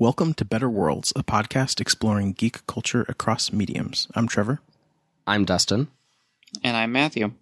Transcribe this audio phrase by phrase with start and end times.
[0.00, 4.06] Welcome to Better Worlds, a podcast exploring geek culture across mediums.
[4.14, 4.60] I'm Trevor.
[5.26, 5.88] I'm Dustin.
[6.62, 7.32] And I'm Matthew.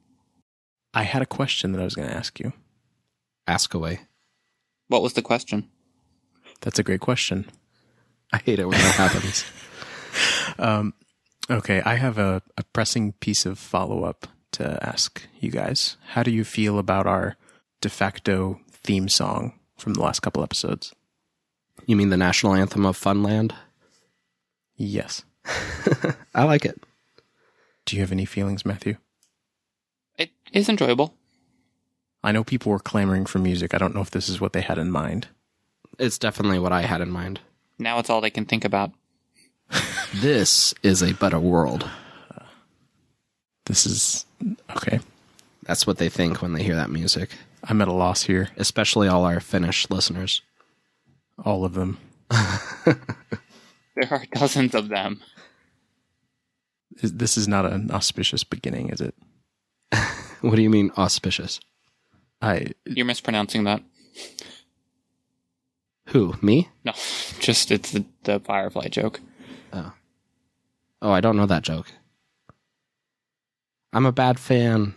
[0.94, 2.54] I had a question that I was going to ask you.
[3.46, 4.00] Ask away.
[4.88, 5.68] What was the question?
[6.62, 7.44] That's a great question.
[8.32, 9.44] I hate it when that happens.
[10.58, 10.94] Um,
[11.50, 15.98] okay, I have a, a pressing piece of follow up to ask you guys.
[16.12, 17.36] How do you feel about our
[17.82, 20.94] de facto theme song from the last couple episodes?
[21.86, 23.52] You mean the national anthem of Funland?
[24.76, 25.24] Yes.
[26.34, 26.82] I like it.
[27.84, 28.96] Do you have any feelings, Matthew?
[30.18, 31.14] It is enjoyable.
[32.24, 33.72] I know people were clamoring for music.
[33.72, 35.28] I don't know if this is what they had in mind.
[35.98, 37.40] It's definitely what I had in mind.
[37.78, 38.92] Now it's all they can think about.
[40.14, 41.90] This is a better world.
[43.66, 44.24] This is
[44.76, 45.00] okay.
[45.64, 47.30] That's what they think when they hear that music,
[47.64, 48.48] I'm at a loss here.
[48.56, 50.40] especially all our Finnish listeners.
[51.44, 51.98] All of them.
[53.96, 55.22] There are dozens of them.
[57.02, 59.14] This is not an auspicious beginning, is it?
[60.42, 61.60] What do you mean auspicious?
[62.42, 63.82] I You're mispronouncing that.
[66.08, 66.34] Who?
[66.42, 66.68] Me?
[66.84, 66.92] No,
[67.40, 69.20] just it's the, the Firefly joke.
[69.72, 69.92] Oh.
[71.00, 71.90] Oh, I don't know that joke.
[73.94, 74.94] I'm a bad fan.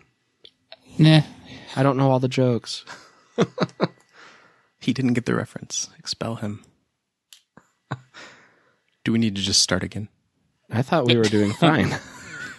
[0.98, 1.22] Nah.
[1.78, 2.84] I don't know all the jokes.
[4.90, 5.88] He didn't get the reference.
[6.00, 6.64] Expel him.
[9.04, 10.09] Do we need to just start again?
[10.72, 11.95] I thought we were doing fine.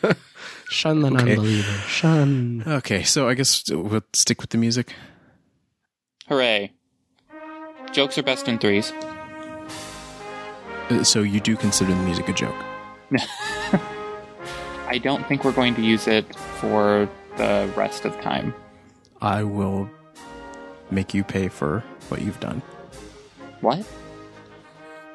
[0.70, 1.16] Shun the Okay.
[1.34, 1.72] non-believer.
[1.88, 2.62] Shun.
[2.64, 4.94] Okay, so I guess we'll stick with the music.
[6.28, 6.72] Hooray.
[7.90, 8.92] Jokes are best in threes.
[10.88, 12.54] Uh, So you do consider the music a joke?
[14.86, 17.08] I don't think we're going to use it for
[17.38, 18.54] the rest of time.
[19.20, 19.90] I will
[20.92, 22.62] make you pay for what you've done.
[23.60, 23.84] What?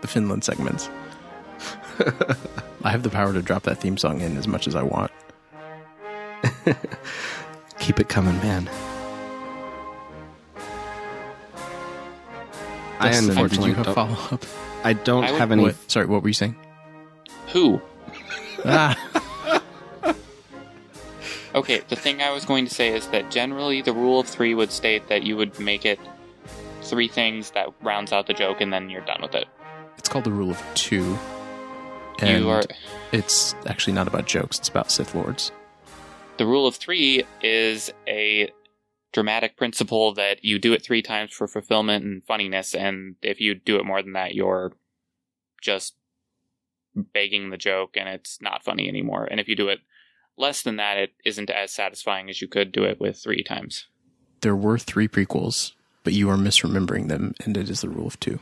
[0.01, 0.89] The Finland segments.
[2.83, 5.11] I have the power to drop that theme song in as much as I want.
[7.79, 8.69] Keep it coming, man.
[12.99, 14.45] I Dustin, unfortunately you have don't, follow up?
[14.83, 15.63] I don't I would- have any.
[15.63, 15.75] What?
[15.91, 16.55] Sorry, what were you saying?
[17.47, 17.81] Who?
[18.65, 18.95] ah,
[21.55, 24.53] Okay, the thing I was going to say is that generally the rule of three
[24.53, 25.99] would state that you would make it
[26.85, 29.47] three things that rounds out the joke and then you're done with it.
[29.97, 31.17] it's called the rule of two.
[32.21, 32.61] And you are
[33.11, 35.51] it's actually not about jokes, it's about Sith Lords.
[36.37, 38.51] the rule of three is a
[39.11, 43.55] dramatic principle that you do it three times for fulfillment and funniness, and if you
[43.55, 44.73] do it more than that, you're
[45.61, 45.95] just
[46.95, 49.25] begging the joke and it's not funny anymore.
[49.29, 49.79] And if you do it
[50.37, 53.87] less than that, it isn't as satisfying as you could do it with three times.
[54.41, 55.73] There were three prequels,
[56.05, 58.39] but you are misremembering them, and it is the rule of two.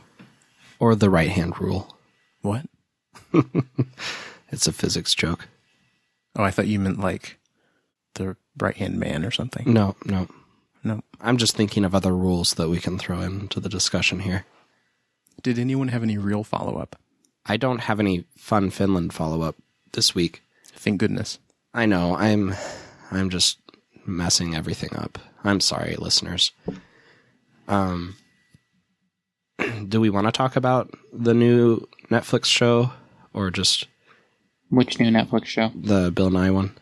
[0.78, 1.96] or the right hand rule.
[2.42, 2.66] What?
[4.50, 5.48] It's a physics joke.
[6.36, 7.38] Oh, I thought you meant like
[8.14, 9.72] the right hand man or something.
[9.72, 10.28] No, no.
[10.84, 11.02] No.
[11.20, 14.44] I'm just thinking of other rules that we can throw into the discussion here.
[15.42, 16.94] Did anyone have any real follow up?
[17.46, 19.56] I don't have any fun Finland follow up
[19.92, 20.42] this week.
[20.66, 21.38] Thank goodness.
[21.72, 22.54] I know I'm
[23.10, 23.58] I'm just
[24.06, 25.18] messing everything up.
[25.42, 26.52] I'm sorry, listeners.
[27.68, 28.16] Um
[29.88, 31.80] do we want to talk about the new
[32.10, 32.92] Netflix show
[33.32, 33.86] or just
[34.68, 35.70] Which new Netflix show?
[35.74, 36.76] the Bill Nye one?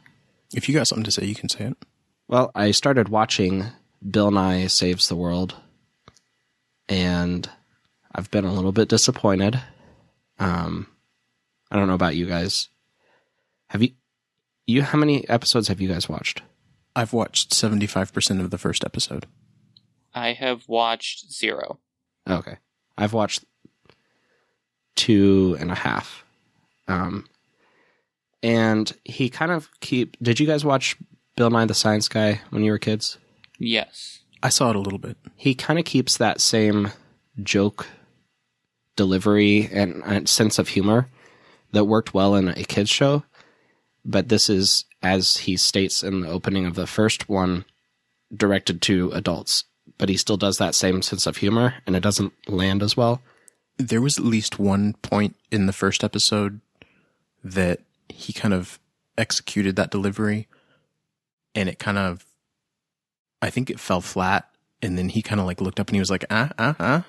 [0.54, 1.76] If you got something to say, you can say it.
[2.28, 3.66] Well, I started watching
[4.08, 5.54] Bill Nye Saves the World,
[6.88, 7.48] and
[8.14, 9.60] I've been a little bit disappointed.
[10.38, 10.88] Um,
[11.70, 12.68] I don't know about you guys.
[13.68, 13.90] Have you?
[14.66, 16.42] You how many episodes have you guys watched?
[16.94, 19.26] I've watched 75% of the first episode.
[20.14, 21.78] I have watched zero.
[22.28, 22.56] Okay,
[22.98, 23.44] I've watched
[24.94, 26.24] two and a half.
[26.88, 27.26] Um,
[28.42, 30.16] and he kind of keep.
[30.22, 30.96] Did you guys watch
[31.36, 33.18] Bill Nye the Science Guy when you were kids?
[33.58, 34.20] Yes.
[34.42, 35.16] I saw it a little bit.
[35.36, 36.90] he kind of keeps that same
[37.42, 37.86] joke
[38.96, 41.08] delivery and, and sense of humor
[41.72, 43.22] that worked well in a kids show
[44.04, 47.64] but this is as he states in the opening of the first one
[48.36, 49.64] directed to adults
[49.98, 53.22] but he still does that same sense of humor and it doesn't land as well.
[53.78, 56.60] There was at least one point in the first episode
[57.42, 58.78] that he kind of
[59.18, 60.48] executed that delivery
[61.54, 62.24] and it kind of
[63.40, 64.48] I think it fell flat
[64.80, 67.04] and then he kind of like looked up and he was like ah ah ah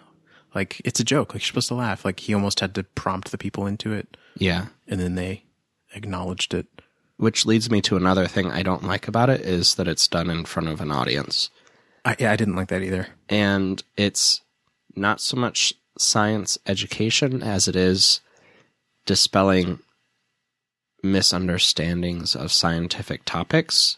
[0.55, 1.33] like it's a joke.
[1.33, 2.05] Like you're supposed to laugh.
[2.05, 4.17] Like he almost had to prompt the people into it.
[4.37, 4.67] Yeah.
[4.87, 5.45] And then they
[5.95, 6.67] acknowledged it.
[7.17, 10.29] Which leads me to another thing i don't like about it is that it's done
[10.29, 11.49] in front of an audience
[12.05, 14.41] I, yeah, I didn't like that either and it's
[14.95, 18.21] not so much science education as it is
[19.05, 19.79] dispelling
[21.03, 23.97] misunderstandings of scientific topics.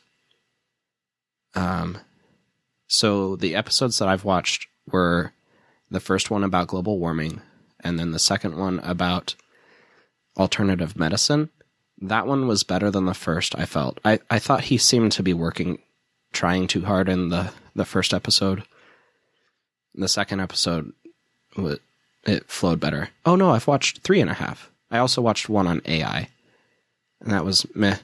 [1.54, 2.00] Um,
[2.88, 5.34] so the episodes that I've watched were
[5.90, 7.42] the first one about global warming,
[7.80, 9.36] and then the second one about
[10.38, 11.50] alternative medicine.
[12.01, 14.00] That one was better than the first, I felt.
[14.04, 15.80] I, I thought he seemed to be working,
[16.36, 18.64] trying too hard in the, the first episode.
[19.96, 20.94] The second episode,
[22.26, 23.10] it flowed better.
[23.26, 24.70] Oh no, I've watched three and a half.
[24.92, 26.30] I also watched one on AI,
[27.22, 27.98] and that was meh.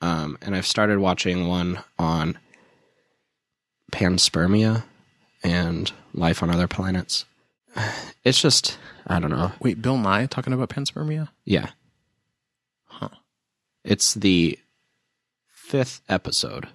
[0.00, 2.38] Um, and I've started watching one on
[3.90, 4.84] panspermia
[5.42, 7.24] and life on other planets.
[8.24, 8.76] It's just,
[9.06, 9.52] I don't know.
[9.58, 11.28] Wait, Bill Nye talking about panspermia?
[11.46, 11.70] Yeah.
[12.84, 13.08] Huh.
[13.82, 14.58] It's the
[15.50, 16.68] fifth episode.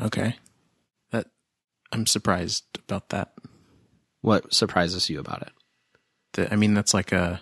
[0.00, 0.36] Okay.
[1.10, 1.26] That
[1.92, 3.32] I'm surprised about that.
[4.20, 5.52] What surprises you about it?
[6.34, 7.40] That I mean, that's like a.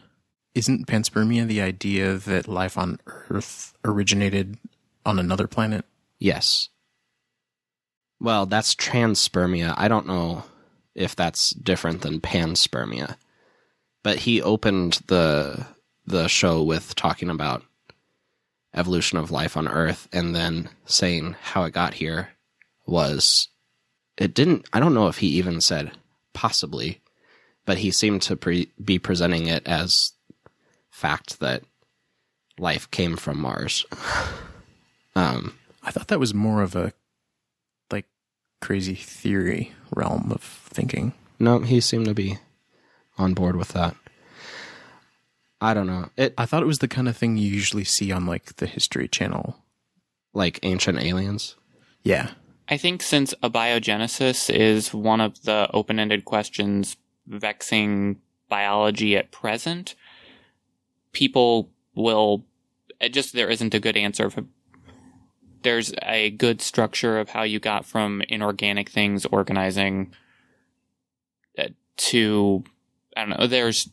[0.54, 4.56] Isn't panspermia the idea that life on Earth originated
[5.04, 5.84] on another planet?
[6.20, 6.68] Yes.
[8.20, 9.74] Well, that's transpermia.
[9.76, 10.44] I don't know
[10.94, 13.16] if that's different than panspermia.
[14.04, 15.66] But he opened the
[16.06, 17.64] the show with talking about
[18.74, 22.28] evolution of life on Earth and then saying how it got here
[22.86, 23.48] was
[24.16, 25.92] it didn't I don't know if he even said
[26.32, 27.00] possibly,
[27.64, 30.12] but he seemed to pre- be presenting it as
[30.90, 31.62] fact that
[32.58, 33.84] life came from Mars.
[35.16, 36.92] um, I thought that was more of a
[37.90, 38.06] like
[38.60, 41.12] crazy theory realm of thinking.
[41.38, 42.38] no, he seemed to be
[43.18, 43.94] on board with that.
[45.60, 46.10] I don't know.
[46.16, 48.66] It I thought it was the kind of thing you usually see on like the
[48.66, 49.56] History Channel.
[50.32, 51.54] like ancient aliens.
[52.02, 52.32] Yeah.
[52.68, 56.96] I think since abiogenesis is one of the open ended questions
[57.26, 59.94] vexing biology at present,
[61.12, 62.44] people will,
[63.10, 64.30] just there isn't a good answer.
[65.62, 70.14] There's a good structure of how you got from inorganic things organizing
[71.58, 72.64] uh, to,
[73.16, 73.90] I don't know, there's,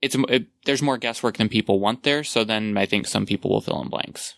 [0.00, 2.24] it's, it, there's more guesswork than people want there.
[2.24, 4.34] So then I think some people will fill in blanks.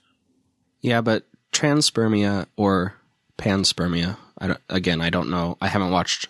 [0.81, 2.95] Yeah, but transpermia or
[3.39, 4.19] panspermia.
[4.39, 5.57] I again, I don't know.
[5.61, 6.29] I haven't watched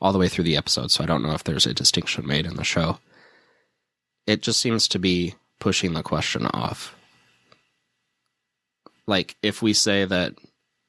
[0.00, 2.46] all the way through the episode, so I don't know if there's a distinction made
[2.46, 2.98] in the show.
[4.26, 6.96] It just seems to be pushing the question off.
[9.06, 10.34] Like, if we say that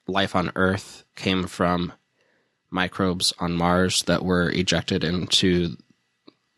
[0.08, 1.94] life on Earth came from
[2.72, 5.78] microbes on Mars that were ejected into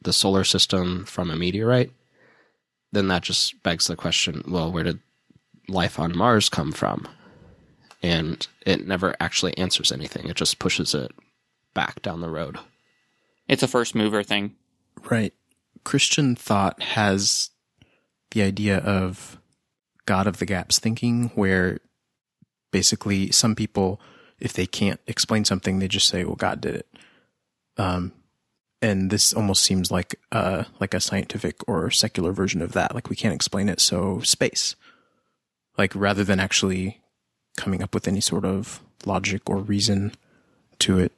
[0.02, 1.92] the solar system from a meteorite,
[2.92, 5.00] then that just begs the question well, where did
[5.68, 7.08] life on Mars come from?
[8.02, 10.28] And it never actually answers anything.
[10.28, 11.12] It just pushes it
[11.74, 12.58] back down the road.
[13.48, 14.56] It's a first mover thing.
[15.10, 15.34] Right.
[15.84, 17.52] Christian thought has
[18.32, 19.40] the idea of
[20.06, 21.80] God of the gaps thinking, where
[22.72, 24.00] basically some people,
[24.40, 26.88] if they can't explain something, they just say, "Well, God did it."
[27.78, 28.14] Um,
[28.82, 32.94] and this almost seems like uh like a scientific or secular version of that.
[32.94, 34.76] Like we can't explain it, so space.
[35.78, 37.02] Like rather than actually
[37.58, 40.14] coming up with any sort of logic or reason
[40.80, 41.12] to it.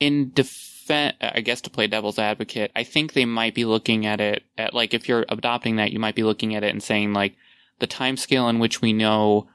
[0.00, 4.20] in defense, I guess to play devil's advocate, I think they might be looking at
[4.20, 7.12] it at like if you're adopting that, you might be looking at it and saying
[7.12, 7.34] like
[7.78, 9.48] the time scale in which we know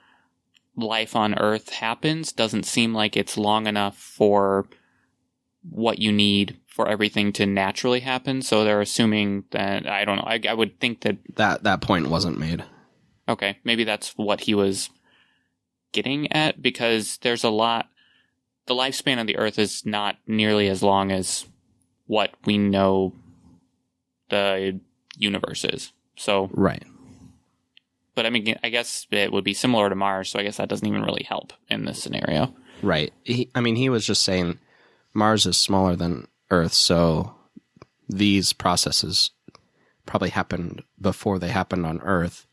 [0.75, 4.68] life on Earth happens doesn't seem like it's long enough for
[5.70, 8.42] what you need for everything to naturally happen.
[8.42, 10.24] So they're assuming that I don't know.
[10.25, 12.63] I, I would think that That that point wasn't made.
[13.30, 14.90] Okay, maybe that's what he was
[15.92, 17.88] getting at because there's a lot.
[18.68, 21.46] The lifespan of the Earth is not nearly as long as
[22.08, 23.13] what we know
[24.30, 24.80] the
[25.18, 25.92] universe is.
[26.16, 26.84] So, Right.
[28.16, 30.70] but I mean, I guess it would be similar to Mars, so I guess that
[30.70, 32.54] doesn't even really help in this scenario.
[32.82, 33.13] Right.
[33.24, 34.60] He, I mean, he was just saying
[35.13, 37.36] Mars is smaller than Earth, so
[38.08, 39.32] these processes
[40.06, 42.46] probably happened before they happened on Earth,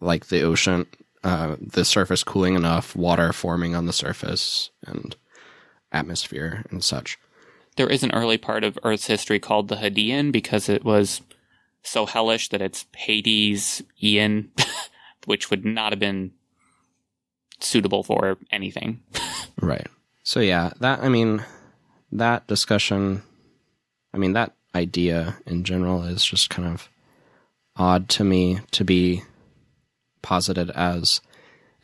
[0.00, 0.86] like the ocean,
[1.24, 5.16] uh, the surface cooling enough, water forming on the surface, and
[5.92, 7.18] atmosphere and such.
[7.76, 11.20] There is an early part of Earth's history called the Hadean because it was
[11.82, 14.50] so hellish that it's Hades, Ian,
[15.26, 16.32] which would not have been
[17.60, 19.00] suitable for anything.
[19.58, 19.86] Right.
[20.22, 21.42] So yeah, that I mean,
[22.12, 23.22] that discussion,
[24.12, 26.90] I mean that idea in general is just kind of
[27.74, 29.22] odd to me to be
[30.26, 31.20] posited as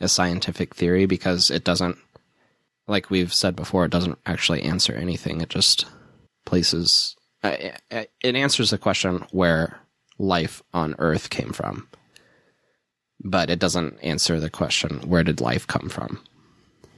[0.01, 1.97] a scientific theory because it doesn't
[2.89, 5.85] like we've said before it doesn't actually answer anything it just
[6.45, 7.15] places.
[7.41, 7.55] Uh,
[7.89, 9.79] it it answers the question where
[10.17, 11.87] life on Earth came from,
[13.23, 16.21] but it doesn't answer the question where did life come from,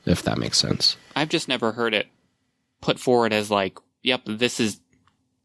[0.06, 0.98] if that makes sense.
[1.16, 2.08] I've just never heard it
[2.82, 4.80] put forward as like, yep, this is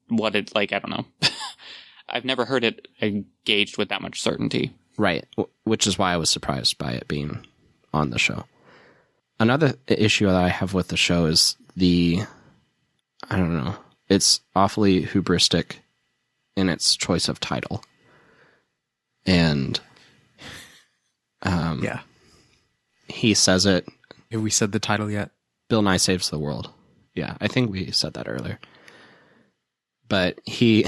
[0.09, 0.73] what it like.
[0.73, 1.07] I don't know.
[2.09, 4.73] I've never heard it engaged with that much certainty.
[5.01, 7.47] Right, wh- which is why I was surprised by it being
[7.95, 8.45] on the show.
[9.39, 12.21] Another issue that I have with the show is the
[13.31, 13.77] I don't know.
[14.11, 15.77] It's awfully hubristic
[16.55, 17.83] in its choice of title.
[19.25, 19.81] And
[21.43, 22.01] um Yeah.
[23.09, 23.89] he says it
[24.31, 25.31] Have we said the title yet?
[25.71, 26.71] Bill Nye saves the world.
[27.15, 28.59] Yeah, I think we said that earlier.
[30.09, 30.85] But he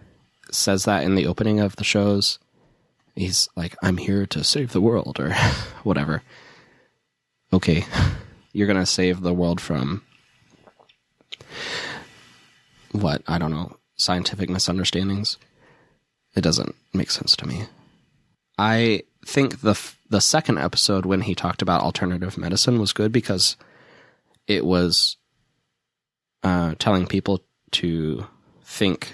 [0.52, 2.38] says that in the opening of the shows.
[3.16, 5.32] He's like, I'm here to save the world or
[5.82, 6.22] whatever.
[7.52, 7.84] Okay,
[8.52, 10.02] you're going to save the world from
[12.92, 13.22] what?
[13.26, 13.76] I don't know.
[13.96, 15.38] Scientific misunderstandings?
[16.34, 17.64] It doesn't make sense to me.
[18.58, 23.10] I think the f- the second episode when he talked about alternative medicine was good
[23.12, 23.56] because
[24.46, 25.16] it was
[26.42, 27.42] uh, telling people
[27.72, 28.26] to
[28.62, 29.12] think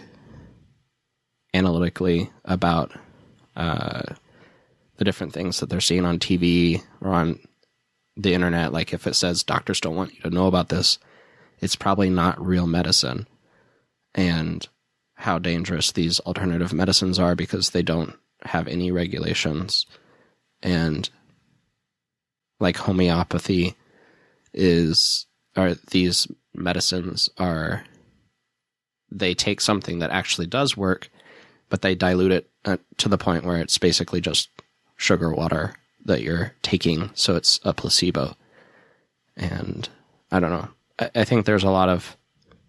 [1.54, 2.92] analytically about
[3.56, 4.02] uh,
[4.96, 7.38] the different things that they're seeing on TV or on
[8.16, 8.72] the internet.
[8.72, 10.98] Like if it says doctors don't want you to know about this,
[11.60, 13.26] it's probably not real medicine.
[14.14, 14.66] And
[15.14, 19.86] how dangerous these alternative medicines are because they don't have any regulations.
[20.62, 21.08] And
[22.58, 23.76] like homeopathy
[24.52, 27.84] is, are these medicines are,
[29.10, 31.08] they take something that actually does work,
[31.72, 34.50] but they dilute it uh, to the point where it's basically just
[34.96, 35.74] sugar water
[36.04, 37.08] that you're taking.
[37.14, 38.36] So it's a placebo.
[39.38, 39.88] And
[40.30, 40.68] I don't know.
[40.98, 42.18] I, I think there's a lot of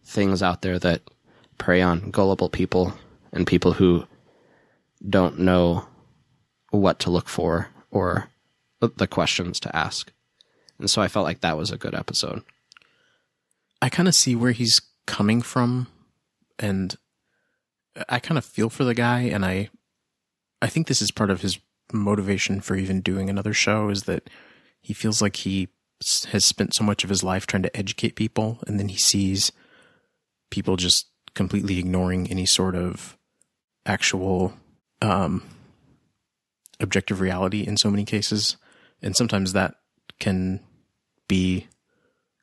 [0.05, 1.01] things out there that
[1.57, 2.93] prey on gullible people
[3.33, 4.07] and people who
[5.09, 5.85] don't know
[6.69, 8.29] what to look for or
[8.79, 10.13] the questions to ask.
[10.79, 12.41] And so I felt like that was a good episode.
[13.81, 15.87] I kind of see where he's coming from
[16.57, 16.95] and
[18.09, 19.69] I kind of feel for the guy and I
[20.61, 21.59] I think this is part of his
[21.91, 24.29] motivation for even doing another show is that
[24.81, 25.69] he feels like he
[26.29, 29.51] has spent so much of his life trying to educate people and then he sees
[30.49, 33.17] people just completely ignoring any sort of
[33.85, 34.53] actual
[35.01, 35.43] um
[36.79, 38.57] objective reality in so many cases.
[39.01, 39.75] And sometimes that
[40.19, 40.59] can
[41.27, 41.67] be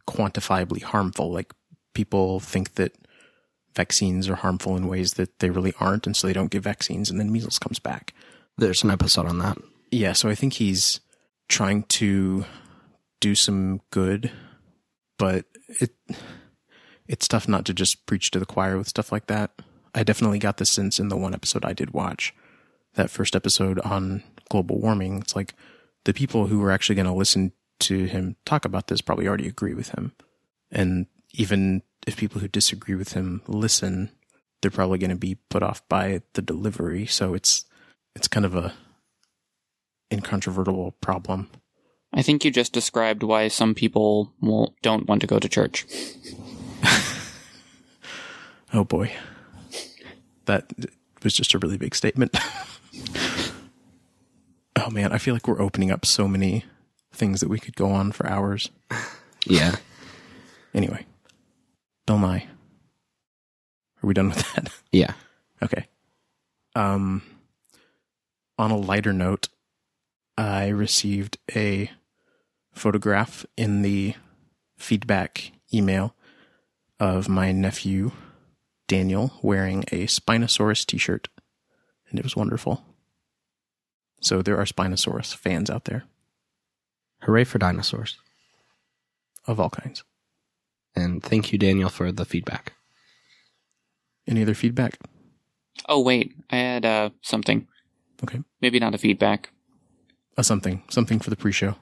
[0.08, 1.30] quantifiably harmful.
[1.30, 1.52] Like
[1.94, 2.92] people think that
[3.74, 7.10] vaccines are harmful in ways that they really aren't and so they don't give vaccines
[7.10, 8.12] and then measles comes back
[8.58, 9.58] There's an episode on that.
[9.90, 11.00] yeah, so I think he's
[11.48, 12.44] trying to
[13.20, 14.30] do some good,
[15.18, 15.44] but
[15.80, 15.94] it
[17.06, 19.50] it's tough not to just preach to the choir with stuff like that.
[19.94, 22.32] I definitely got the sense in the one episode I did watch,
[22.94, 25.18] that first episode on global warming.
[25.18, 25.54] It's like
[26.04, 29.48] the people who are actually going to listen to him talk about this probably already
[29.48, 30.12] agree with him.
[30.70, 34.10] And even if people who disagree with him listen,
[34.60, 37.06] they're probably going to be put off by the delivery.
[37.06, 37.64] So it's
[38.14, 38.74] it's kind of a
[40.10, 41.50] incontrovertible problem.
[42.12, 45.86] I think you just described why some people will, don't want to go to church.
[48.72, 49.12] Oh boy.
[50.46, 50.72] That
[51.22, 52.36] was just a really big statement.
[54.76, 56.64] oh man, I feel like we're opening up so many
[57.12, 58.70] things that we could go on for hours.
[59.44, 59.76] Yeah.
[60.72, 61.04] Anyway,
[62.10, 62.48] Bill Nye.
[64.02, 64.72] Are we done with that?
[64.90, 65.12] Yeah.
[65.62, 65.86] Okay.
[66.74, 67.22] Um,
[68.58, 69.48] on a lighter note,
[70.36, 71.88] I received a
[72.72, 74.16] photograph in the
[74.76, 76.16] feedback email
[76.98, 78.10] of my nephew
[78.88, 81.28] Daniel wearing a Spinosaurus t-shirt,
[82.08, 82.82] and it was wonderful.
[84.20, 86.02] So there are Spinosaurus fans out there
[87.20, 88.18] Hooray for dinosaurs.
[89.46, 90.02] of all kinds.
[91.00, 92.74] And thank you, Daniel, for the feedback.
[94.26, 94.98] Any other feedback?
[95.88, 97.66] Oh wait, I had uh, something.
[98.22, 98.40] Okay.
[98.60, 99.50] Maybe not a feedback.
[100.36, 101.74] Uh, something, something for the pre-show.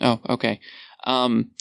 [0.00, 0.60] Oh, okay.
[1.04, 1.52] Um,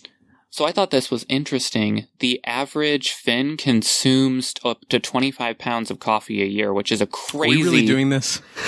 [0.49, 2.07] so I thought this was interesting.
[2.19, 7.07] The average Finn consumes up to 25 pounds of coffee a year, which is a
[7.07, 7.37] crazy.
[7.37, 7.63] Are crazy.
[7.63, 8.41] we really doing this?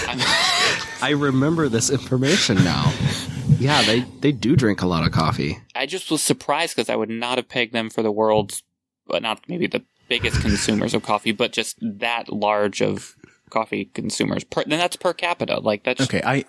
[1.01, 2.93] I remember this information now.
[3.59, 5.57] yeah, they, they do drink a lot of coffee.
[5.75, 8.63] I just was surprised because I would not have pegged them for the world's,
[9.07, 13.15] but not maybe the biggest consumers of coffee, but just that large of
[13.49, 14.43] coffee consumers.
[14.43, 15.59] Per, and that's per capita.
[15.59, 16.45] Like that's Okay, I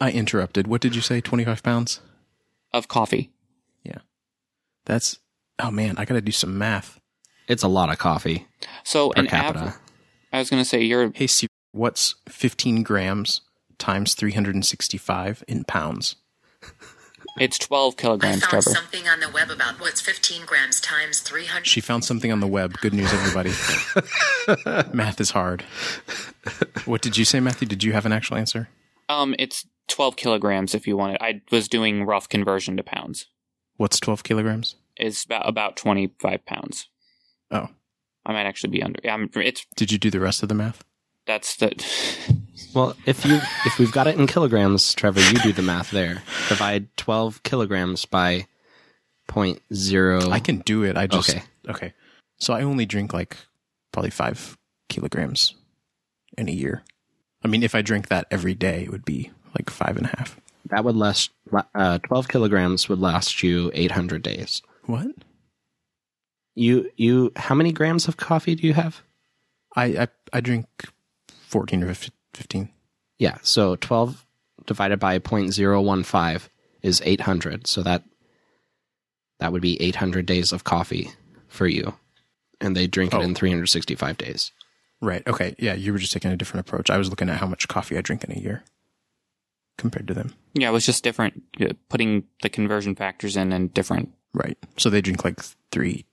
[0.00, 0.66] I interrupted.
[0.66, 1.20] What did you say?
[1.20, 2.00] Twenty five pounds?
[2.72, 3.30] of coffee.
[3.82, 3.98] Yeah,
[4.84, 5.18] that's
[5.58, 7.00] oh man, I got to do some math.
[7.48, 8.46] It's a lot of coffee
[8.84, 9.58] So per an capita.
[9.58, 9.74] average.
[10.32, 13.40] I was going to say you're Hey, Siri, what's 15 grams
[13.78, 16.14] times 365 in pounds?
[17.38, 18.70] It's 12 I kilograms, found Trevor.
[18.70, 21.66] something on the web about what's 15 grams times 300.
[21.66, 22.78] She found something on the web.
[22.80, 23.50] Good news, everybody.
[24.96, 25.62] Math is hard.
[26.84, 27.68] What did you say, Matthew?
[27.68, 28.68] Did you have an actual answer?
[29.08, 31.22] Um, it's 12 kilograms if you want it.
[31.22, 33.26] I was doing rough conversion to pounds.
[33.76, 34.76] What's 12 kilograms?
[34.96, 36.88] It's about about 25 pounds.
[37.50, 37.68] Oh,
[38.26, 39.00] I might actually be under.
[39.08, 40.84] I'm, it's did you do the rest of the math?
[41.30, 41.70] That's the.
[42.72, 46.22] Well, if you if we've got it in kilograms, Trevor, you do the math there.
[46.48, 48.46] Divide twelve kilograms by
[49.26, 50.30] point zero.
[50.30, 50.96] I can do it.
[50.96, 51.42] I just Okay.
[51.68, 51.92] okay.
[52.38, 53.36] So I only drink like
[53.90, 54.56] probably five
[54.88, 55.54] kilograms
[56.38, 56.84] in a year.
[57.42, 60.14] I mean, if I drink that every day, it would be like five and a
[60.16, 60.38] half.
[60.66, 61.30] That would last.
[61.74, 64.62] Uh, twelve kilograms would last you eight hundred days.
[64.84, 65.08] What?
[66.54, 69.02] You you how many grams of coffee do you have?
[69.74, 70.66] I I, I drink
[71.50, 71.92] fourteen or
[72.34, 72.70] fifteen.
[73.18, 74.24] Yeah, so twelve
[74.66, 76.48] divided by point zero one five
[76.82, 77.66] is eight hundred.
[77.66, 78.04] So that
[79.38, 81.10] that would be eight hundred days of coffee
[81.48, 81.94] for you,
[82.60, 83.20] and they drink Oh.
[83.20, 84.52] it in three hundred sixty five days.
[85.02, 85.26] Right.
[85.26, 85.54] Okay.
[85.58, 86.90] Yeah, you were just taking a different approach.
[86.90, 88.62] I was looking at how much coffee I drink in a year
[89.78, 90.34] compared to them.
[90.52, 91.42] Yeah, it was just different.
[91.60, 94.10] uh, Putting the conversion factors in and different.
[94.34, 94.58] Right.
[94.76, 95.40] So they drink like
[95.72, 96.04] three,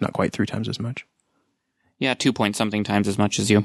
[0.00, 1.06] not quite three times as much.
[2.00, 3.64] Yeah, two point something times as much as you.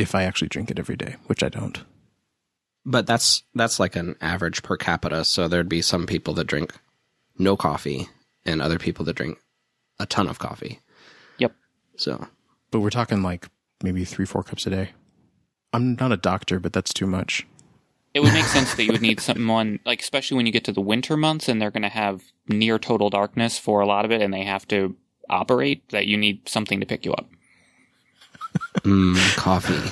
[0.00, 1.78] If I actually drink it every day, which I don't.
[2.86, 5.24] But that's that's like an average per capita.
[5.24, 6.72] So there'd be some people that drink
[7.38, 8.08] no coffee,
[8.44, 9.38] and other people that drink
[9.98, 10.80] a ton of coffee.
[11.38, 11.52] Yep.
[11.96, 12.26] So
[12.70, 13.48] But we're talking like
[13.82, 14.90] maybe three, four cups a day.
[15.72, 17.46] I'm not a doctor, but that's too much.
[18.12, 20.72] It would make sense that you would need someone like, especially when you get to
[20.72, 24.10] the winter months and they're going to have near total darkness for a lot of
[24.10, 24.96] it, and they have to
[25.28, 25.88] operate.
[25.90, 27.28] That you need something to pick you up.
[28.78, 29.90] Mm, coffee.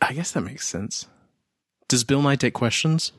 [0.00, 1.06] I guess that makes sense.
[1.88, 3.12] Does Bill Nye take questions?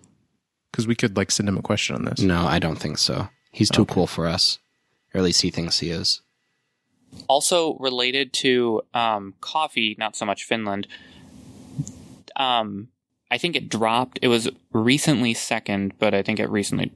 [0.72, 2.20] Because we could like send him a question on this.
[2.20, 3.30] No, I don't think so.
[3.52, 3.94] He's too Okay.
[3.94, 4.60] cool for us,
[5.14, 6.22] or at least he thinks he is.
[7.28, 10.88] Also related to um, coffee, not so much Finland.
[12.36, 12.88] Um,
[13.30, 14.18] I think it dropped.
[14.24, 16.92] It was recently second, but I think it recently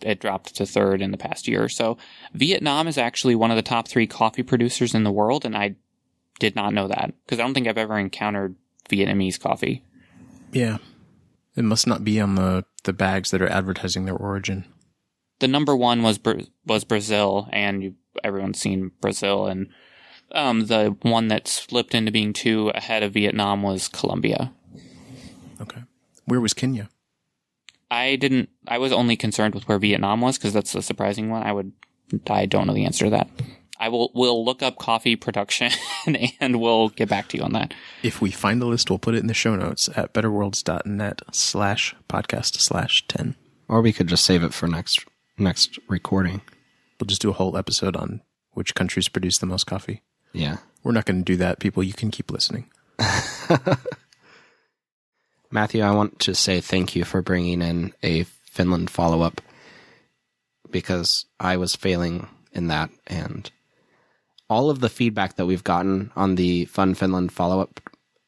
[0.00, 1.98] it dropped to third in the past year or so.
[2.34, 5.76] Vietnam is actually one of the top three coffee producers in the world, and I
[6.38, 8.54] did not know that because I don't think I've ever encountered
[8.88, 9.82] Vietnamese coffee.
[10.52, 10.78] Yeah.
[11.56, 14.64] It must not be on the, the bags that are advertising their origin.
[15.40, 16.20] the number one was
[16.64, 19.68] was Brazil, and you, everyone's seen Brazil, and
[20.32, 24.52] um, the one that slipped into being two ahead of Vietnam was Colombia.
[25.60, 25.82] Okay.
[26.26, 26.88] Where was Kenya?
[27.90, 28.50] I didn't.
[28.66, 31.42] I was only concerned with where Vietnam was because that's the surprising one.
[31.42, 31.72] I would.
[32.28, 33.28] I don't know the answer to that.
[33.80, 34.10] I will.
[34.14, 35.70] We'll look up coffee production
[36.40, 37.74] and we'll get back to you on that.
[38.02, 41.94] If we find the list, we'll put it in the show notes at betterworlds.net slash
[42.08, 43.36] podcast slash 10.
[43.68, 45.04] Or we could just save it for next
[45.38, 46.40] next recording.
[47.00, 48.22] We'll just do a whole episode on
[48.52, 50.02] which countries produce the most coffee.
[50.32, 50.56] Yeah.
[50.82, 51.82] We're not going to do that, people.
[51.82, 52.70] You can keep listening.
[55.50, 59.40] Matthew, I want to say thank you for bringing in a Finland follow up
[60.70, 62.90] because I was failing in that.
[63.06, 63.50] And
[64.50, 67.80] all of the feedback that we've gotten on the Fun Finland follow up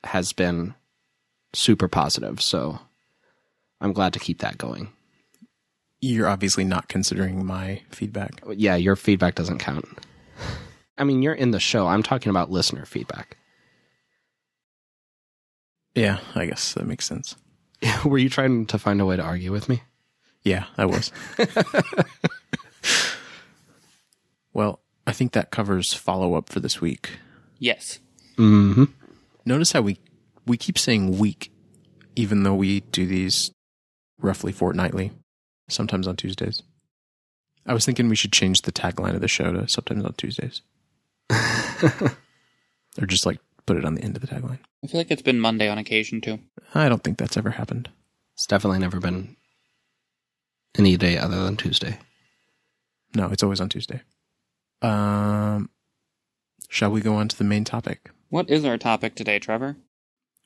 [0.04, 0.74] has been
[1.52, 2.40] super positive.
[2.40, 2.78] So
[3.80, 4.88] I'm glad to keep that going.
[6.00, 8.42] You're obviously not considering my feedback.
[8.48, 9.86] Yeah, your feedback doesn't count.
[10.96, 11.86] I mean, you're in the show.
[11.86, 13.36] I'm talking about listener feedback.
[15.94, 17.36] Yeah, I guess that makes sense.
[18.04, 19.82] Were you trying to find a way to argue with me?
[20.42, 21.12] Yeah, I was.
[24.52, 27.10] well, I think that covers follow up for this week.
[27.58, 27.98] Yes.
[28.36, 28.84] Mm-hmm.
[29.44, 29.98] Notice how we
[30.46, 31.52] we keep saying week,
[32.16, 33.50] even though we do these
[34.18, 35.12] roughly fortnightly,
[35.68, 36.62] sometimes on Tuesdays.
[37.66, 40.62] I was thinking we should change the tagline of the show to sometimes on Tuesdays,
[41.30, 43.38] or just like
[43.70, 44.58] put it on the end of the tagline.
[44.82, 46.40] I feel like it's been Monday on occasion too.
[46.74, 47.88] I don't think that's ever happened.
[48.34, 49.36] It's definitely never been
[50.76, 51.98] any day other than Tuesday.
[53.14, 54.02] No, it's always on Tuesday.
[54.82, 55.70] Um,
[56.68, 58.10] shall we go on to the main topic?
[58.28, 59.76] What is our topic today, Trevor?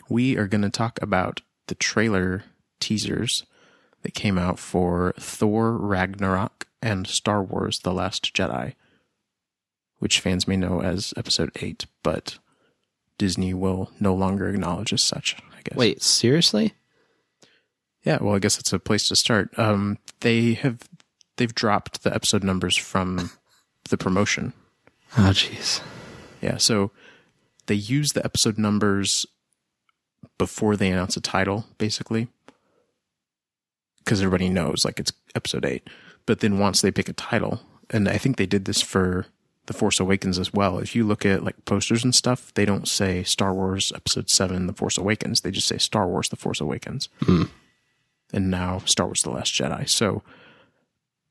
[0.09, 2.45] we are going to talk about the trailer
[2.79, 3.45] teasers
[4.03, 8.75] that came out for Thor Ragnarok and Star Wars The Last Jedi,
[9.99, 12.39] which fans may know as Episode 8, but
[13.19, 15.77] Disney will no longer acknowledge as such, I guess.
[15.77, 16.75] Wait, seriously?
[18.03, 19.57] Yeah, well, I guess it's a place to start.
[19.59, 20.79] Um, they have
[21.37, 23.31] they've dropped the episode numbers from
[23.89, 24.53] the promotion.
[25.17, 25.81] Oh, jeez.
[26.41, 26.91] Yeah, so
[27.67, 29.25] they use the episode numbers
[30.39, 32.29] before they announce a title, basically,
[33.99, 35.89] because everybody knows like it's episode eight.
[36.27, 39.27] But then once they pick a title, and I think they did this for
[39.67, 40.79] the Force Awakens as well.
[40.79, 44.67] If you look at like posters and stuff, they don't say Star Wars Episode Seven:
[44.67, 45.41] The Force Awakens.
[45.41, 47.09] They just say Star Wars: The Force Awakens.
[48.33, 49.89] And now Star Wars: The Last Jedi.
[49.89, 50.23] So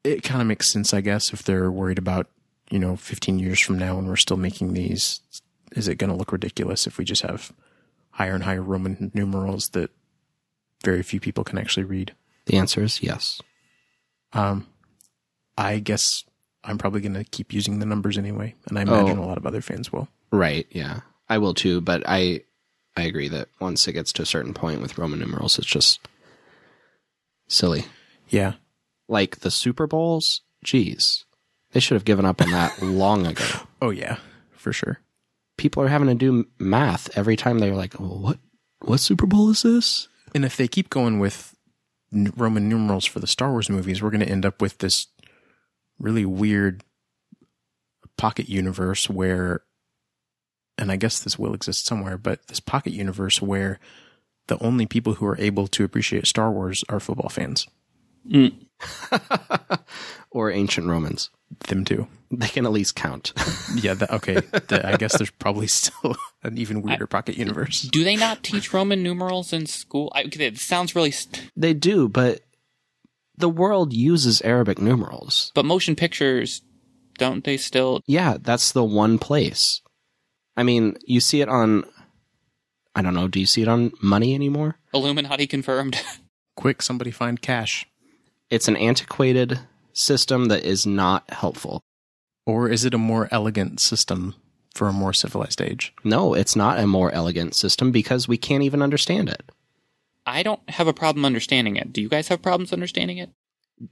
[0.04, 2.28] it kind of makes sense, I guess, if they're worried about
[2.70, 5.22] you know 15 years from now and we're still making these.
[5.76, 7.52] Is it going to look ridiculous if we just have
[8.12, 9.90] higher and higher Roman numerals that
[10.84, 12.14] very few people can actually read?
[12.46, 13.42] The answer is yes.
[14.34, 14.68] Um,
[15.58, 16.24] I guess
[16.64, 19.24] I'm probably going to keep using the numbers anyway, and I imagine Oh.
[19.24, 20.08] a lot of other fans will.
[20.32, 20.66] Right.
[20.72, 21.02] Yeah.
[21.30, 22.42] I will too, but I
[22.96, 26.00] I agree that once it gets to a certain point with Roman numerals, it's just
[27.48, 27.86] silly.
[28.30, 28.54] Yeah,
[29.08, 31.26] Like the Super Bowls, geez,
[31.72, 33.46] they should have given up on that long ago.
[33.82, 34.18] Oh yeah,
[34.52, 35.00] for sure.
[35.58, 38.40] People are having to do math every time they're like, oh, "What?
[38.82, 41.56] What Super Bowl is this?" And if they keep going with
[42.12, 45.08] Roman numerals for the Star Wars movies, we're going to end up with this
[46.04, 46.84] really weird
[48.18, 49.62] pocket universe where,
[50.78, 53.80] and I guess this will exist somewhere, but this pocket universe where
[54.48, 57.68] the only people who are able to appreciate Star Wars are football fans.
[58.30, 58.54] Mm.
[60.32, 61.30] or ancient Romans.
[61.68, 62.08] Them too.
[62.32, 63.32] They can at least count.
[63.76, 63.96] Yeah.
[63.96, 64.36] That, okay.
[64.36, 67.82] that- I guess there's probably still an even weirder pocket universe.
[67.82, 70.12] Do they not teach Roman numerals in school?
[70.14, 71.12] I, it sounds really.
[71.12, 72.42] St- they do, but
[73.38, 75.52] the world uses Arabic numerals.
[75.56, 76.62] but motion pictures,
[77.18, 78.02] don't they still?
[78.06, 79.82] Yeah, that's the one place.
[80.56, 81.84] I mean, you see it on.
[82.96, 83.28] I don't know.
[83.28, 84.78] Do you see it on money anymore?
[84.94, 86.00] Illuminati confirmed.
[86.56, 87.88] Quick, somebody find cash.
[88.52, 89.60] It's an antiquated
[89.94, 91.82] system that is not helpful.
[92.46, 94.36] Or is it a more elegant system
[94.76, 95.94] for a more civilized age?
[96.04, 99.42] No, it's not a more elegant system because we can't even understand it.
[100.26, 101.92] I don't have a problem understanding it.
[101.92, 103.30] Do you guys have problems understanding it?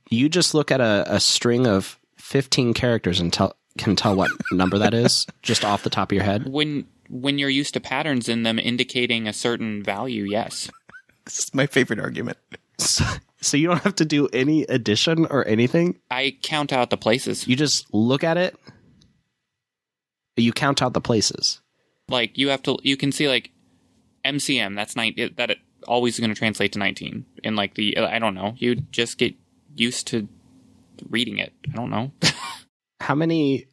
[0.09, 4.31] You just look at a, a string of 15 characters and tell, can tell what
[4.51, 6.47] number that is just off the top of your head.
[6.47, 10.69] When when you're used to patterns in them indicating a certain value, yes.
[11.25, 12.39] This is my favorite argument.
[12.79, 13.05] So,
[13.41, 15.99] so you don't have to do any addition or anything.
[16.09, 17.47] I count out the places.
[17.47, 18.55] You just look at it.
[20.35, 21.61] You count out the places.
[22.09, 23.51] Like you have to, you can see like
[24.25, 24.75] MCM.
[24.75, 25.13] That's nine.
[25.37, 27.25] That it always going to translate to nineteen.
[27.43, 28.53] In like the, I don't know.
[28.57, 29.35] You just get
[29.75, 30.27] used to
[31.09, 31.53] reading it.
[31.71, 32.11] I don't know.
[33.01, 33.67] How many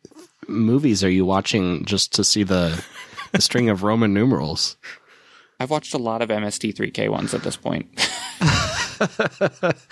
[0.47, 2.83] movies are you watching just to see the,
[3.33, 4.77] the string of Roman numerals?
[5.61, 7.89] I've watched a lot of MST3K ones at this point.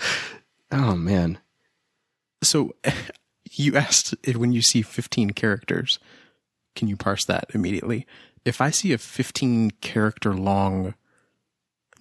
[0.71, 1.39] Oh man.
[2.43, 2.75] So
[3.51, 5.99] you asked if when you see 15 characters,
[6.75, 8.05] can you parse that immediately?
[8.45, 10.95] If I see a 15 character long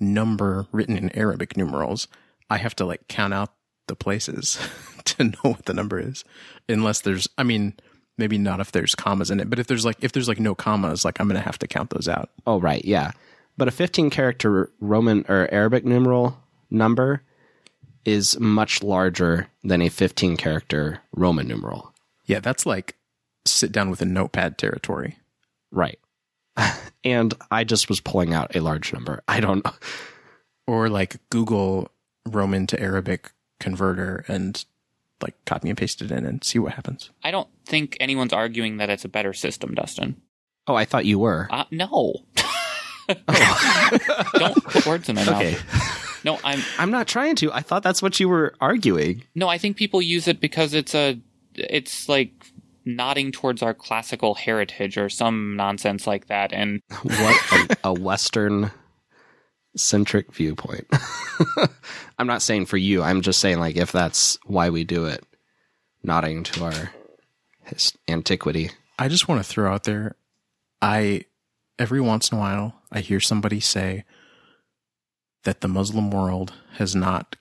[0.01, 2.09] number written in Arabic numerals,
[2.51, 3.53] I have to like count out
[3.89, 4.59] the places
[5.05, 6.25] to know what the number is.
[6.69, 7.75] Unless there's, I mean,
[8.19, 10.55] maybe not if there's commas in it, but if there's like, if there's like no
[10.55, 12.31] commas, like I'm going to have to count those out.
[12.47, 13.13] Oh right, yeah.
[13.57, 16.39] But a 15 character Roman or Arabic numeral
[16.71, 17.23] number
[18.05, 21.93] is much larger than a 15 character Roman numeral.
[22.27, 22.97] Yeah, that's like
[23.45, 25.19] sit down with a notepad territory.
[25.71, 25.99] Right.
[27.05, 29.23] and I just was pulling out a large number.
[29.29, 29.73] I don't know.
[30.67, 31.91] or like Google
[32.27, 34.65] Roman to Arabic converter and
[35.23, 37.11] like copy and paste it in and see what happens.
[37.25, 40.21] I don't think anyone's arguing that it's a better system, Dustin.
[40.67, 41.47] Oh, I thought you were.
[41.51, 42.17] Uh, no.
[44.35, 45.37] don't put words in my mouth.
[45.37, 45.57] Okay.
[46.25, 47.53] No, I'm I'm not trying to.
[47.53, 49.23] I thought that's what you were arguing.
[49.37, 49.49] no.
[49.49, 51.19] I think people use it because it's a,
[51.55, 52.33] it's like
[52.87, 56.53] nodding towards our classical heritage or some nonsense like that.
[56.53, 58.71] And What a, a Western
[59.77, 60.87] centric viewpoint.
[62.19, 63.03] I'm not saying for you.
[63.03, 65.25] I'm just saying, like, if that's why we do it,
[66.03, 66.91] nodding to our
[67.65, 68.71] his antiquity.
[68.99, 70.15] I just want to throw out there
[70.81, 71.25] I
[71.79, 74.05] every once in a while I hear somebody say
[75.45, 77.37] that the Muslim world has not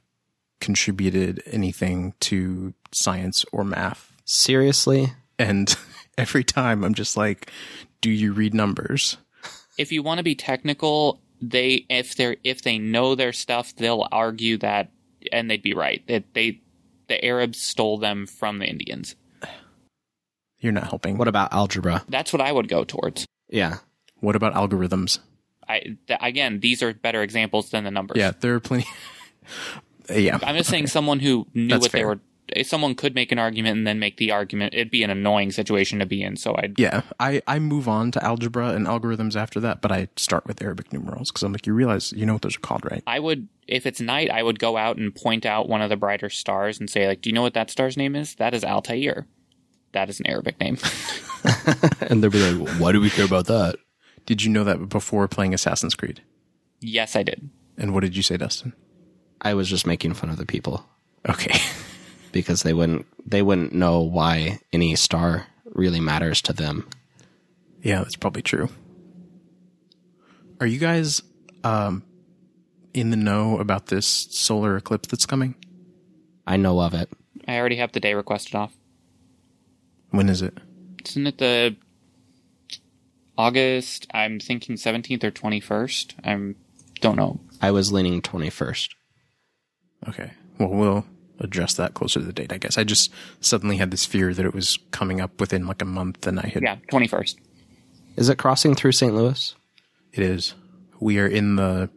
[0.59, 4.11] contributed anything to science or math.
[4.25, 5.13] Seriously?
[5.37, 5.75] And
[6.17, 7.51] every time I'm just like,
[8.01, 9.17] do you read numbers?
[9.77, 14.07] if you want to be technical, they if they're if they know their stuff, they'll
[14.11, 14.91] argue that,
[15.31, 16.61] and they'd be right that they
[17.07, 19.15] the Arabs stole them from the Indians.
[20.59, 21.17] You're not helping.
[21.17, 22.03] What about algebra?
[22.09, 23.27] That's what I would go towards.
[23.49, 23.77] Yeah.
[24.21, 25.19] What about algorithms?
[25.67, 28.17] I th- again, these are better examples than the numbers.
[28.17, 28.87] Yeah, there are plenty.
[30.09, 32.19] yeah, I'm just saying someone who knew That's what they were
[32.63, 34.73] someone could make an argument and then make the argument.
[34.73, 36.37] It'd be an annoying situation to be in.
[36.37, 40.07] So I'd Yeah, I, I move on to algebra and algorithms after that, but I
[40.15, 42.85] start with Arabic numerals because I'm like, you realize you know what those are called,
[42.89, 43.03] right?
[43.07, 45.97] I would if it's night, I would go out and point out one of the
[45.97, 48.35] brighter stars and say like, "Do you know what that star's name is?
[48.35, 49.27] That is Altair.
[49.93, 50.77] That is an Arabic name."
[52.01, 53.75] and they'll be like, why do we care about that?
[54.25, 56.23] Did you know that before playing Assassin's Creed?
[56.81, 57.49] yes, I did.
[57.77, 58.73] And what did you say, Dustin?
[59.41, 60.87] I was just making fun of the people
[61.27, 61.59] Okay.
[62.35, 66.85] because they wouldn't they wouldn't know why any star really matters to them.
[67.81, 68.67] yeah, that's probably true.
[70.59, 71.21] Are you guys
[71.63, 72.03] um,
[72.93, 75.55] in the know about this solar eclipse that's coming?
[76.45, 77.09] I know of it.
[77.47, 78.73] I already have the day requested off.
[80.11, 80.57] When is it?
[81.05, 81.77] Isn't it the
[83.37, 84.07] August?
[84.13, 86.15] I'm thinking 17th or 21st.
[86.25, 86.57] I'm
[86.99, 87.39] don't know.
[87.61, 88.89] I was leaning 21st.
[90.09, 90.31] Okay.
[90.59, 91.05] Well, we'll
[91.39, 92.77] address that closer to the date, I guess.
[92.77, 96.25] I just suddenly had this fear that it was coming up within like a month,
[96.27, 96.63] and I had.
[96.63, 97.35] Yeah, 21st.
[98.15, 99.13] Is it crossing through St.
[99.13, 99.55] Louis?
[100.13, 100.53] It is.
[100.99, 101.89] We are in the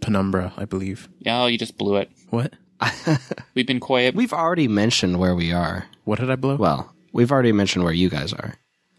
[0.00, 1.08] penumbra, I believe.
[1.20, 2.10] Yeah, oh, you just blew it.
[2.30, 2.54] What?
[3.54, 4.14] We've been quiet.
[4.14, 5.86] We've already mentioned where we are.
[6.04, 6.56] What did I blow?
[6.56, 8.54] Well, we've already mentioned where you guys are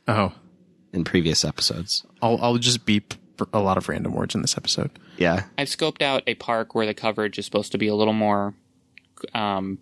[0.09, 0.33] oh,
[0.91, 2.05] in previous episodes.
[2.21, 3.13] I'll I'll just beep
[3.53, 4.91] a lot of random words in this episode.
[5.17, 5.45] Yeah.
[5.57, 8.53] I've scoped out a park where the coverage is supposed to be a little more.
[9.33, 9.79] Um,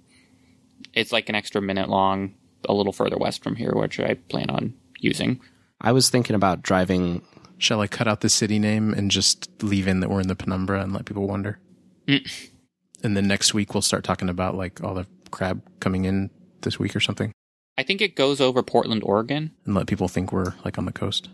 [0.93, 2.33] it's like an extra minute long,
[2.67, 5.39] a little further west from here, which I plan on using.
[5.81, 7.21] I was thinking about driving.
[7.59, 10.35] Shall I cut out the city name and just leave in that we're in the
[10.35, 11.59] penumbra and let people wonder?
[12.07, 16.29] And then next week we'll start talking about like all the crab coming in
[16.61, 17.31] this week or something,
[17.77, 19.51] I think it goes over Portland, Oregon.
[19.65, 21.29] and let people think we're like on the coast.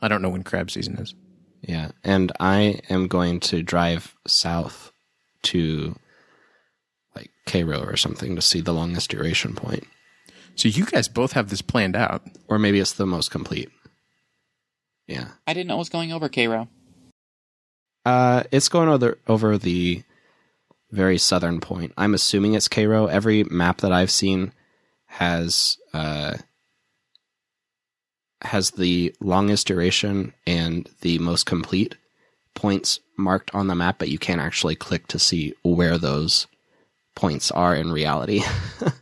[0.00, 1.14] I don't know when crab season is.
[1.62, 1.90] Yeah.
[2.02, 4.92] And I am going to drive south
[5.44, 5.96] to
[7.14, 9.86] like Cairo or something to see the longest duration point.
[10.56, 12.22] So you guys both have this planned out.
[12.48, 13.70] Or maybe it's the most complete.
[15.06, 15.28] Yeah.
[15.46, 16.68] I didn't know it was going over Cairo.
[18.04, 20.02] Uh, it's going over over the
[20.90, 21.92] very southern point.
[21.96, 23.06] I'm assuming it's Cairo.
[23.06, 24.52] Every map that I've seen
[25.06, 26.36] has uh,
[28.42, 31.96] has the longest duration and the most complete
[32.54, 36.46] points marked on the map, but you can't actually click to see where those
[37.14, 38.42] points are in reality.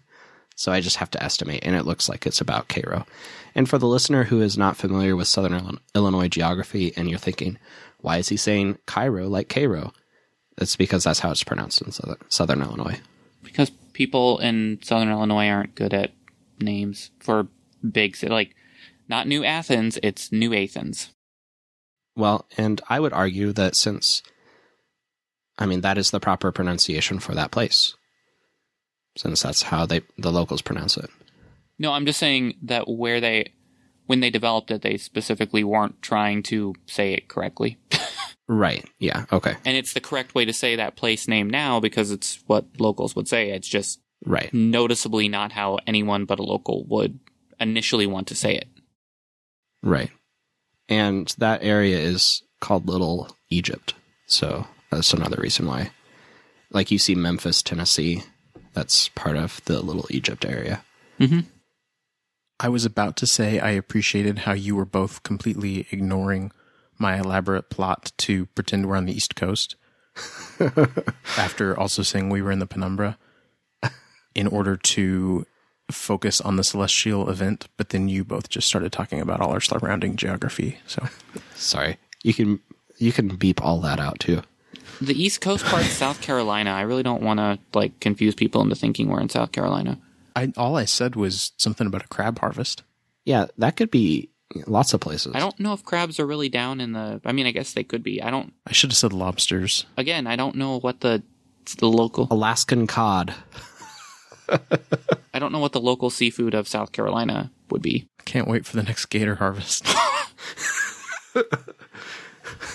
[0.57, 3.07] so I just have to estimate, and it looks like it's about Cairo.
[3.55, 7.59] And for the listener who is not familiar with Southern Illinois geography, and you're thinking,
[8.01, 9.93] why is he saying Cairo like Cairo?
[10.57, 13.01] That's because that's how it's pronounced in Southern, Southern Illinois.
[13.43, 16.13] because people in southern Illinois aren't good at
[16.61, 17.47] names for
[17.89, 18.55] big ci- like
[19.09, 21.11] not New Athens, it's New Athens.
[22.17, 24.23] Well, and I would argue that since,
[25.59, 27.95] I mean, that is the proper pronunciation for that place,
[29.17, 31.11] since that's how they the locals pronounce it.
[31.79, 33.53] No, I'm just saying that where they
[34.07, 37.79] when they developed it, they specifically weren't trying to say it correctly.
[38.49, 38.85] Right.
[38.99, 39.25] Yeah.
[39.33, 39.55] Okay.
[39.65, 43.15] and it's the correct way to say that place name now because it's what locals
[43.17, 43.51] would say.
[43.51, 44.53] It's just Right.
[44.53, 47.19] noticeably not how anyone but a local would
[47.61, 48.69] initially want to say it.
[49.83, 50.11] Right.
[50.89, 53.95] And that area is called Little Egypt.
[54.27, 55.93] So that's another reason why.
[56.71, 58.23] Like you see Memphis, Tennessee,
[58.73, 60.85] that's part of the Little Egypt area.
[61.19, 61.41] Mm-hmm.
[62.61, 66.53] I was about to say I appreciated how you were both completely ignoring
[66.99, 69.77] my elaborate plot to pretend we're on the East Coast
[71.37, 73.19] after also saying we were in the penumbra
[74.35, 75.47] in order to
[75.91, 79.61] focus on the celestial event, but then you both just started talking about all our
[79.61, 80.79] surrounding geography.
[80.87, 81.09] So
[81.55, 81.99] Sorry.
[82.23, 82.61] You can
[82.99, 84.43] you can beep all that out too.
[85.07, 86.71] The East Coast part, of South Carolina.
[86.71, 89.99] I really don't want to like confuse people into thinking we're in South Carolina.
[90.35, 92.83] I all I said was something about a crab harvest.
[93.25, 94.31] Yeah, that could be
[94.67, 95.35] lots of places.
[95.35, 97.21] I don't know if crabs are really down in the.
[97.25, 98.23] I mean, I guess they could be.
[98.23, 98.53] I don't.
[98.67, 99.87] I should have said lobsters.
[99.97, 101.23] Again, I don't know what the
[101.79, 102.29] the local.
[102.31, 103.35] Alaskan cod.
[105.35, 108.07] I don't know what the local seafood of South Carolina would be.
[108.25, 109.87] Can't wait for the next gator harvest.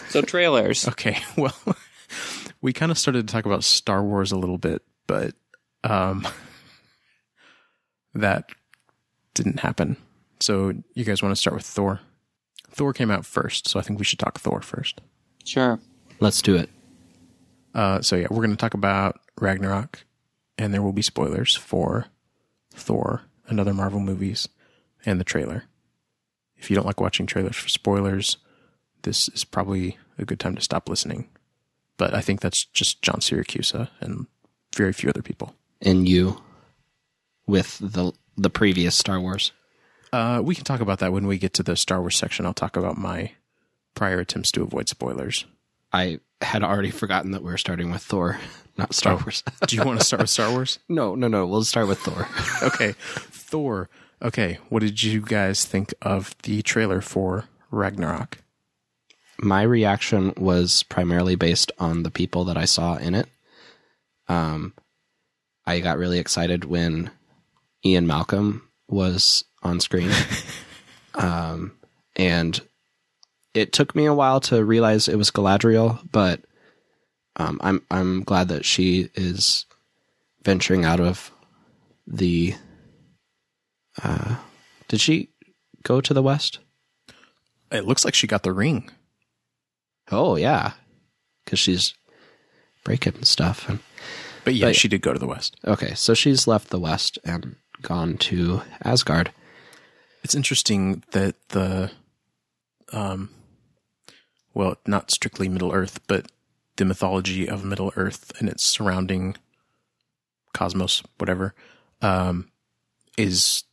[0.10, 0.88] So trailers.
[0.88, 1.54] Okay, well,
[2.68, 5.34] we kind of started to talk about Star Wars a little bit, but
[5.86, 6.28] um,
[8.14, 8.50] that
[9.34, 9.96] didn't happen.
[10.42, 12.02] So you guys want to start with Thor?
[12.72, 15.00] Thor came out first, so I think we should talk Thor first.
[15.46, 15.80] Sure.
[16.20, 16.70] Let's do it.
[17.74, 20.04] Uh, so yeah, we're going to talk about Ragnarok,
[20.58, 22.08] and there will be spoilers for
[22.74, 24.50] Thor and other Marvel movies
[25.06, 25.64] and the trailer.
[26.58, 28.36] If you don't like watching trailers for spoilers,
[29.04, 31.30] this is probably a good time to stop listening.
[31.98, 34.28] But I think that's just John Siracusa and
[34.76, 35.56] very few other people.
[35.82, 36.42] And you.
[37.48, 39.52] with the the previous Star Wars.
[40.14, 42.46] Uh, we can talk about that when we get to the Star Wars section.
[42.46, 43.32] I'll talk about my
[43.96, 45.46] prior attempts to avoid spoilers.
[45.92, 48.40] I had already forgotten that we were starting with Thor,
[48.78, 49.44] not Star Wars.
[49.68, 50.80] Do you want to start with Star Wars?
[50.90, 51.48] no, no, no.
[51.48, 52.28] We'll start with Thor.
[52.62, 53.90] Okay, Thor.
[54.22, 58.40] Okay, what did you guys think of the trailer for Ragnarok?
[59.40, 63.28] My reaction was primarily based on the people that I saw in it.
[64.28, 64.74] Um,
[65.66, 67.12] I got really excited when
[67.86, 70.12] Ian Malcolm was on screen.
[71.16, 71.78] um,
[72.16, 72.60] and
[73.54, 76.42] it took me a while to realize it was Galadriel, but
[77.36, 79.66] um, I'm I'm glad that she is
[80.44, 81.32] venturing out of
[82.06, 82.56] the.
[84.02, 84.38] Uh,
[84.88, 85.30] did she
[85.84, 86.60] go to the west?
[87.72, 88.90] It looks like she got the ring.
[90.12, 90.74] Oh yeah,
[91.44, 91.94] because she's
[92.84, 93.68] breaking stuff.
[93.70, 93.80] And
[94.46, 95.58] But yeah, But- she did go to the west.
[95.66, 99.32] okay, so she's left the west and gone to Asgard.
[100.24, 101.92] It's interesting that the,
[102.92, 103.30] um,
[104.54, 106.32] well, not strictly Middle Earth, but
[106.78, 109.36] the mythology of Middle Earth and its surrounding
[110.54, 111.54] cosmos, whatever,
[112.02, 112.50] um,
[113.18, 113.64] is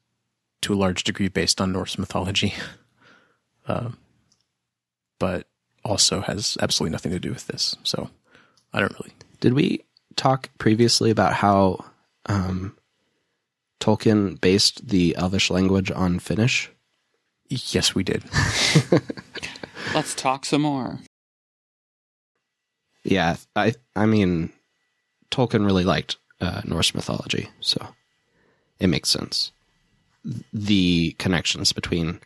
[0.62, 2.54] to a large degree based on Norse mythology,
[3.68, 3.96] um,
[5.18, 5.46] but
[5.84, 7.76] also has absolutely nothing to do with this.
[7.82, 8.10] So
[8.72, 9.12] I don't really.
[9.40, 9.84] Did we
[10.16, 11.84] talk previously about how
[12.26, 12.76] um,
[13.80, 16.70] Tolkien based the Elvish language on Finnish?
[17.48, 18.24] Yes, we did.
[19.94, 20.98] Let's talk some more.
[23.04, 24.50] Yeah, I I mean,
[25.30, 27.88] Tolkien really liked uh, Norse mythology, so
[28.80, 29.52] it makes sense.
[30.54, 32.20] The connections between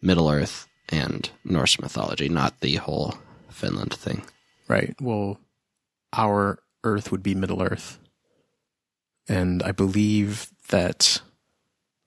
[0.00, 3.14] Middle Earth and Norse mythology, not the whole
[3.48, 4.22] Finland thing.
[4.68, 4.94] Right.
[5.00, 5.40] Well,
[6.12, 7.98] our Earth would be Middle Earth.
[9.28, 11.22] And I believe that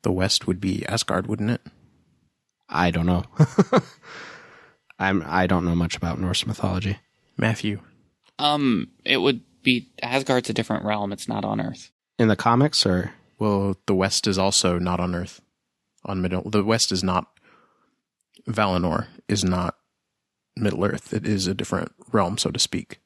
[0.03, 1.61] the West would be Asgard, wouldn't it?
[2.69, 3.23] I don't know.
[4.99, 6.99] I'm I don't know much about Norse mythology.
[7.37, 7.81] Matthew.
[8.39, 11.11] Um, it would be Asgard's a different realm.
[11.11, 11.91] It's not on Earth.
[12.17, 15.41] In the comics, or Well, the West is also not on Earth.
[16.05, 17.27] On Middle the West is not
[18.47, 19.75] Valinor is not
[20.55, 21.13] Middle Earth.
[21.13, 22.99] It is a different realm, so to speak.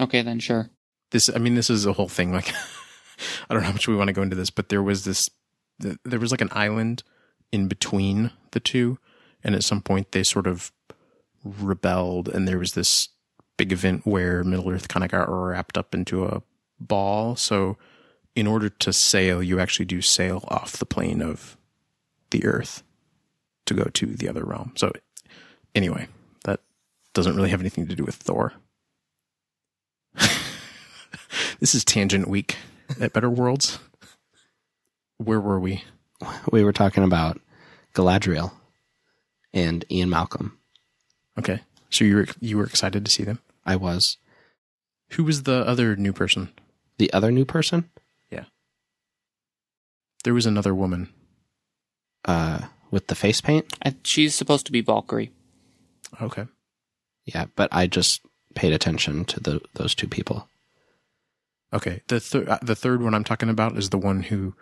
[0.00, 0.70] Okay, then sure.
[1.10, 2.52] this i mean this is a whole thing like
[3.48, 5.28] i don't know how much we want to go into this but there was this
[6.04, 7.02] there was like an island
[7.52, 8.98] in between the two
[9.42, 10.72] and at some point they sort of
[11.44, 13.08] rebelled and there was this
[13.56, 16.42] big event where middle earth kind of got wrapped up into a
[16.78, 17.76] ball so
[18.34, 21.56] in order to sail you actually do sail off the plane of
[22.30, 22.82] the earth
[23.66, 24.92] to go to the other realm so
[25.74, 26.06] anyway
[26.44, 26.60] that
[27.14, 28.52] doesn't really have anything to do with thor
[31.60, 32.56] this is tangent week
[33.00, 33.78] at Better Worlds.
[35.18, 35.84] Where were we?
[36.52, 37.40] we were talking about
[37.94, 38.52] Galadriel
[39.52, 40.58] and Ian Malcolm.
[41.38, 43.38] Okay, so you were you were excited to see them.
[43.64, 44.16] I was
[45.10, 46.50] Who was the other new person?
[46.98, 47.88] the other new person.
[48.30, 48.44] Yeah.
[50.24, 51.08] There was another woman.
[52.26, 53.66] Uh, with the face paint.
[53.84, 55.30] I, she's supposed to be Valkyrie.
[56.20, 56.46] Okay,
[57.24, 58.20] Yeah, but I just
[58.54, 60.48] paid attention to the those two people.
[61.72, 62.02] okay.
[62.08, 64.54] The thir- uh, the third one I'm talking about is the one who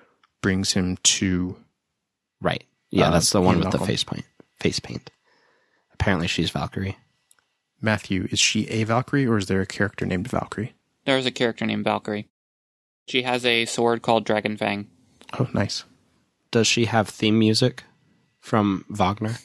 [0.43, 1.57] brings him to.
[2.41, 2.65] Right.
[2.91, 4.25] Yeah, Uh, that's the one Ian with the face paint.
[4.61, 5.11] Face paint.
[5.95, 6.97] Apparently, she's Valkyrie.
[7.81, 10.75] Matthew, is she a Valkyrie or is there a character named Valkyrie?
[11.05, 12.29] There's a character named Valkyrie.
[13.09, 14.89] She has a sword called Dragon Fang.
[15.39, 15.85] Oh, nice.
[16.51, 17.85] Does she have theme music
[18.49, 19.37] from Wagner?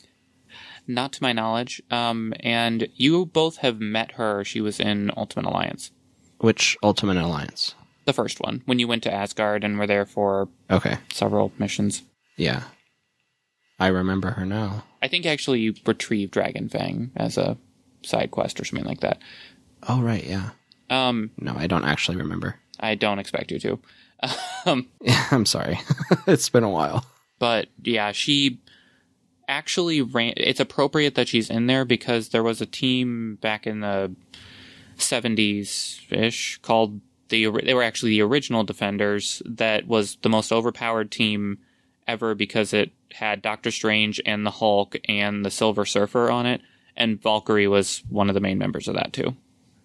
[0.88, 1.82] Not to my knowledge.
[1.92, 4.44] Um, and you both have met her.
[4.44, 5.92] She was in Ultimate Alliance,
[6.40, 7.76] Which Ultimate Alliance?
[8.06, 10.98] the first one, when you went to Asgard and were there for Okay.
[11.14, 12.04] several missions.
[12.36, 12.64] Yeah.
[13.80, 14.84] I remember her now.
[15.02, 17.58] I think actually you retrieved Dragon Fang as a
[18.04, 19.20] side quest or something like that.
[19.88, 20.24] Oh, right.
[20.26, 20.50] Yeah.
[20.90, 22.60] Um, No, I don't actually remember.
[22.80, 23.80] I don't expect you to.
[24.66, 24.88] Um,
[25.32, 25.80] I'm sorry.
[26.28, 27.06] it's been a while.
[27.40, 28.60] but yeah, she
[29.48, 30.34] actually ran.
[30.38, 34.16] It's appropriate that she's in there because there was a team back in the
[34.98, 37.50] 70s ish called the.
[37.64, 39.42] They were actually the original Defenders.
[39.46, 41.60] That was the most overpowered team
[42.08, 46.62] ever because it had Doctor Strange and the Hulk and the Silver Surfer on it,
[46.96, 49.36] and Valkyrie was one of the main members of that too.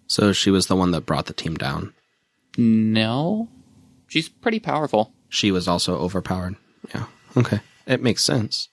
[0.07, 1.93] So she was the one that brought the team down.
[2.57, 3.49] No,
[4.09, 5.13] she's pretty powerful.
[5.29, 6.57] She was also overpowered.
[6.95, 7.05] Yeah.
[7.37, 7.61] Okay.
[7.87, 8.69] It makes sense.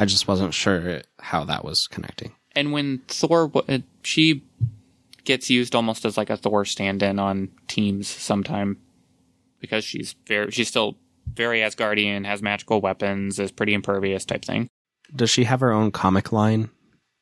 [0.00, 2.34] I just wasn't sure how that was connecting.
[2.56, 4.42] And when Thor, uh, she
[5.24, 8.78] gets used almost as like a Thor stand-in on teams sometime
[9.60, 10.96] because she's very, she's still
[11.32, 14.68] very Asgardian, has magical weapons, is pretty impervious type thing.
[15.14, 16.70] Does she have her own comic line?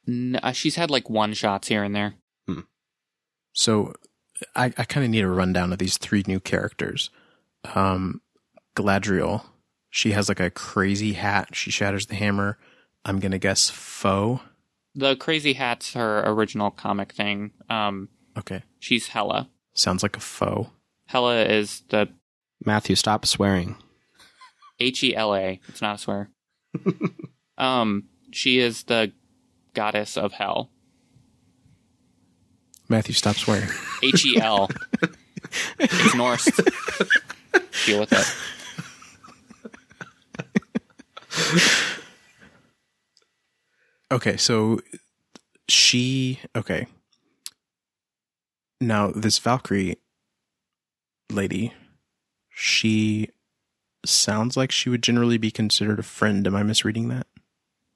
[0.06, 2.14] N- uh, she's had like one shots here and there.
[3.52, 3.92] So
[4.54, 7.10] I, I kind of need a rundown of these three new characters.
[7.74, 8.20] Um,
[8.76, 9.44] Galadriel,
[9.90, 11.56] she has like a crazy hat.
[11.56, 12.56] She shatters the hammer.
[13.08, 14.40] I'm going to guess foe.
[14.94, 17.52] The crazy hat's her original comic thing.
[17.70, 18.62] Um, Okay.
[18.78, 19.48] she's Hela.
[19.74, 20.70] Sounds like a foe.
[21.06, 22.08] Hela is the
[22.64, 23.76] Matthew, stop swearing.
[24.78, 25.58] H E L A.
[25.68, 26.30] It's not a swear.
[27.58, 29.12] um, she is the
[29.74, 30.70] goddess of hell.
[32.88, 33.68] Matthew, stop swearing.
[34.02, 34.68] H E L.
[35.78, 36.44] It's Norse.
[37.86, 38.26] Deal with it.
[44.10, 44.80] Okay, so
[45.68, 46.86] she okay.
[48.80, 49.98] Now this Valkyrie
[51.30, 51.74] lady,
[52.48, 53.28] she
[54.06, 56.46] sounds like she would generally be considered a friend.
[56.46, 57.26] Am I misreading that?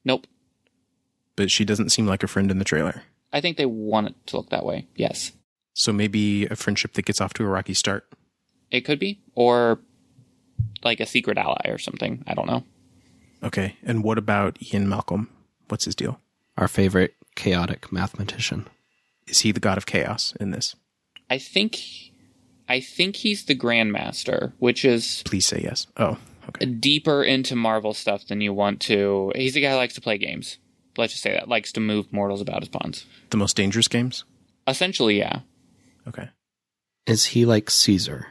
[0.05, 0.27] Nope.
[1.37, 3.03] But she doesn't seem like a friend in the trailer.
[3.33, 4.87] I think they want it to look that way.
[4.95, 5.33] Yes.
[5.75, 8.07] So maybe a friendship that gets off to a rocky start.
[8.71, 9.23] It could be.
[9.35, 9.81] Or
[10.85, 12.23] like a secret ally or something.
[12.27, 12.65] I don't know.
[13.43, 13.77] Okay.
[13.83, 15.31] And what about Ian Malcolm?
[15.73, 16.21] What's his deal?
[16.59, 18.69] Our favorite chaotic mathematician.
[19.27, 20.77] Is he the god of chaos in this?
[21.31, 21.79] I think
[22.69, 25.87] I think he's the Grandmaster, which is Please say yes.
[25.97, 26.19] Oh,
[26.51, 26.67] okay.
[26.67, 29.33] deeper into Marvel stuff than you want to.
[29.35, 30.59] He's a guy who likes to play games.
[30.99, 31.49] Let's just say that.
[31.49, 33.07] Likes to move mortals about his pawns.
[33.31, 34.25] The most dangerous games?
[34.69, 35.41] Essentially, yeah.
[36.07, 36.29] Okay.
[37.07, 38.27] Is he like Caesar?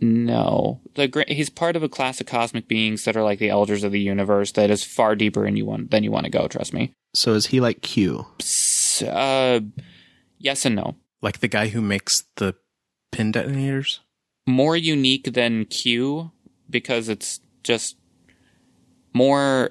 [0.00, 3.82] No, the he's part of a class of cosmic beings that are like the elders
[3.82, 4.52] of the universe.
[4.52, 6.46] That is far deeper in you want than you want to go.
[6.46, 6.92] Trust me.
[7.14, 8.26] So is he like Q?
[9.04, 9.60] Uh,
[10.38, 10.96] yes and no.
[11.20, 12.54] Like the guy who makes the
[13.10, 14.00] pin detonators?
[14.46, 16.30] More unique than Q
[16.70, 17.96] because it's just
[19.12, 19.70] more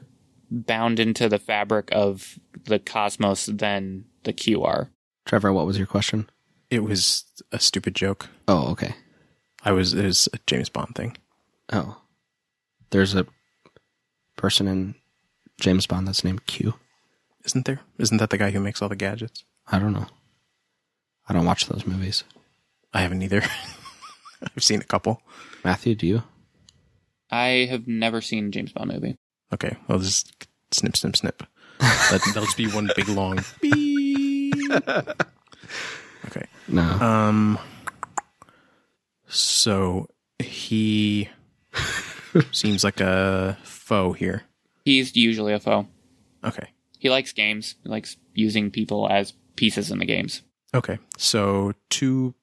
[0.52, 4.92] bound into the fabric of the cosmos than the Q are.
[5.26, 6.30] Trevor, what was your question?
[6.70, 8.28] It was a stupid joke.
[8.48, 8.96] Oh, okay.
[9.64, 11.18] I was it was a James Bond thing.
[11.72, 12.02] Oh.
[12.92, 13.26] There's a
[14.36, 14.96] person in
[15.60, 16.76] James Bond that's named Q.
[17.46, 17.82] Isn't there?
[17.98, 19.44] Isn't that the guy who makes all the gadgets?
[19.68, 20.08] I don't know.
[21.28, 22.24] I don't watch those movies.
[22.94, 23.42] I haven't either.
[24.56, 25.22] I've seen a couple.
[25.64, 26.24] Matthew, do you?
[27.30, 29.16] I have never seen a James Bond movie.
[29.54, 31.44] Okay, I'll just snip, snip, snip.
[31.80, 34.54] that, that'll just be one big long beep.
[34.72, 36.46] Okay.
[36.68, 36.82] No.
[36.84, 37.60] Um.
[39.28, 40.08] So
[40.40, 41.30] he
[42.52, 44.44] seems like a foe here.
[44.86, 45.88] He's usually a foe.
[46.44, 46.70] Okay.
[47.00, 47.76] He likes games.
[47.84, 50.42] He likes using people as pieces in the games.
[50.74, 50.98] Okay.
[51.18, 52.34] So two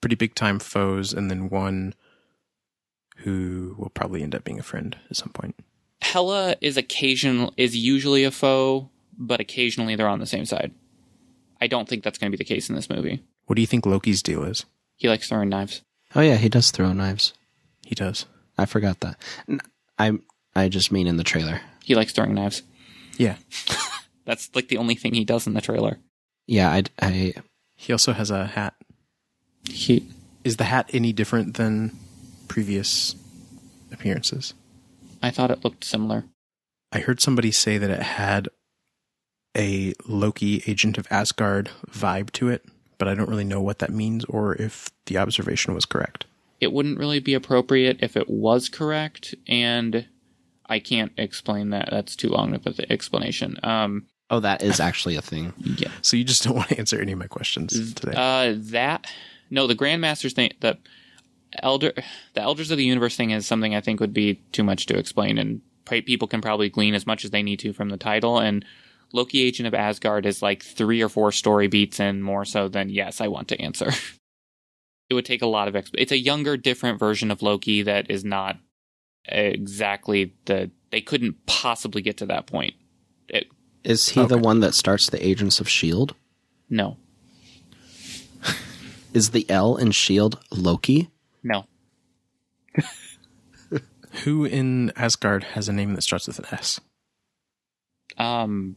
[0.00, 1.94] pretty big time foes, and then one
[3.18, 5.56] who will probably end up being a friend at some point.
[6.00, 10.72] Hela is occasional is usually a foe, but occasionally they're on the same side.
[11.60, 13.22] I don't think that's going to be the case in this movie.
[13.46, 14.64] What do you think Loki's deal is?
[14.98, 15.80] He likes throwing knives.
[16.14, 17.32] oh yeah, he does throw knives.
[17.86, 18.26] He does.
[18.58, 19.18] I forgot that.
[19.98, 20.18] I
[20.54, 21.60] I just mean in the trailer.
[21.84, 22.62] He likes throwing knives.
[23.16, 23.36] Yeah.
[24.26, 25.98] That's like the only thing he does in the trailer.
[26.46, 27.34] Yeah, I I
[27.76, 28.74] He also has a hat.
[29.70, 30.06] He
[30.44, 31.96] Is the hat any different than
[32.48, 33.14] previous
[33.92, 34.54] appearances?
[35.22, 36.24] I thought it looked similar.
[36.92, 38.48] I heard somebody say that it had
[39.56, 42.64] a Loki agent of Asgard vibe to it,
[42.98, 46.24] but I don't really know what that means or if the observation was correct.
[46.60, 50.06] It wouldn't really be appropriate if it was correct, and
[50.66, 51.88] I can't explain that.
[51.90, 53.58] That's too long of an explanation.
[53.62, 55.54] Um, Oh, that is actually a thing.
[55.78, 55.88] yeah.
[56.02, 58.12] So you just don't want to answer any of my questions today.
[58.14, 59.06] Uh, that
[59.50, 60.76] no, the Grandmasters thing, the
[61.62, 61.92] elder,
[62.34, 64.98] the Elders of the Universe thing is something I think would be too much to
[64.98, 68.38] explain, and people can probably glean as much as they need to from the title.
[68.38, 68.64] And
[69.12, 72.88] Loki, Agent of Asgard, is like three or four story beats in more so than
[72.90, 73.90] yes, I want to answer.
[75.10, 78.10] it would take a lot of exp- It's a younger, different version of Loki that
[78.10, 78.58] is not
[79.26, 80.70] exactly the.
[80.90, 82.74] They couldn't possibly get to that point.
[83.28, 83.48] It,
[83.84, 86.14] Is he the one that starts the Agents of Shield?
[86.70, 86.96] no,
[89.14, 91.08] Is the L in Shield Loki?
[91.42, 91.64] no.
[94.24, 96.80] Who in Asgard has a name that starts with an S?
[98.16, 98.76] Um.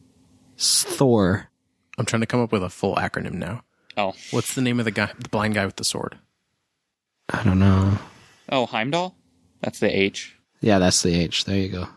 [0.58, 1.48] S- Thor.
[1.98, 3.64] I'm trying to come up with a full acronym now.
[3.96, 4.14] Oh.
[4.30, 6.18] What's the name of the guy, the blind guy with the sword?
[7.28, 7.98] I don't know.
[8.48, 9.14] Oh, Heimdall?
[9.60, 10.36] That's the H.
[10.60, 11.44] Yeah, that's the H.
[11.44, 11.88] There you go.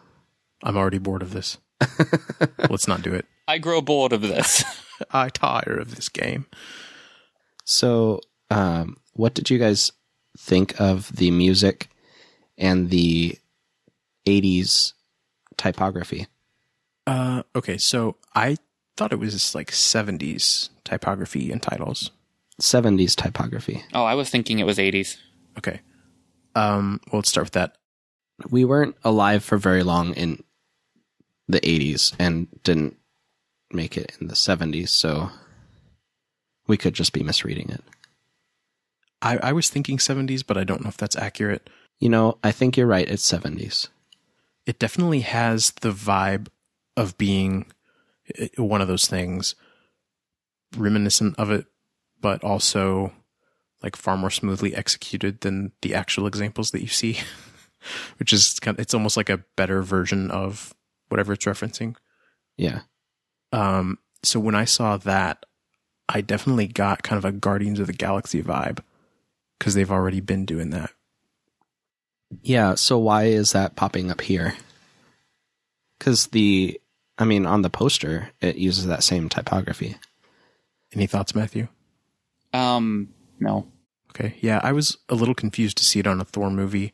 [0.63, 1.57] I'm already bored of this.
[2.69, 3.25] Let's not do it.
[3.47, 4.63] I grow bored of this.
[5.11, 6.45] I tire of this game.
[7.63, 9.91] So, um, what did you guys
[10.37, 11.89] think of the music
[12.57, 13.37] and the
[14.25, 14.93] 80s
[15.57, 16.27] typography.
[17.07, 18.57] Uh, okay, so I
[18.97, 22.11] thought it was like 70s typography and titles.
[22.61, 23.83] 70s typography.
[23.93, 25.17] Oh, I was thinking it was 80s.
[25.57, 25.81] Okay.
[26.55, 27.77] Um, well, let's start with that.
[28.49, 30.43] We weren't alive for very long in
[31.47, 32.97] the 80s and didn't
[33.71, 35.29] make it in the 70s, so
[36.67, 37.83] we could just be misreading it.
[39.21, 41.69] I, I was thinking 70s, but I don't know if that's accurate.
[41.99, 43.07] You know, I think you're right.
[43.07, 43.89] It's 70s.
[44.65, 46.47] It definitely has the vibe
[46.97, 47.65] of being
[48.37, 49.55] eh, one of those things
[50.77, 51.65] reminiscent of it,
[52.21, 53.11] but also
[53.83, 57.19] like far more smoothly executed than the actual examples that you see,
[58.17, 60.73] which is kind of, it's almost like a better version of
[61.09, 61.95] whatever it's referencing.
[62.57, 62.81] Yeah.
[63.51, 65.45] Um, so when I saw that,
[66.07, 68.79] I definitely got kind of a Guardians of the Galaxy vibe
[69.57, 70.91] because they've already been doing that.
[72.41, 74.55] Yeah, so why is that popping up here?
[75.97, 76.79] Because the,
[77.18, 79.95] I mean, on the poster, it uses that same typography.
[80.93, 81.68] Any thoughts, Matthew?
[82.53, 83.09] Um,
[83.39, 83.68] no.
[84.09, 84.36] Okay.
[84.41, 86.93] Yeah, I was a little confused to see it on a Thor movie.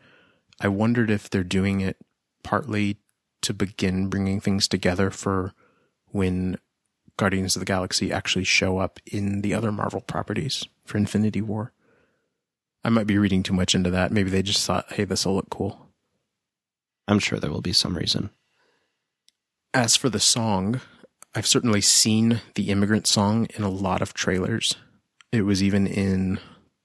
[0.59, 1.97] I wondered if they're doing it
[2.43, 2.97] partly
[3.41, 5.53] to begin bringing things together for
[6.07, 6.57] when
[7.17, 11.73] Guardians of the Galaxy actually show up in the other Marvel properties for Infinity War.
[12.83, 14.11] I might be reading too much into that.
[14.11, 15.89] Maybe they just thought, hey, this will look cool.
[17.07, 18.31] I'm sure there will be some reason.
[19.73, 20.81] As for the song,
[21.33, 24.75] I've certainly seen the immigrant song in a lot of trailers.
[25.31, 26.39] It was even in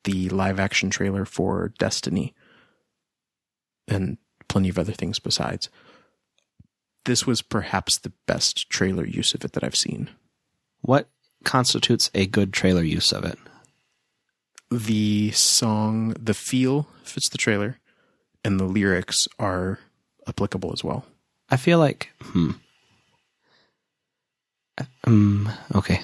[0.04, 2.32] the live action trailer for Destiny
[3.88, 4.18] and
[4.48, 5.68] plenty of other things besides.
[7.06, 10.10] This was perhaps the best trailer use of it that I've seen.
[10.80, 11.08] What
[11.44, 13.38] constitutes a good trailer use of it?
[14.70, 17.78] The song, the feel fits the trailer,
[18.44, 19.80] and the lyrics are
[20.28, 21.04] applicable as well.
[21.48, 22.52] I feel like, hmm.
[25.04, 26.00] Um, okay.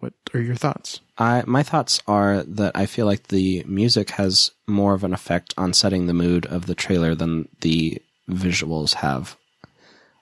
[0.00, 1.00] What are your thoughts?
[1.18, 5.52] I my thoughts are that I feel like the music has more of an effect
[5.58, 9.36] on setting the mood of the trailer than the visuals have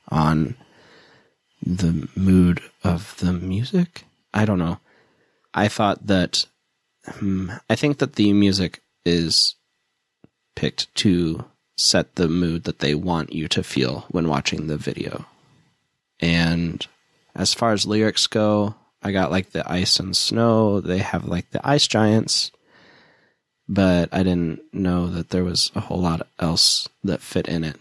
[0.08, 0.56] on
[1.62, 4.04] the mood of the music.
[4.34, 4.78] I don't know.
[5.54, 6.46] I thought that
[7.06, 9.54] hmm, I think that the music is
[10.56, 11.44] picked to
[11.76, 15.24] set the mood that they want you to feel when watching the video.
[16.20, 16.84] And
[17.38, 20.80] as far as lyrics go, I got like the ice and snow.
[20.80, 22.50] They have like the ice giants,
[23.68, 27.76] but I didn't know that there was a whole lot else that fit in it.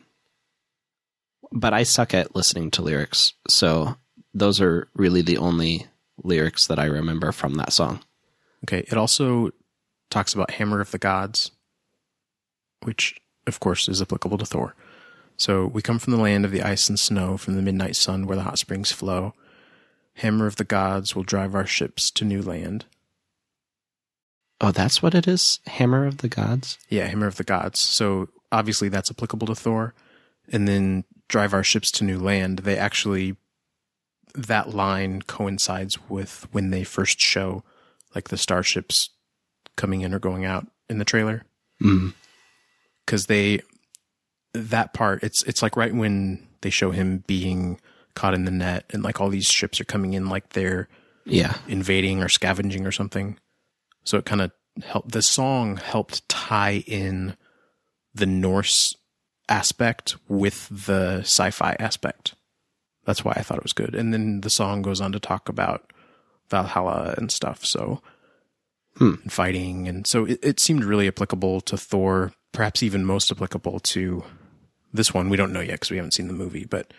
[1.51, 3.95] But I suck at listening to lyrics, so
[4.34, 5.88] those are really the only
[6.24, 8.01] lyrics that I remember from that song.
[8.66, 9.51] Okay, it also
[10.10, 11.51] talks about Hammer of the Gods,
[12.84, 14.76] which of course is applicable to Thor.
[15.38, 18.28] So we come from the land of the ice and snow, from the midnight sun
[18.28, 19.34] where the hot springs flow.
[20.18, 22.86] Hammer of the gods will drive our ships to new land.
[24.59, 25.59] Oh, that's what it is?
[25.68, 26.80] Hammer of the Gods?
[26.89, 27.80] Yeah, Hammer of the gods.
[27.80, 29.93] So obviously that's applicable to Thor.
[30.49, 32.59] And then drive our ships to new land.
[32.59, 33.36] They actually,
[34.34, 37.63] that line coincides with when they first show
[38.15, 39.11] like the starships
[39.76, 41.43] coming in or going out in the trailer.
[41.80, 42.15] Mm.
[43.05, 43.61] Cause they,
[44.53, 47.80] that part, it's, it's like right when they show him being
[48.18, 50.89] caught in the net and like all these ships are coming in like they're
[51.26, 51.55] Yeah.
[51.68, 53.38] invading or scavenging or something.
[54.03, 54.51] So it kind of
[54.84, 55.11] helped.
[55.11, 57.36] The song helped tie in
[58.13, 58.95] the Norse
[59.49, 62.34] aspect with the sci-fi aspect.
[63.05, 63.95] That's why I thought it was good.
[63.95, 65.93] And then the song goes on to talk about
[66.49, 67.65] Valhalla and stuff.
[67.65, 68.01] So
[68.97, 69.13] Hmm.
[69.22, 72.34] and fighting, and so it, it seemed really applicable to Thor.
[72.51, 74.24] Perhaps even most applicable to
[74.91, 75.30] this one.
[75.30, 76.91] We don't know yet because we haven't seen the movie, but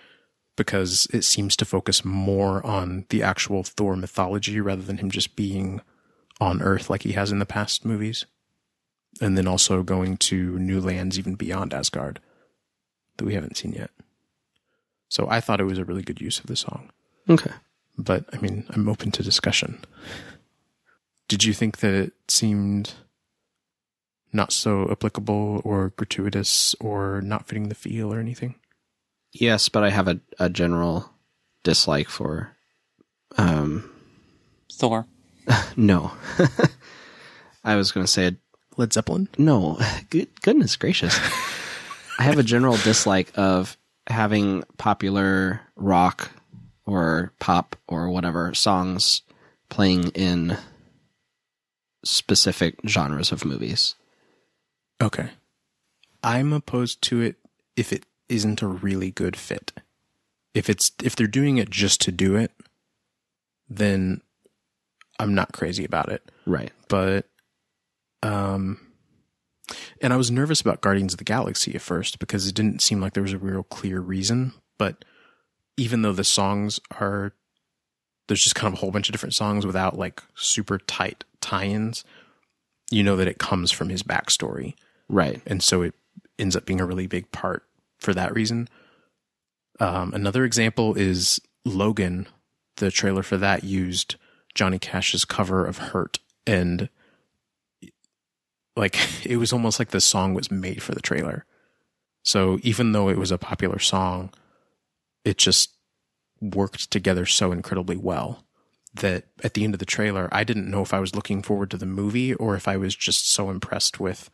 [0.59, 5.37] because it seems to focus more on the actual Thor mythology rather than him just
[5.37, 5.81] being
[6.41, 8.27] on Earth like he has in the past movies.
[9.23, 12.21] And then also going to new lands even beyond Asgard
[13.17, 13.91] that we haven't seen yet.
[15.09, 16.91] So I thought it was a really good use of the song.
[17.29, 17.51] Okay.
[17.97, 19.81] But I mean, I'm open to discussion.
[21.27, 22.95] Did you think that it seemed
[24.33, 28.55] not so applicable or gratuitous or not fitting the feel or anything?
[29.33, 31.11] Yes, but I have a, a general
[31.65, 32.57] dislike for
[33.37, 33.91] um
[34.73, 35.07] Thor.
[35.77, 36.13] no.
[37.65, 38.37] I was going to say
[38.77, 39.29] Led Zeppelin?
[39.37, 39.79] no.
[40.11, 41.19] Good goodness gracious.
[42.19, 43.77] I have a general dislike of
[44.07, 46.31] having popular rock
[46.87, 49.23] or pop or whatever songs
[49.69, 50.57] playing in
[52.05, 53.95] specific genres of movies.
[55.01, 55.31] Okay.
[56.23, 57.37] I'm opposed to it
[57.77, 59.73] if it isn't a really good fit.
[60.55, 62.53] If it's if they're doing it just to do it,
[63.69, 64.23] then
[65.19, 66.31] I'm not crazy about it.
[66.47, 66.73] Right.
[66.89, 67.27] But
[68.23, 68.81] um
[70.01, 73.01] and I was nervous about Guardians of the Galaxy at first because it didn't seem
[73.01, 75.05] like there was a real clear reason, but
[75.77, 77.33] even though the songs are
[78.27, 82.05] there's just kind of a whole bunch of different songs without like super tight tie-ins,
[82.91, 84.75] you know that it comes from his backstory
[85.09, 85.41] Right.
[85.47, 85.95] and so it
[86.39, 87.65] ends up being a really big part
[87.99, 88.69] for that reason.
[89.81, 92.27] Um, another example is Logan.
[92.77, 94.17] The trailer for that used
[94.55, 96.89] Johnny Cash's cover of "Hurt," and
[98.77, 98.97] like
[99.27, 101.45] it was almost like the song was made for the trailer.
[102.25, 104.33] So even though it was a popular song,
[105.25, 105.75] it just
[106.41, 108.45] worked together so incredibly well
[108.95, 111.71] that at the end of the trailer, I didn't know if I was looking forward
[111.71, 114.31] to the movie or if I was just so impressed with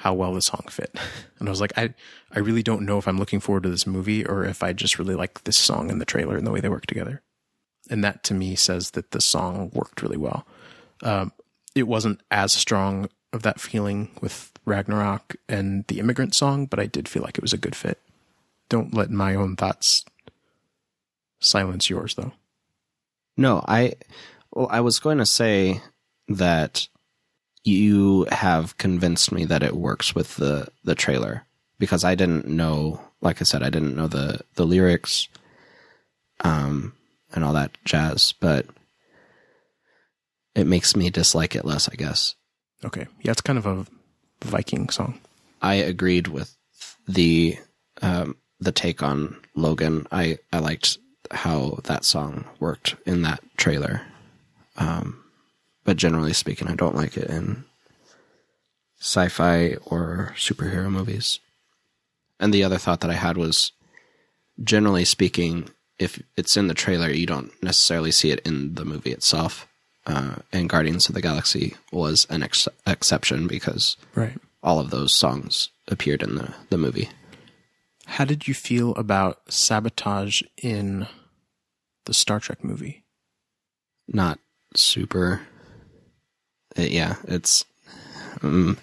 [0.00, 0.94] how well the song fit.
[1.38, 1.94] And I was like, I,
[2.34, 4.98] I really don't know if I'm looking forward to this movie or if I just
[4.98, 7.22] really like this song and the trailer and the way they work together.
[7.88, 10.46] And that to me says that the song worked really well.
[11.02, 11.32] Um,
[11.74, 16.84] it wasn't as strong of that feeling with Ragnarok and the immigrant song, but I
[16.84, 17.98] did feel like it was a good fit.
[18.68, 20.04] Don't let my own thoughts
[21.38, 22.32] silence yours though.
[23.38, 23.94] No, I
[24.52, 25.80] well, I was going to say
[26.28, 26.86] that
[27.64, 31.44] you have convinced me that it works with the the trailer
[31.78, 35.28] because I didn't know, like I said, I didn't know the the lyrics,
[36.40, 36.94] um,
[37.32, 38.66] and all that jazz, but
[40.54, 42.34] it makes me dislike it less, I guess.
[42.84, 43.06] Okay.
[43.22, 43.86] Yeah, it's kind of a
[44.42, 45.20] Viking song.
[45.60, 46.56] I agreed with
[47.06, 47.58] the
[48.00, 50.06] um, the take on Logan.
[50.10, 50.98] I I liked
[51.30, 54.02] how that song worked in that trailer.
[54.76, 55.22] Um,
[55.84, 57.64] but generally speaking, I don't like it in
[59.00, 61.40] sci-fi or superhero movies.
[62.38, 63.72] And the other thought that I had was,
[64.62, 69.12] generally speaking, if it's in the trailer, you don't necessarily see it in the movie
[69.12, 69.66] itself.
[70.06, 74.38] Uh, and Guardians of the Galaxy was an ex- exception because Right.
[74.62, 77.10] all of those songs appeared in the, the movie.
[78.06, 81.06] How did you feel about sabotage in
[82.06, 83.04] the Star Trek movie?
[84.08, 84.40] Not
[84.74, 85.42] super.
[86.78, 87.64] Uh, yeah, it's.
[88.42, 88.78] Um,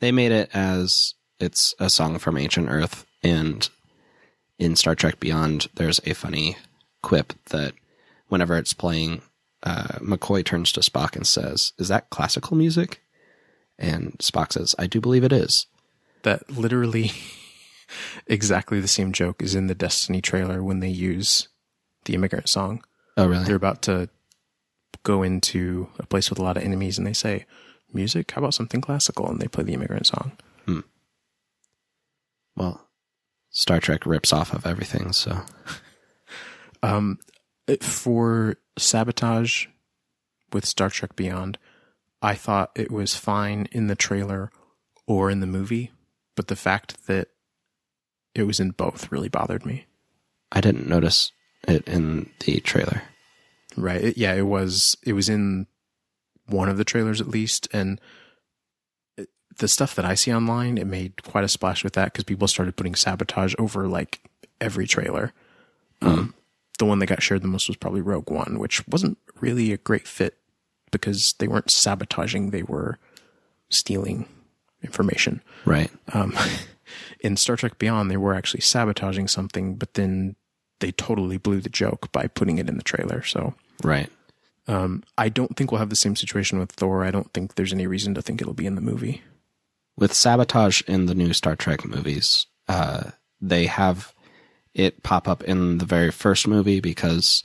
[0.00, 3.68] they made it as it's a song from ancient Earth, and
[4.58, 6.56] in Star Trek Beyond, there's a funny
[7.02, 7.74] quip that
[8.28, 9.22] whenever it's playing,
[9.62, 13.02] uh, McCoy turns to Spock and says, "Is that classical music?"
[13.78, 15.66] And Spock says, "I do believe it is."
[16.22, 17.12] That literally
[18.26, 21.48] exactly the same joke is in the Destiny trailer when they use
[22.04, 22.84] the immigrant song.
[23.16, 23.44] Oh, really?
[23.44, 24.08] They're about to
[25.02, 27.46] go into a place with a lot of enemies and they say,
[27.92, 28.30] Music?
[28.30, 29.28] How about something classical?
[29.28, 30.32] And they play the immigrant song.
[32.56, 32.86] well,
[33.50, 35.40] Star Trek rips off of everything, so
[36.82, 37.18] Um,
[37.80, 39.66] for sabotage
[40.52, 41.58] with Star Trek Beyond,
[42.22, 44.50] I thought it was fine in the trailer
[45.06, 45.90] or in the movie,
[46.36, 47.28] but the fact that
[48.34, 49.86] it was in both really bothered me.
[50.52, 51.32] I didn't notice
[51.68, 53.02] it in the trailer.
[53.76, 54.02] Right?
[54.02, 54.96] It- yeah, it was.
[55.04, 55.66] It was in
[56.46, 58.00] one of the trailers at least, and
[59.16, 62.24] it- the stuff that I see online, it made quite a splash with that because
[62.24, 64.20] people started putting sabotage over like
[64.60, 65.32] every trailer.
[66.02, 66.34] Um,
[66.78, 69.76] the one that got shared the most was probably Rogue One, which wasn't really a
[69.76, 70.38] great fit
[70.90, 72.98] because they weren't sabotaging; they were
[73.68, 74.26] stealing
[74.82, 75.42] information.
[75.64, 75.90] Right.
[76.12, 76.34] Um,
[77.20, 80.36] in Star Trek Beyond, they were actually sabotaging something, but then
[80.80, 83.22] they totally blew the joke by putting it in the trailer.
[83.22, 83.54] So
[83.84, 84.10] Right.
[84.66, 87.04] um, I don't think we'll have the same situation with Thor.
[87.04, 89.22] I don't think there's any reason to think it'll be in the movie.
[89.96, 93.10] with sabotage in the new Star Trek movies, uh,
[93.40, 94.14] they have
[94.74, 97.42] it pop up in the very first movie because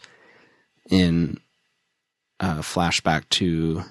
[0.90, 1.40] in
[2.40, 3.84] uh, flashback to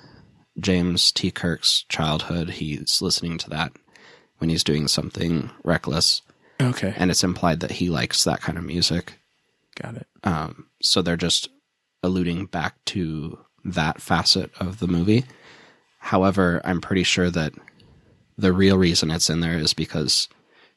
[0.59, 1.31] James T.
[1.31, 3.73] Kirk's childhood, he's listening to that
[4.39, 6.23] when he's doing something reckless,
[6.61, 9.15] Okay, and it's implied that he likes that kind of music.
[9.75, 10.07] Got it.
[10.23, 11.49] Um, so they're just
[12.03, 15.25] alluding back to that facet of the movie.
[15.99, 17.53] However, I'm pretty sure that
[18.37, 20.29] the real reason it's in there is because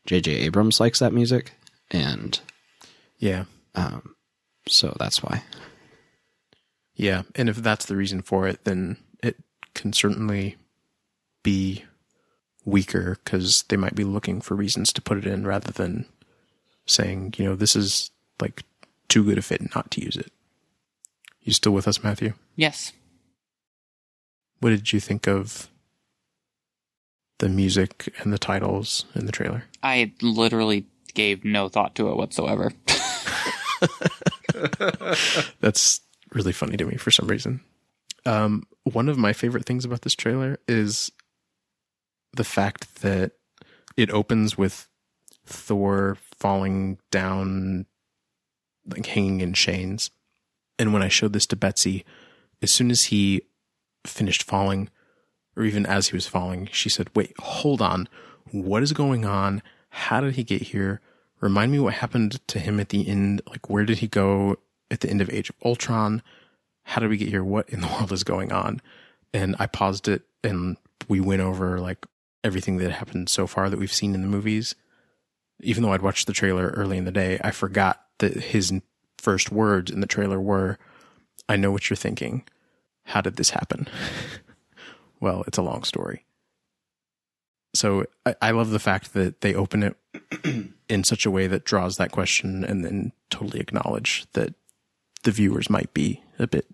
[0.05, 0.31] J.J.
[0.31, 1.51] Abrams likes that music,
[1.91, 2.39] and
[3.17, 3.45] Yeah,
[3.75, 4.15] um,
[4.67, 5.43] so that's why.
[6.95, 7.23] yeah.
[7.35, 9.35] And if that's the reason for it, then it
[9.73, 10.55] can certainly
[11.43, 11.83] be
[12.65, 16.05] weaker because they might be looking for reasons to put it in rather than
[16.85, 18.63] saying, you know, this is like
[19.09, 20.31] too good a fit not to use it.
[21.41, 22.33] You still with us, Matthew?
[22.55, 22.91] Yes.
[24.59, 25.69] What did you think of
[27.39, 29.65] the music and the titles in the trailer?
[29.83, 32.71] I literally gave no thought to it whatsoever.
[35.59, 36.01] That's
[36.33, 37.61] really funny to me for some reason.
[38.25, 41.11] Um, one of my favorite things about this trailer is
[42.33, 43.33] the fact that
[43.95, 44.87] it opens with
[45.45, 47.85] Thor falling down,
[48.87, 50.09] like hanging in chains.
[50.79, 52.05] And when I showed this to Betsy,
[52.61, 53.41] as soon as he
[54.05, 54.89] finished falling,
[55.55, 58.07] or even as he was falling, she said, Wait, hold on.
[58.51, 59.61] What is going on?
[59.89, 61.01] How did he get here?
[61.41, 63.41] Remind me what happened to him at the end.
[63.47, 64.57] Like, where did he go
[64.89, 66.21] at the end of Age of Ultron?
[66.83, 67.43] How did we get here?
[67.43, 68.81] What in the world is going on?
[69.33, 70.77] And I paused it and
[71.07, 72.05] we went over like
[72.43, 74.75] everything that happened so far that we've seen in the movies.
[75.61, 78.73] Even though I'd watched the trailer early in the day, I forgot that his
[79.17, 80.77] first words in the trailer were,
[81.49, 82.43] I know what you're thinking.
[83.05, 83.87] How did this happen?
[85.19, 86.25] well, it's a long story.
[87.73, 89.95] So I, I love the fact that they open it
[90.89, 94.53] in such a way that draws that question and then totally acknowledge that
[95.23, 96.67] the viewers might be a bit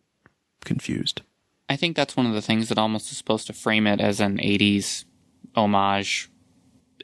[0.64, 1.22] confused.
[1.70, 4.20] I think that's one of the things that almost is supposed to frame it as
[4.20, 5.06] an 80s
[5.56, 6.30] homage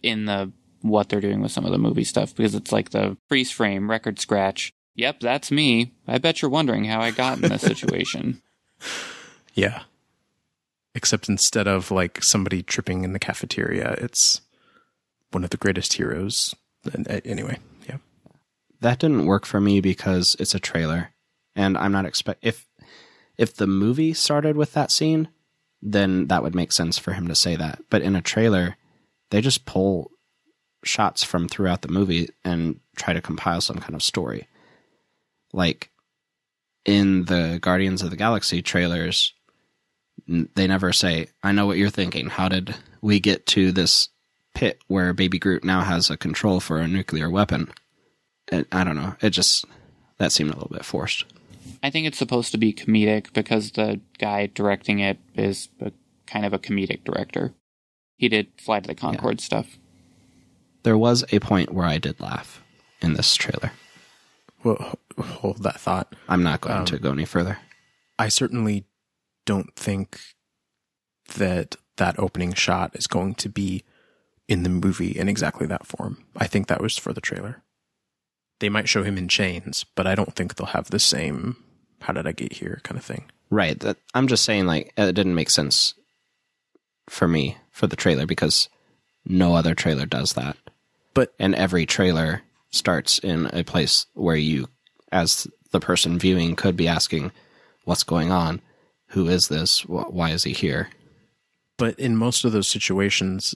[0.01, 0.51] in the
[0.81, 3.89] what they're doing with some of the movie stuff because it's like the freeze frame
[3.89, 4.71] record scratch.
[4.95, 5.93] Yep, that's me.
[6.07, 8.41] I bet you're wondering how I got in this situation.
[9.53, 9.83] Yeah.
[10.95, 14.41] Except instead of like somebody tripping in the cafeteria, it's
[15.31, 16.55] one of the greatest heroes.
[16.85, 17.57] Uh, anyway,
[17.87, 17.97] yeah.
[18.81, 21.11] that didn't work for me because it's a trailer
[21.55, 22.67] and i'm not expect if
[23.37, 25.27] if the movie started with that scene
[25.81, 28.77] then that would make sense for him to say that but in a trailer
[29.29, 30.11] they just pull
[30.83, 34.47] shots from throughout the movie and try to compile some kind of story
[35.53, 35.89] like
[36.85, 39.33] in the guardians of the galaxy trailers
[40.27, 44.09] they never say i know what you're thinking how did we get to this
[44.55, 47.71] pit where baby groot now has a control for a nuclear weapon
[48.51, 49.15] it, I don't know.
[49.21, 49.65] It just
[50.17, 51.25] that seemed a little bit forced.
[51.81, 55.91] I think it's supposed to be comedic because the guy directing it is a,
[56.27, 57.53] kind of a comedic director.
[58.17, 59.77] He did Flight of the Conchords stuff.
[60.83, 62.61] There was a point where I did laugh
[63.01, 63.71] in this trailer.
[64.63, 66.13] Well, hold that thought.
[66.27, 67.59] I'm not going to um, go any further.
[68.17, 68.85] I certainly
[69.45, 70.19] don't think
[71.35, 73.83] that that opening shot is going to be
[74.47, 76.23] in the movie in exactly that form.
[76.35, 77.61] I think that was for the trailer.
[78.59, 81.57] They might show him in chains, but I don't think they'll have the same
[82.01, 83.29] how did I get here kind of thing.
[83.49, 83.79] Right.
[83.79, 85.93] That I'm just saying like uh, it didn't make sense
[87.09, 88.69] for me for the trailer because
[89.25, 90.57] no other trailer does that.
[91.19, 92.41] But And every trailer
[92.71, 94.67] starts in a place where you
[95.11, 97.31] as the person viewing could be asking
[97.83, 98.61] what's going on?
[99.07, 99.85] Who is this?
[99.85, 100.89] Why is he here?
[101.79, 103.55] but in most of those situations,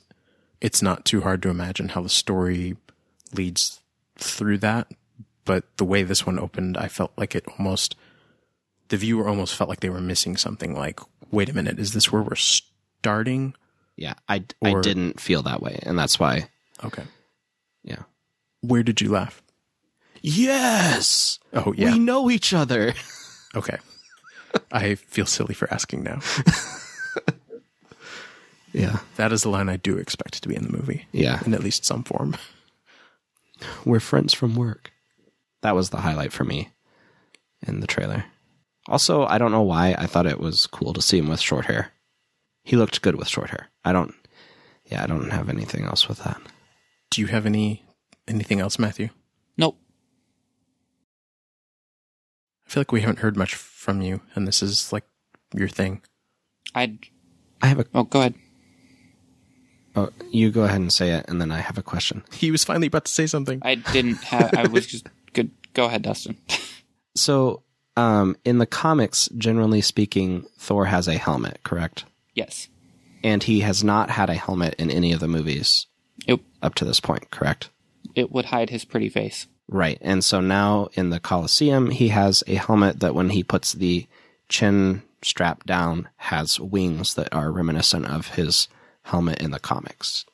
[0.62, 2.78] it's not too hard to imagine how the story
[3.34, 3.82] leads
[4.18, 4.88] through that.
[5.46, 7.98] But the way this one opened, I felt like it almost,
[8.88, 10.74] the viewer almost felt like they were missing something.
[10.74, 11.02] Like,
[11.32, 13.56] wait a minute, is this where we're starting?
[13.98, 16.48] Yeah, I, I didn't feel that way, and that's why.
[16.84, 17.04] Okay.
[17.84, 18.04] Yeah.
[18.62, 19.42] Where did you laugh?
[20.22, 21.92] Yes, Oh, yeah.
[21.92, 22.94] we know each other.
[23.56, 23.78] Okay.
[24.72, 26.20] I feel silly for asking now.
[28.74, 31.40] Yeah, That is the line I do expect to be in the movie, yeah.
[31.46, 32.36] in at least some form.
[33.86, 34.92] We're friends from work.
[35.62, 36.70] That was the highlight for me
[37.68, 38.26] in the trailer.
[38.88, 41.66] Also, I don't know why I thought it was cool to see him with short
[41.66, 41.92] hair.
[42.64, 43.68] He looked good with short hair.
[43.86, 44.16] I don't.
[44.86, 46.42] Yeah, I don't have anything else with that.
[47.14, 47.86] Do you have any
[48.28, 49.10] anything else, Matthew?
[49.56, 49.78] Nope.
[52.66, 55.04] I feel like we haven't heard much from you, and this is like
[55.54, 56.02] your thing.
[56.74, 56.98] I
[57.62, 57.86] I have a.
[57.94, 58.34] oh, go ahead.
[59.96, 62.24] Oh, you go ahead and say it, and then I have a question.
[62.34, 63.60] He was finally about to say something.
[63.62, 64.52] I didn't have.
[64.56, 65.52] I was just good.
[65.76, 66.38] Go ahead, Dustin.
[67.16, 67.62] So,
[67.96, 72.06] um, in the comics, generally speaking, Thor has a helmet, correct?
[72.34, 72.70] yes.
[73.24, 75.93] And he has not had a helmet in any of the movies It
[76.64, 77.70] up to this point, correct?
[78.16, 79.48] it would hide his pretty face.
[79.68, 79.98] Right.
[80.02, 84.08] And so now in the Colosseum, he has a helmet that when he puts the
[84.50, 88.68] chin strap down has wings that are reminiscent of his
[89.04, 90.26] helmet in the comics.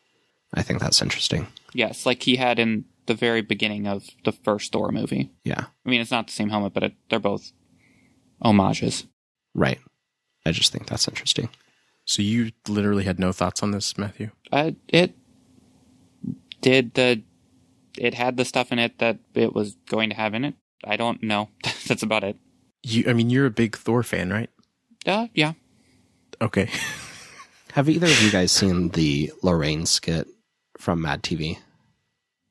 [0.54, 1.48] I think that's interesting.
[1.74, 5.30] Yes, like he had in the very beginning of the first Thor movie.
[5.44, 5.66] Yeah.
[5.86, 7.52] I mean, it's not the same helmet, but it, they're both
[8.42, 9.06] homages.
[9.54, 9.80] Right.
[10.46, 11.50] I just think that's interesting.
[12.06, 14.32] So you literally had no thoughts on this, Matthew?
[14.52, 15.14] Uh, it
[16.62, 17.24] did the.
[17.98, 20.56] It had the stuff in it that it was going to have in it.
[20.86, 21.50] I don't know.
[21.88, 22.38] That's about it.
[22.84, 24.50] You, I mean, you're a big Thor fan, right?
[25.06, 25.54] Uh, yeah.
[26.42, 26.70] Okay.
[27.74, 30.28] Have either of you guys seen the Lorraine skit
[30.78, 31.58] from Mad TV?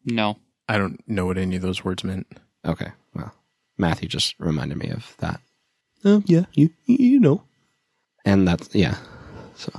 [0.05, 0.37] No.
[0.69, 2.27] I don't know what any of those words meant.
[2.65, 3.33] Okay, well,
[3.79, 5.41] Matthew just reminded me of that.
[6.05, 7.43] Um, yeah, you you know,
[8.25, 8.97] and that's yeah.
[9.57, 9.73] So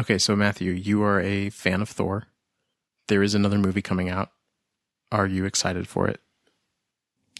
[0.00, 2.26] Okay, so Matthew, you are a fan of Thor.
[3.10, 4.30] There is another movie coming out.
[5.10, 6.20] Are you excited for it?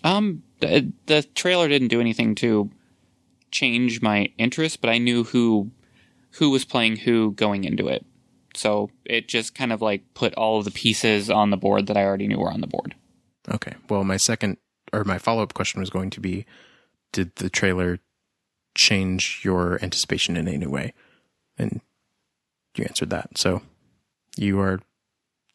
[0.02, 2.72] Um, the, the trailer didn't do anything to
[3.52, 5.70] change my interest, but I knew who
[6.32, 8.04] who was playing who going into it.
[8.56, 11.96] So it just kind of like put all of the pieces on the board that
[11.96, 12.96] I already knew were on the board.
[13.48, 13.74] Okay.
[13.88, 14.56] Well, my second
[14.92, 16.46] or my follow up question was going to be
[17.12, 18.00] Did the trailer
[18.74, 20.94] change your anticipation in any way?
[21.56, 21.80] And
[22.74, 23.38] you answered that.
[23.38, 23.62] So
[24.36, 24.80] you are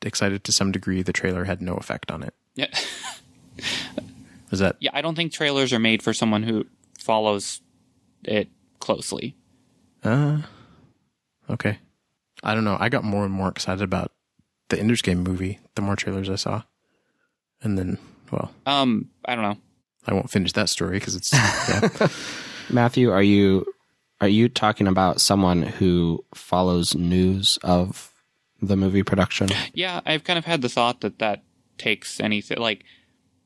[0.02, 1.02] excited to some degree.
[1.02, 2.34] The trailer had no effect on it.
[2.56, 2.68] Yeah.
[4.52, 6.66] Is that Yeah, I don't think trailers are made for someone who
[7.00, 7.62] follows
[8.24, 9.36] it closely.
[10.04, 10.40] Uh,
[11.50, 11.80] okay.
[12.44, 12.78] I don't know.
[12.80, 14.12] I got more and more excited about
[14.70, 16.64] the Ender's Game movie the more trailers I saw.
[17.62, 17.98] And then,
[18.32, 19.58] well, Um, I don't know.
[20.08, 22.08] I won't finish that story because it's, yeah.
[22.70, 23.66] Matthew, are you
[24.22, 28.12] are you talking about someone who follows news of
[28.62, 29.50] the movie production?
[29.74, 31.44] Yeah, I've kind of had the thought that that
[31.78, 32.84] takes anything like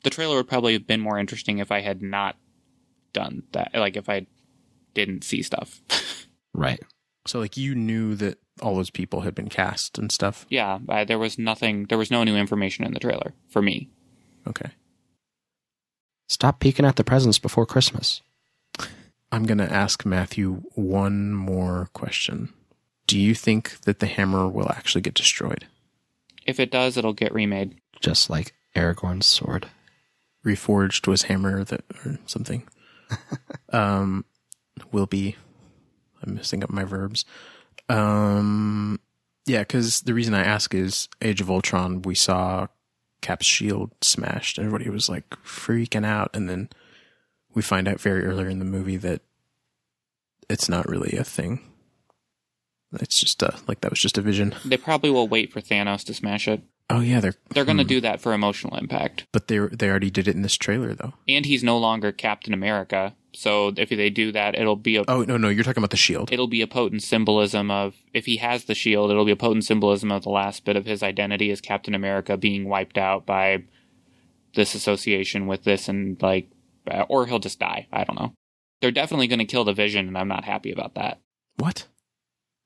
[0.02, 2.36] the trailer would probably have been more interesting if I had not
[3.12, 3.70] done that.
[3.74, 4.26] Like if I
[4.94, 5.80] didn't see stuff.
[6.52, 6.80] Right.
[7.28, 10.46] so, like, you knew that all those people had been cast and stuff.
[10.48, 11.84] yeah, I, there was nothing.
[11.84, 13.88] There was no new information in the trailer for me.
[14.48, 14.70] Okay.
[16.28, 18.20] Stop peeking at the presents before Christmas.
[19.30, 22.52] I'm going to ask Matthew one more question.
[23.10, 25.66] Do you think that the hammer will actually get destroyed?
[26.46, 27.80] If it does, it'll get remade.
[28.00, 29.66] Just like Aragorn's sword.
[30.46, 32.68] Reforged was hammer that or something.
[33.72, 34.24] um,
[34.92, 35.34] will be.
[36.22, 37.24] I'm messing up my verbs.
[37.88, 39.00] Um,
[39.44, 42.02] yeah, because the reason I ask is Age of Ultron.
[42.02, 42.68] We saw
[43.22, 44.60] Cap's shield smashed.
[44.60, 46.68] Everybody was like freaking out, and then
[47.54, 49.22] we find out very earlier in the movie that
[50.48, 51.69] it's not really a thing.
[52.94, 54.54] It's just a like that was just a vision.
[54.64, 56.62] They probably will wait for Thanos to smash it.
[56.88, 57.88] Oh yeah, they're They're going to hmm.
[57.88, 59.26] do that for emotional impact.
[59.32, 61.14] but they they already did it in this trailer though.
[61.28, 65.22] And he's no longer Captain America, so if they do that, it'll be a Oh
[65.22, 66.32] no no, you're talking about the shield.
[66.32, 69.64] it'll be a potent symbolism of if he has the shield, it'll be a potent
[69.64, 73.62] symbolism of the last bit of his identity as Captain America being wiped out by
[74.54, 76.50] this association with this, and like,
[76.90, 77.86] uh, or he'll just die.
[77.92, 78.34] I don't know.
[78.80, 81.20] They're definitely going to kill the Vision, and I'm not happy about that.
[81.56, 81.86] What?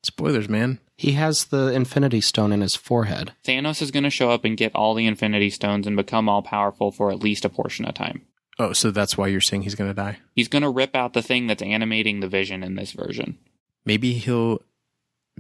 [0.05, 0.81] Spoilers, man.
[0.97, 3.33] He has the Infinity Stone in his forehead.
[3.45, 6.43] Thanos is going to show up and get all the Infinity Stones and become all
[6.43, 8.23] powerful for at least a portion of time.
[8.59, 10.19] Oh, so that's why you're saying he's gonna die.
[10.35, 13.39] He's going to rip out the thing that's animating the Vision in this version.
[13.85, 14.63] Maybe he'll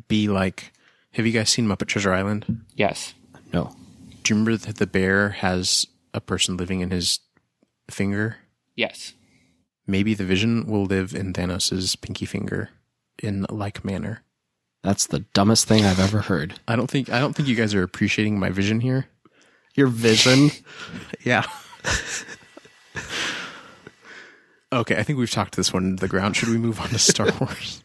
[0.08, 0.72] be like.
[1.12, 2.64] Have you guys seen Muppet Treasure Island?
[2.74, 3.14] Yes.
[3.52, 3.76] No.
[4.24, 7.20] Do you remember that the bear has a person living in his
[7.88, 8.38] finger?
[8.74, 9.12] Yes.
[9.86, 12.70] Maybe the Vision will live in Thanos's pinky finger
[13.22, 14.22] in like manner.
[14.84, 16.60] That's the dumbest thing I've ever heard.
[16.68, 19.06] I don't think I don't think you guys are appreciating my vision here.
[19.74, 20.50] Your vision?
[21.24, 21.44] Yeah.
[24.72, 26.36] okay, I think we've talked this one into the ground.
[26.36, 27.82] Should we move on to Star Wars?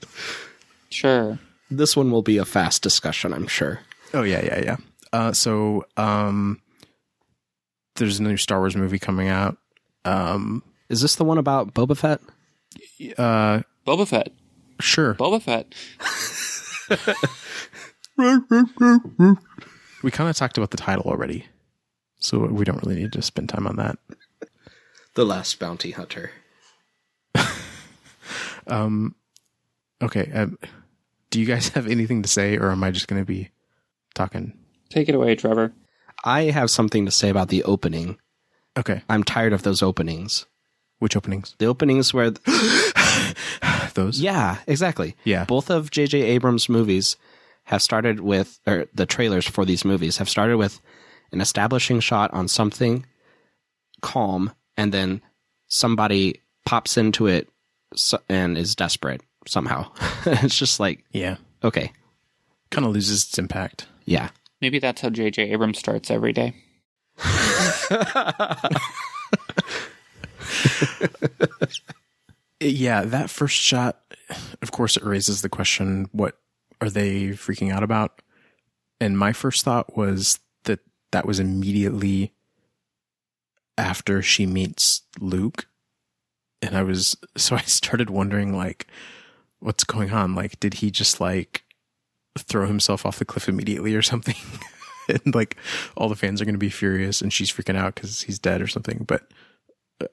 [0.89, 1.39] Sure.
[1.71, 3.79] this one will be a fast discussion, I'm sure.
[4.13, 4.77] Oh yeah, yeah, yeah.
[5.13, 6.61] Uh, so um,
[7.95, 9.57] there's a new Star Wars movie coming out.
[10.03, 12.19] Um, Is this the one about Boba Fett?
[13.17, 14.33] uh, Boba Fett.
[14.81, 15.13] sure.
[15.15, 15.73] Boba Fett.
[20.01, 21.45] We kind of talked about the title already,
[22.19, 23.97] so we don't really need to spend time on that.
[25.15, 26.31] The Last Bounty Hunter.
[28.69, 29.15] Um,
[30.01, 30.31] okay.
[30.31, 30.57] Um,
[31.29, 33.49] do you guys have anything to say, or am I just going to be
[34.15, 34.57] talking?
[34.89, 35.73] Take it away, Trevor.
[36.23, 38.17] I have something to say about the opening.
[38.77, 39.01] Okay.
[39.09, 40.45] I'm tired of those openings.
[40.99, 41.55] Which openings?
[41.59, 42.31] The openings where,
[43.93, 44.19] Those?
[44.21, 45.15] yeah, exactly.
[45.23, 45.45] Yeah.
[45.45, 46.21] Both of J.J.
[46.21, 47.17] Abrams' movies
[47.65, 50.79] have started with, or the trailers for these movies have started with
[51.31, 53.05] an establishing shot on something
[54.01, 55.21] calm, and then
[55.67, 57.49] somebody pops into it
[58.27, 59.91] and is desperate somehow.
[60.25, 61.37] it's just like, Yeah.
[61.63, 61.91] okay,
[62.71, 63.87] Kind of loses its impact.
[64.05, 64.29] yeah.
[64.61, 65.51] Maybe that's how J.J.
[65.51, 66.53] Abrams starts every day.
[72.59, 74.01] Yeah, that first shot,
[74.61, 76.37] of course, it raises the question what
[76.81, 78.21] are they freaking out about?
[78.99, 80.79] And my first thought was that
[81.11, 82.33] that was immediately
[83.77, 85.67] after she meets Luke.
[86.61, 88.87] And I was, so I started wondering, like,
[89.59, 90.35] what's going on?
[90.35, 91.63] Like, did he just, like,
[92.37, 94.35] throw himself off the cliff immediately or something.
[95.09, 95.55] and like
[95.97, 98.61] all the fans are going to be furious and she's freaking out because he's dead
[98.61, 99.03] or something.
[99.07, 99.23] But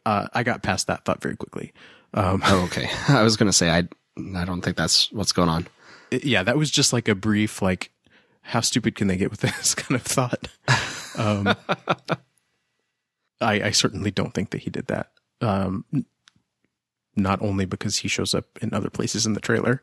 [0.05, 1.73] uh, I got past that thought very quickly.
[2.17, 2.89] Um, Oh, okay.
[3.09, 3.89] I was gonna say I
[4.35, 5.67] I don't think that's what's going on.
[6.11, 7.91] yeah, that was just like a brief, like,
[8.41, 10.49] how stupid can they get with this kind of thought?
[11.19, 11.55] Um,
[13.41, 15.11] I, I certainly don't think that he did that.
[15.41, 15.85] Um,
[17.15, 19.83] not only because he shows up in other places in the trailer,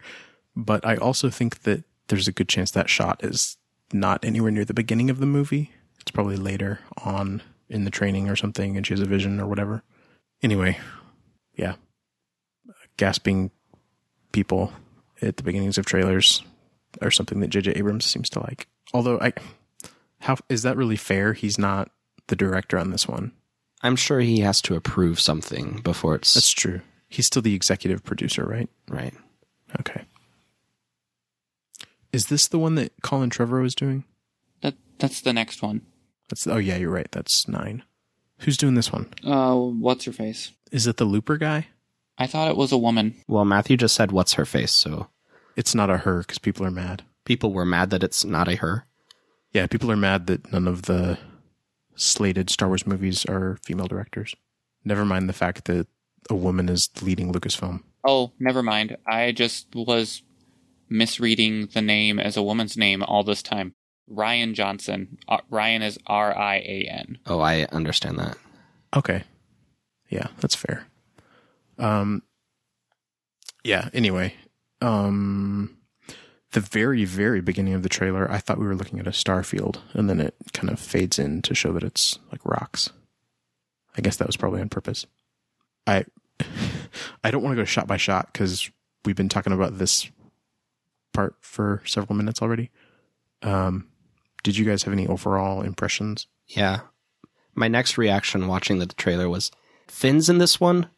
[0.56, 3.58] but I also think that there's a good chance that shot is
[3.92, 5.72] not anywhere near the beginning of the movie.
[6.00, 9.48] It's probably later on in the training or something, and she has a vision or
[9.48, 9.84] whatever.
[10.42, 10.80] Anyway,
[11.56, 11.76] yeah,
[12.98, 13.52] gasping
[14.32, 14.74] people
[15.22, 16.44] at the beginnings of trailers
[17.02, 17.72] are something that J.J.
[17.72, 18.68] Abrams seems to like.
[18.94, 19.34] Although I,
[20.20, 21.34] how is that really fair?
[21.34, 21.92] He's not
[22.28, 23.32] the director on this one.
[23.82, 26.82] I'm sure he has to approve something before it's That's true.
[27.10, 28.70] He's still the executive producer, right?
[28.90, 29.14] right.
[29.80, 30.04] Okay.
[32.12, 34.04] Is this the one that Colin Trevorrow is doing?
[34.62, 35.82] That that's the next one.
[36.30, 37.12] That's oh yeah, you're right.
[37.12, 37.84] That's nine.
[38.40, 39.10] Who's doing this one?
[39.24, 40.52] Uh, what's her face?
[40.72, 41.68] Is it the Looper guy?
[42.18, 43.16] I thought it was a woman.
[43.28, 45.08] Well, Matthew just said what's her face, so
[45.56, 47.04] It's not a her because people are mad.
[47.26, 48.86] people were mad that it's not a her.
[49.52, 51.18] Yeah, people are mad that none of the
[51.96, 54.36] slated Star Wars movies are female directors.
[54.84, 55.88] Never mind the fact that
[56.30, 57.82] a woman is leading Lucasfilm.
[58.06, 58.98] Oh, never mind.
[59.08, 60.24] I just was
[60.90, 63.74] misreading the name as a woman's name all this time.
[64.12, 65.18] Rian Johnson.
[65.28, 67.20] Uh, Rian is R I A N.
[67.26, 68.38] Oh, I understand that.
[68.96, 69.24] Okay.
[70.10, 70.88] Yeah, that's fair.
[71.78, 72.24] Um
[73.64, 74.36] yeah, anyway.
[74.82, 75.78] Um
[76.52, 79.44] the very very beginning of the trailer, I thought we were looking at a star
[79.44, 82.90] field and then it kind of fades in to show that it's like rocks.
[83.98, 85.06] I guess that was probably on purpose.
[85.88, 86.06] I
[87.24, 88.70] I don't want to go shot by shot cuz
[89.06, 90.10] we've been talking about this
[91.14, 92.70] part for several minutes already.
[93.42, 93.88] Um
[94.44, 96.28] did you guys have any overall impressions?
[96.48, 96.82] Yeah.
[97.56, 99.52] My next reaction watching the trailer was
[99.88, 100.90] Finn's in this one.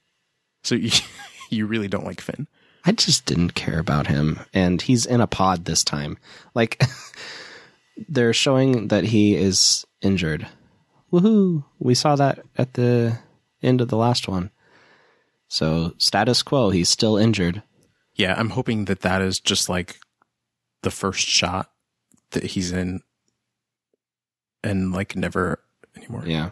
[0.66, 0.90] So you,
[1.50, 2.48] you really don't like Finn?
[2.86, 4.40] I just didn't care about him.
[4.54, 6.18] And he's in a pod this time.
[6.54, 6.84] Like,
[8.10, 10.48] they're showing that he is injured.
[11.12, 11.64] Woohoo!
[11.80, 13.20] We saw that at the
[13.62, 14.52] end of the last one.
[15.48, 17.62] So, status quo, he's still injured.
[18.16, 20.00] Yeah, I'm hoping that that is just like
[20.82, 21.72] the first shot
[22.32, 23.02] that he's in
[24.64, 25.60] and like never
[25.96, 26.24] anymore.
[26.26, 26.52] Yeah.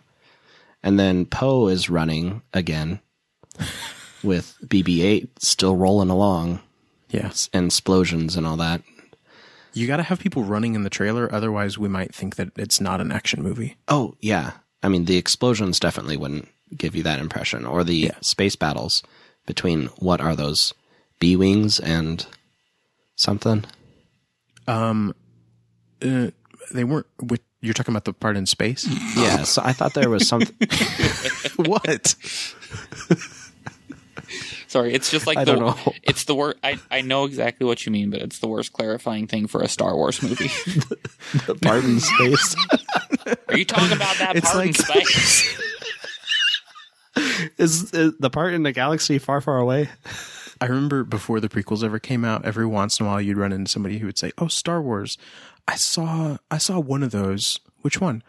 [0.84, 2.99] And then Poe is running again
[4.24, 6.59] with BB 8 still rolling along
[7.09, 7.32] Yeah.
[7.53, 8.82] and explosions and all that.
[9.74, 12.80] You got to have people running in the trailer otherwise we might think that it's
[12.80, 13.76] not an action movie.
[13.88, 14.51] Oh, yeah.
[14.84, 16.47] I mean, the explosions definitely wouldn't
[16.78, 17.65] give you that impression.
[17.65, 18.15] Or the Yeah.
[18.21, 19.01] space battles
[19.45, 20.74] between what are those?
[21.19, 22.26] B Wings and
[23.15, 23.65] something?
[24.67, 25.13] Um
[26.01, 26.32] uh,
[26.74, 28.86] they weren't with you're talking about the part in space?
[29.15, 30.55] Yeah, so I thought there was something.
[31.55, 32.15] what?
[34.74, 35.93] Sorry, it's just like I the, don't know.
[36.03, 36.57] It's the worst.
[36.63, 39.67] I I know exactly what you mean, but it's the worst clarifying thing for a
[39.67, 40.47] Star Wars movie.
[41.45, 42.55] the part in space.
[43.49, 45.61] Are you talking about that It's part in space?
[47.59, 49.89] is, is the part in the galaxy far, far away?
[50.59, 53.53] I remember before the prequels ever came out, every once in a while you'd run
[53.53, 55.19] into somebody who would say, "Oh, Star Wars,
[55.67, 57.59] I saw I saw one of those.
[57.82, 58.24] Which one?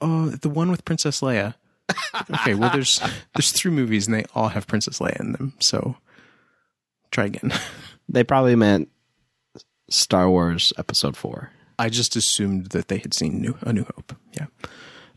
[0.00, 1.56] Oh, the one with Princess Leia."
[2.32, 3.00] Okay, well there's
[3.34, 5.52] there's three movies and they all have Princess Leia in them.
[5.60, 5.96] So
[7.10, 7.52] try again.
[8.12, 8.88] They probably meant
[9.88, 11.50] Star Wars Episode 4.
[11.78, 14.16] I just assumed that they had seen New A New Hope.
[14.32, 14.46] Yeah.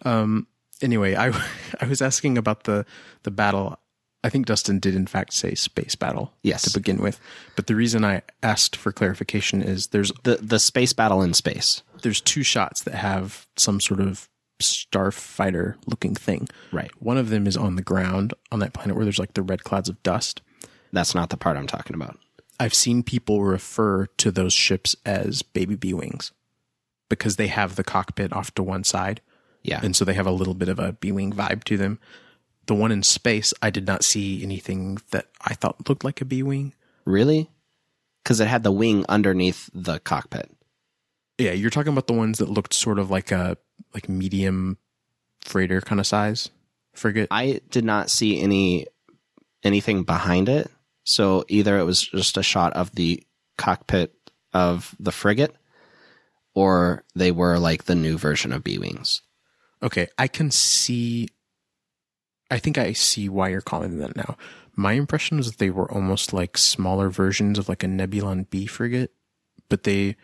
[0.03, 0.45] Um
[0.81, 1.29] anyway, I
[1.81, 2.85] I was asking about the
[3.23, 3.79] the battle.
[4.23, 6.61] I think Dustin did in fact say space battle Yes.
[6.71, 7.19] to begin with.
[7.55, 11.81] But the reason I asked for clarification is there's The, the space battle in space.
[12.03, 14.29] there's two shots that have some sort of
[14.63, 16.47] starfighter looking thing.
[16.71, 16.91] Right.
[16.99, 19.63] One of them is on the ground on that planet where there's like the red
[19.63, 20.41] clouds of dust.
[20.91, 22.17] That's not the part I'm talking about.
[22.59, 26.31] I've seen people refer to those ships as baby B wings
[27.09, 29.21] because they have the cockpit off to one side.
[29.63, 29.79] Yeah.
[29.83, 31.99] And so they have a little bit of a B wing vibe to them.
[32.65, 36.25] The one in space, I did not see anything that I thought looked like a
[36.25, 36.73] B wing.
[37.05, 37.49] really?
[38.23, 40.49] Because it had the wing underneath the cockpit.
[41.37, 43.57] Yeah, you're talking about the ones that looked sort of like a
[43.93, 44.77] like medium
[45.41, 46.49] freighter kind of size
[46.93, 47.27] frigate.
[47.31, 48.87] I did not see any
[49.63, 50.69] anything behind it.
[51.03, 53.23] So either it was just a shot of the
[53.57, 54.13] cockpit
[54.53, 55.55] of the frigate,
[56.53, 59.21] or they were like the new version of B wings.
[59.81, 61.29] Okay, I can see.
[62.49, 64.37] I think I see why you're calling them that now.
[64.75, 68.65] My impression was that they were almost like smaller versions of like a Nebulon B
[68.65, 69.11] frigate,
[69.69, 70.15] but they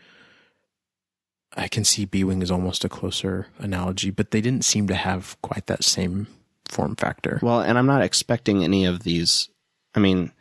[1.56, 4.94] I can see B Wing is almost a closer analogy, but they didn't seem to
[4.94, 6.26] have quite that same
[6.68, 7.40] form factor.
[7.42, 9.48] Well, and I'm not expecting any of these.
[9.94, 10.32] I mean,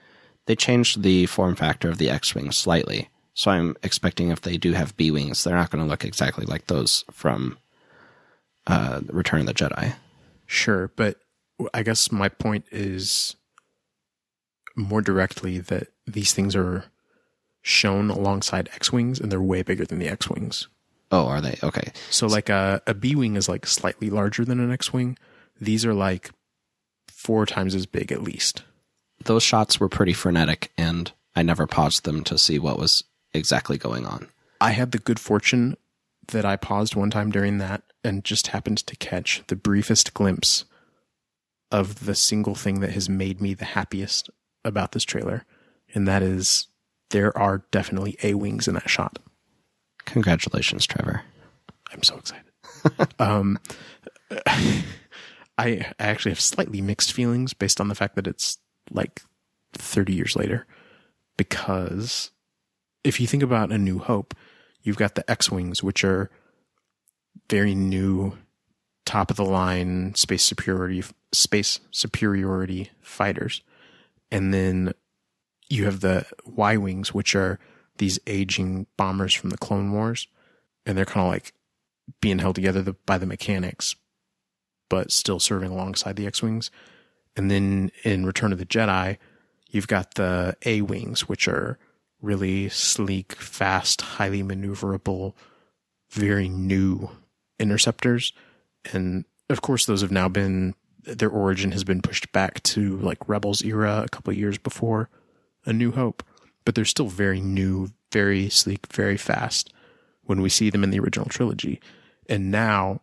[0.46, 3.10] they changed the form factor of the X Wing slightly.
[3.34, 6.46] So I'm expecting if they do have B Wings, they're not going to look exactly
[6.46, 7.58] like those from
[8.68, 9.96] uh, Return of the Jedi.
[10.46, 11.18] Sure, but
[11.74, 13.36] I guess my point is
[14.76, 16.86] more directly that these things are
[17.62, 20.68] shown alongside X Wings and they're way bigger than the X Wings.
[21.12, 21.58] Oh, are they?
[21.64, 21.92] Okay.
[22.10, 25.18] So like a, a B Wing is like slightly larger than an X Wing.
[25.60, 26.32] These are like
[27.08, 28.64] four times as big at least.
[29.26, 33.04] Those shots were pretty frenetic, and I never paused them to see what was
[33.34, 34.28] exactly going on.
[34.62, 35.76] I had the good fortune
[36.28, 40.66] that I paused one time during that and just happened to catch the briefest glimpse
[41.72, 44.30] of the single thing that has made me the happiest
[44.64, 45.46] about this trailer.
[45.94, 46.68] And that is
[47.10, 49.20] there are definitely A wings in that shot.
[50.12, 51.22] Congratulations, Trevor.
[51.92, 52.46] I'm so excited.
[53.20, 53.60] um,
[55.58, 58.58] I, actually have slightly mixed feelings based on the fact that it's
[58.92, 59.22] like
[59.74, 60.66] 30 years later.
[61.38, 62.32] Because
[63.04, 64.34] if you think about A New Hope,
[64.82, 66.30] you've got the X Wings, which are
[67.50, 68.38] very new,
[69.06, 71.04] top of the line space superiority,
[71.34, 73.62] space superiority fighters.
[74.32, 74.94] And then
[75.70, 77.60] you have the Y Wings, which are
[78.00, 80.28] these aging bombers from the Clone Wars.
[80.86, 81.54] And they're kind of like
[82.22, 83.96] being held together by the mechanics,
[84.90, 86.72] but still serving alongside the X Wings.
[87.36, 89.18] And then in Return of the Jedi,
[89.70, 91.78] you've got the A Wings, which are
[92.22, 95.34] really sleek, fast, highly maneuverable,
[96.10, 97.10] very new
[97.60, 98.34] interceptors.
[98.92, 103.30] And of course, those have now been, their origin has been pushed back to like
[103.30, 105.10] Rebels era a couple years before
[105.66, 106.24] A New Hope,
[106.70, 109.74] but they're still very new, very sleek, very fast
[110.26, 111.82] when we see them in the original trilogy.
[112.28, 113.02] And now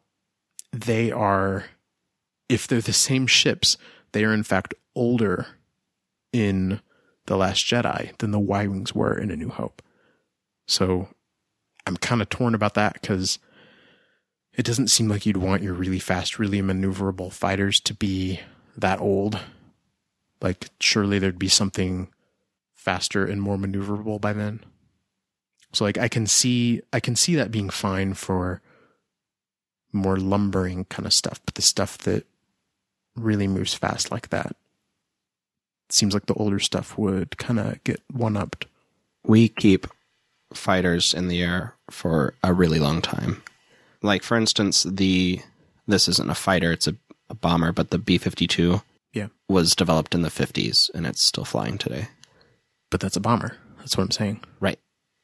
[0.73, 1.65] they are,
[2.49, 3.77] if they're the same ships,
[4.13, 5.49] they are in fact older
[6.33, 6.81] in
[7.25, 9.83] The Last Jedi than the Y Wings were in A New Hope.
[10.69, 11.09] So
[11.89, 13.41] I'm kind of torn about that because
[14.53, 18.39] it doesn't seem like you'd want your really fast, really maneuverable fighters to be
[18.77, 19.41] that old.
[20.41, 22.13] Like, surely there'd be something
[22.87, 24.61] faster and more maneuverable by then.
[25.73, 28.63] So like I can see I can see that being fine for
[29.93, 32.25] more lumbering kind of stuff, but the stuff that
[33.17, 34.55] really moves fast like that
[35.91, 38.67] seems like the older stuff would kind of get one upped.
[39.25, 39.87] We keep
[40.55, 43.43] fighters in the air for a really long time.
[44.03, 45.41] Like for instance, the
[45.89, 46.95] this isn't a fighter, it's a,
[47.29, 48.83] a bomber, but the B fifty two
[49.13, 49.29] Yeah.
[49.49, 52.09] was developed in the fifties and it's still flying today.
[52.91, 53.57] But that's a bomber.
[53.79, 54.41] That's what I'm saying.
[54.61, 54.79] Right.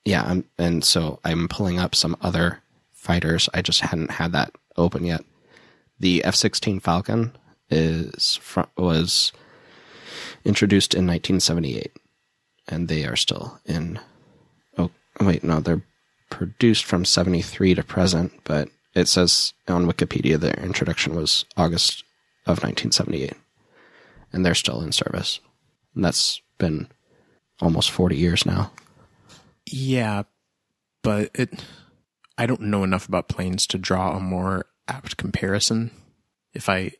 [0.04, 3.48] Yeah, I'm, and so I'm pulling up some other fighters.
[3.54, 5.24] I just hadn't had that open yet.
[5.98, 7.36] The F-16 Falcon
[7.70, 8.40] is
[8.76, 9.32] was
[10.44, 11.92] introduced in 1978,
[12.68, 14.00] and they are still in.
[14.76, 14.90] Oh
[15.20, 15.84] wait, no, they're
[16.30, 22.04] produced from 73 to present, but it says on Wikipedia their introduction was August
[22.46, 23.34] of 1978,
[24.32, 25.40] and they're still in service.
[25.94, 26.88] And that's been
[27.60, 28.72] almost 40 years now.
[29.66, 30.24] Yeah,
[31.02, 31.64] but it
[32.38, 35.90] I don't know enough about planes to draw a more apt comparison.
[36.54, 36.92] If I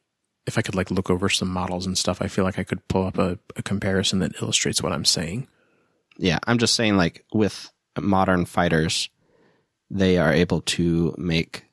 [0.47, 2.87] if I could like look over some models and stuff, I feel like I could
[2.89, 5.47] pull up a, a comparison that illustrates what I'm saying.
[6.19, 9.09] Yeah, I'm just saying, like, with modern fighters,
[9.91, 11.65] they are able to make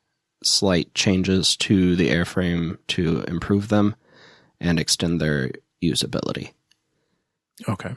[0.42, 3.96] slight changes to the airframe to improve them
[4.60, 5.50] and extend their
[5.82, 6.52] usability.
[7.68, 7.94] Okay.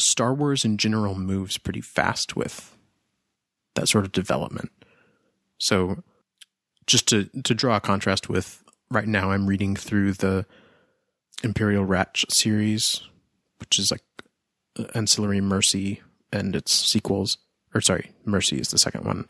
[0.00, 2.76] Star Wars in general moves pretty fast with
[3.74, 4.70] that sort of development.
[5.58, 6.02] So
[6.86, 10.46] just to to draw a contrast with right now I'm reading through the
[11.44, 13.02] Imperial Radch series,
[13.58, 14.02] which is like
[14.94, 16.02] ancillary Mercy
[16.32, 17.38] and its sequels.
[17.74, 19.26] Or sorry, Mercy is the second one.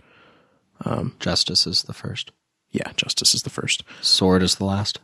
[1.21, 2.33] Justice is the first.
[2.71, 3.85] Yeah, Justice is the first.
[4.01, 5.01] Sword is the last.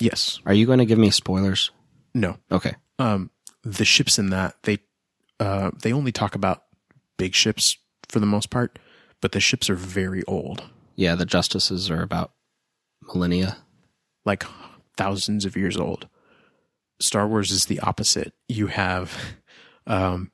[0.00, 0.38] Yes.
[0.46, 1.70] Are you going to give me spoilers?
[2.14, 2.38] No.
[2.50, 2.74] Okay.
[2.98, 3.30] um,
[3.64, 4.78] the ships in that they
[5.40, 6.64] uh, they only talk about
[7.16, 7.76] big ships
[8.08, 8.78] for the most part,
[9.20, 10.62] but the ships are very old,
[10.96, 12.32] Yeah, the justices are about
[13.12, 13.58] millennia.
[14.24, 14.44] like
[14.96, 16.08] thousands of years old.
[17.00, 18.32] Star Wars is the opposite.
[18.48, 19.16] You have
[19.86, 20.32] um,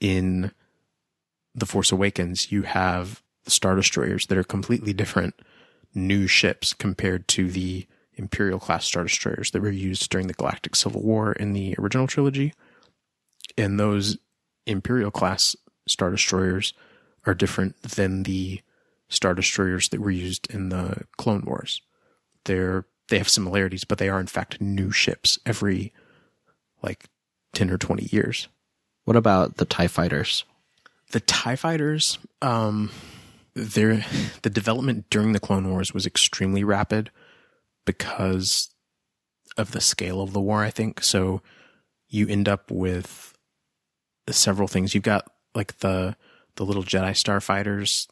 [0.00, 0.52] in
[1.54, 5.34] the Force Awakens, you have the Star Destroyers that are completely different
[5.94, 10.76] new ships compared to the Imperial class Star Destroyers that were used during the Galactic
[10.76, 12.52] Civil War in the original trilogy.
[13.60, 14.16] And those
[14.66, 15.54] Imperial class
[15.86, 16.72] Star Destroyers
[17.26, 18.62] are different than the
[19.08, 21.82] star destroyers that were used in the Clone Wars.
[22.44, 25.92] They're they have similarities, but they are in fact new ships every
[26.82, 27.06] like
[27.52, 28.48] ten or twenty years.
[29.04, 30.44] What about the TIE fighters?
[31.10, 32.90] The Tie Fighters, um,
[33.54, 34.04] their
[34.42, 37.10] the development during the Clone Wars was extremely rapid
[37.84, 38.70] because
[39.58, 40.62] of the scale of the war.
[40.62, 41.42] I think so.
[42.08, 43.29] You end up with
[44.28, 44.94] several things.
[44.94, 46.16] You've got like the
[46.56, 48.06] the little Jedi starfighters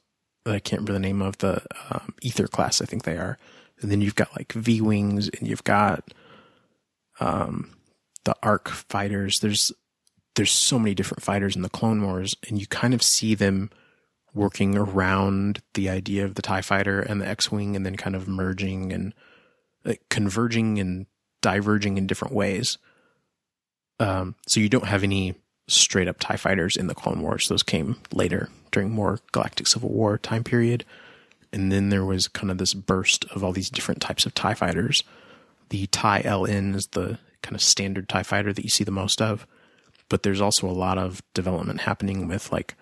[0.44, 2.80] that I can't remember the name of the um, Eta class.
[2.80, 3.39] I think they are,
[3.80, 6.05] and then you've got like V wings, and you've got
[7.20, 7.76] um,
[8.24, 9.40] the Arc fighters.
[9.40, 9.72] There's
[10.36, 13.70] there's so many different fighters in the Clone Wars, and you kind of see them
[14.35, 18.28] working around the idea of the Tie Fighter and the X-wing, and then kind of
[18.28, 19.14] merging and
[19.85, 21.06] like, converging and
[21.40, 22.78] diverging in different ways.
[23.98, 25.35] Um, so you don't have any
[25.69, 29.90] straight up Tie Fighters in the Clone Wars; those came later during more Galactic Civil
[29.90, 30.85] War time period.
[31.51, 34.55] And then there was kind of this burst of all these different types of Tie
[34.55, 35.03] Fighters.
[35.70, 39.23] The Tie LN is the kind of standard Tie Fighter that you see the most
[39.23, 39.47] of
[40.09, 42.74] but there's also a lot of development happening with like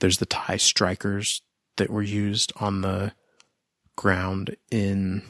[0.00, 1.42] there's the tie strikers
[1.76, 3.12] that were used on the
[3.96, 5.22] ground in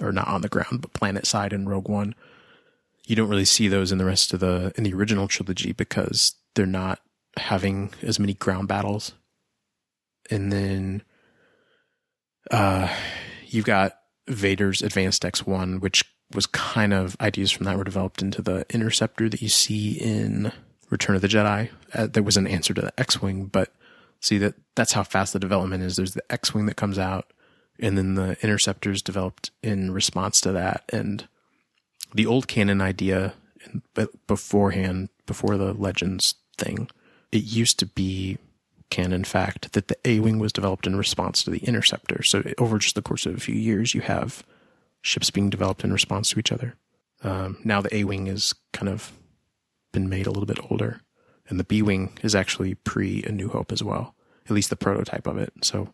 [0.00, 2.14] or not on the ground but planet side in rogue one
[3.06, 6.34] you don't really see those in the rest of the in the original trilogy because
[6.58, 7.00] they're not
[7.36, 9.12] having as many ground battles
[10.28, 11.02] and then
[12.50, 12.92] uh
[13.46, 13.92] you've got
[14.26, 16.02] vader's advanced x1 which
[16.34, 20.52] was kind of ideas from that were developed into the interceptor that you see in
[20.90, 21.70] Return of the Jedi.
[21.94, 23.72] Uh, there was an answer to the X-wing, but
[24.20, 25.96] see that that's how fast the development is.
[25.96, 27.32] There's the X-wing that comes out,
[27.78, 30.84] and then the interceptors developed in response to that.
[30.92, 31.28] And
[32.14, 33.34] the old canon idea,
[33.94, 36.90] but beforehand, before the Legends thing,
[37.32, 38.38] it used to be
[38.90, 42.22] canon fact that the A-wing was developed in response to the interceptor.
[42.22, 44.42] So over just the course of a few years, you have
[45.02, 46.74] ships being developed in response to each other.
[47.22, 49.12] Um, now the A-wing is kind of
[49.92, 51.00] been made a little bit older.
[51.48, 54.14] And the B Wing is actually pre A New Hope as well,
[54.46, 55.52] at least the prototype of it.
[55.62, 55.92] So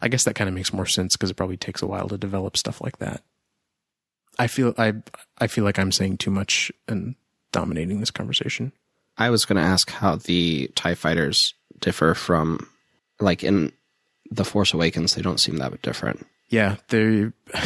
[0.00, 2.18] I guess that kind of makes more sense because it probably takes a while to
[2.18, 3.22] develop stuff like that.
[4.38, 4.94] I feel I
[5.38, 7.16] I feel like I'm saying too much and
[7.52, 8.72] dominating this conversation.
[9.18, 12.68] I was going to ask how the TIE fighters differ from,
[13.20, 13.72] like, in
[14.30, 16.26] The Force Awakens, they don't seem that different.
[16.48, 17.32] Yeah, they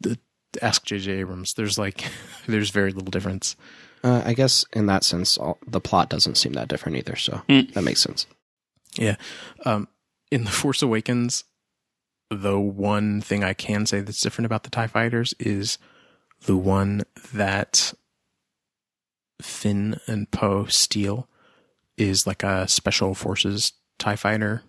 [0.00, 0.18] the
[0.60, 1.54] ask JJ Abrams.
[1.54, 2.04] There's like
[2.46, 3.56] there's very little difference.
[4.02, 7.16] Uh, I guess in that sense, all, the plot doesn't seem that different either.
[7.16, 8.26] So that makes sense.
[8.96, 9.16] Yeah.
[9.64, 9.88] Um,
[10.30, 11.44] in The Force Awakens,
[12.30, 15.78] the one thing I can say that's different about the TIE fighters is
[16.46, 17.02] the one
[17.34, 17.92] that
[19.42, 21.28] Finn and Poe steal
[21.96, 24.62] is like a special forces TIE fighter.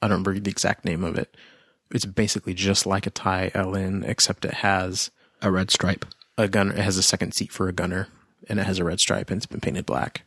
[0.00, 1.34] I don't remember the exact name of it.
[1.90, 5.10] It's basically just like a TIE LN, except it has
[5.42, 6.04] A red stripe.
[6.38, 6.72] a gunner.
[6.72, 8.08] It has a second seat for a gunner,
[8.48, 10.22] and it has a red stripe, and it's been painted black.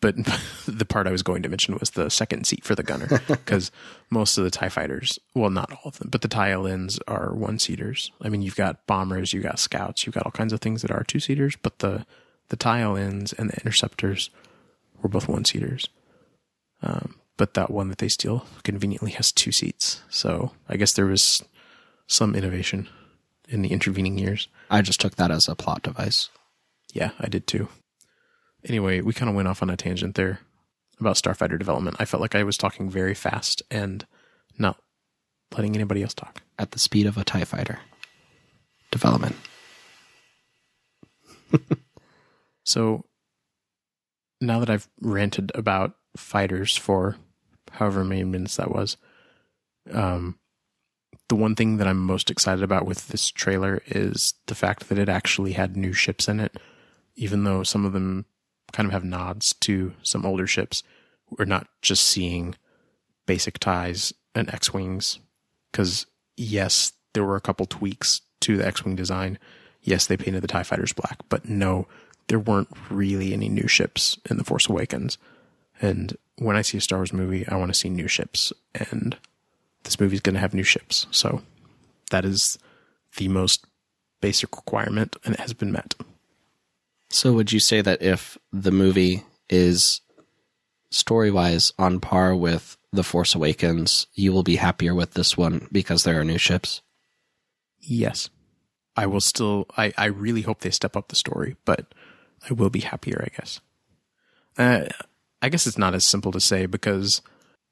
[0.00, 0.16] But
[0.66, 3.70] the part I was going to mention was the second seat for the gunner, because
[4.10, 7.34] most of the Tie fighters, well, not all of them, but the Tie LNs are
[7.34, 8.10] one seaters.
[8.22, 10.90] I mean, you've got bombers, you've got scouts, you've got all kinds of things that
[10.90, 12.06] are two seaters, but the
[12.52, 14.28] the Tie LNs and the interceptors
[15.00, 15.88] were both one seaters.
[16.82, 20.02] Um, but that one that they steal conveniently has two seats.
[20.10, 21.42] So I guess there was
[22.06, 22.90] some innovation
[23.48, 24.48] in the intervening years.
[24.68, 26.28] I just took that as a plot device.
[26.92, 27.68] Yeah, I did too.
[28.66, 30.40] Anyway, we kind of went off on a tangent there
[31.00, 31.96] about Starfighter development.
[31.98, 34.06] I felt like I was talking very fast and
[34.58, 34.76] not
[35.56, 36.42] letting anybody else talk.
[36.58, 37.78] At the speed of a TIE fighter.
[38.90, 39.36] Development.
[42.64, 43.04] So
[44.40, 47.16] now that I've ranted about fighters for
[47.70, 48.96] however many minutes that was,
[49.92, 50.38] um,
[51.28, 54.98] the one thing that I'm most excited about with this trailer is the fact that
[54.98, 56.56] it actually had new ships in it,
[57.16, 58.26] even though some of them
[58.72, 60.82] kind of have nods to some older ships.
[61.30, 62.54] We're not just seeing
[63.26, 65.20] basic ties and X Wings,
[65.70, 66.06] because
[66.36, 69.38] yes, there were a couple tweaks to the X Wing design.
[69.80, 71.86] Yes, they painted the TIE fighters black, but no,
[72.28, 75.18] there weren't really any new ships in The Force Awakens.
[75.80, 78.52] And when I see a Star Wars movie, I want to see new ships.
[78.74, 79.16] And
[79.84, 81.06] this movie's going to have new ships.
[81.10, 81.42] So
[82.10, 82.58] that is
[83.16, 83.66] the most
[84.20, 85.94] basic requirement, and it has been met.
[87.10, 90.00] So would you say that if the movie is
[90.90, 95.68] story wise on par with The Force Awakens, you will be happier with this one
[95.70, 96.80] because there are new ships?
[97.80, 98.30] Yes.
[98.96, 101.92] I will still, I, I really hope they step up the story, but
[102.48, 103.60] I will be happier, I guess.
[104.58, 104.84] Uh,
[105.40, 107.22] I guess it's not as simple to say because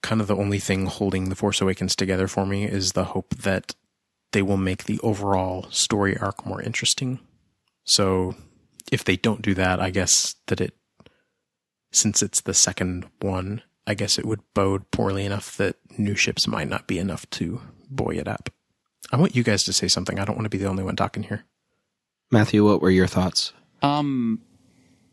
[0.03, 3.35] kind of the only thing holding The Force Awakens together for me is the hope
[3.37, 3.75] that
[4.33, 7.21] they will make the overall story arc more interesting.
[7.85, 8.35] So
[8.91, 10.75] if they don't do that, I guess that it,
[11.93, 16.47] since it's the second one, I guess it would bode poorly enough that new ships
[16.47, 17.61] might not be enough to
[17.91, 18.51] buoy it up.
[19.13, 20.19] I want you guys to say something.
[20.19, 21.45] I don't want to be the only one talking here.
[22.31, 23.53] Matthew, what were your thoughts?
[23.83, 24.41] Um,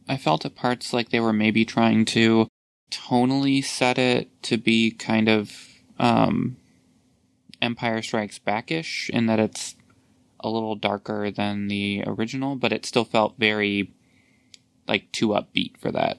[0.07, 2.47] I felt at parts like they were maybe trying to
[2.91, 5.51] tonally set it to be kind of
[5.99, 6.57] um,
[7.61, 9.75] Empire Strikes Backish in that it's
[10.39, 13.91] a little darker than the original, but it still felt very
[14.88, 16.17] like too upbeat for that,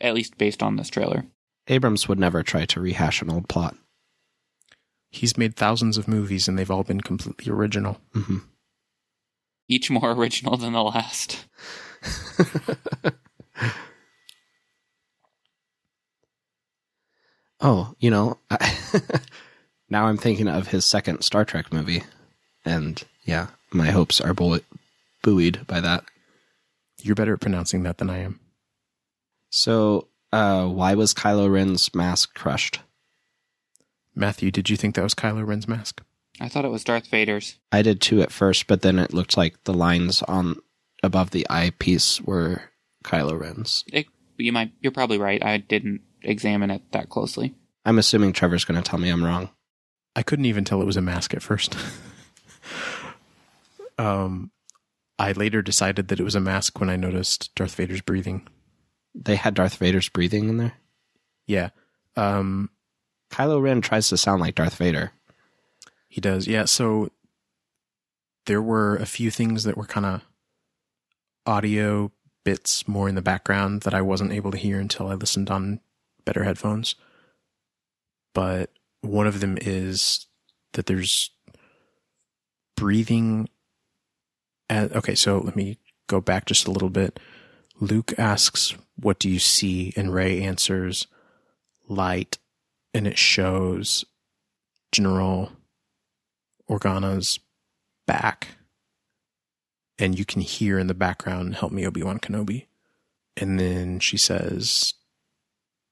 [0.00, 1.26] at least based on this trailer.
[1.68, 3.76] Abrams would never try to rehash an old plot.
[5.10, 8.00] He's made thousands of movies and they've all been completely original.
[8.12, 8.38] hmm
[9.68, 11.46] Each more original than the last.
[17.60, 18.74] oh, you know, I,
[19.90, 22.02] now I'm thinking of his second Star Trek movie,
[22.64, 24.64] and yeah, my hopes are buoy-
[25.22, 26.04] buoyed by that.
[27.02, 28.40] You're better at pronouncing that than I am.
[29.50, 32.80] So, uh, why was Kylo Ren's mask crushed?
[34.14, 36.02] Matthew, did you think that was Kylo Ren's mask?
[36.40, 37.56] I thought it was Darth Vader's.
[37.72, 40.56] I did too at first, but then it looked like the lines on
[41.02, 42.62] above the eyepiece were
[43.04, 43.84] Kylo Ren's.
[43.92, 44.06] It,
[44.36, 44.72] you might.
[44.80, 45.42] You're probably right.
[45.42, 47.54] I didn't examine it that closely.
[47.84, 49.50] I'm assuming Trevor's going to tell me I'm wrong.
[50.14, 51.76] I couldn't even tell it was a mask at first.
[53.98, 54.50] um,
[55.18, 58.46] I later decided that it was a mask when I noticed Darth Vader's breathing.
[59.14, 60.74] They had Darth Vader's breathing in there.
[61.46, 61.70] Yeah.
[62.16, 62.70] Um,
[63.30, 65.12] Kylo Ren tries to sound like Darth Vader.
[66.08, 66.46] he does.
[66.46, 66.64] Yeah.
[66.64, 67.10] So
[68.46, 70.22] there were a few things that were kind of
[71.44, 72.10] audio
[72.44, 75.80] bits more in the background that I wasn't able to hear until I listened on
[76.26, 76.96] better headphones.
[78.34, 78.70] But
[79.00, 80.26] one of them is
[80.74, 81.30] that there's
[82.76, 83.48] breathing.
[84.68, 87.18] At, okay, so let me go back just a little bit.
[87.80, 89.94] Luke asks, What do you see?
[89.96, 91.06] And Rey answers,
[91.88, 92.38] Light.
[92.92, 94.04] And it shows
[94.92, 95.52] General
[96.68, 97.38] Organa's
[98.06, 98.48] back.
[99.98, 102.66] And you can hear in the background, Help me, Obi Wan Kenobi.
[103.36, 104.94] And then she says,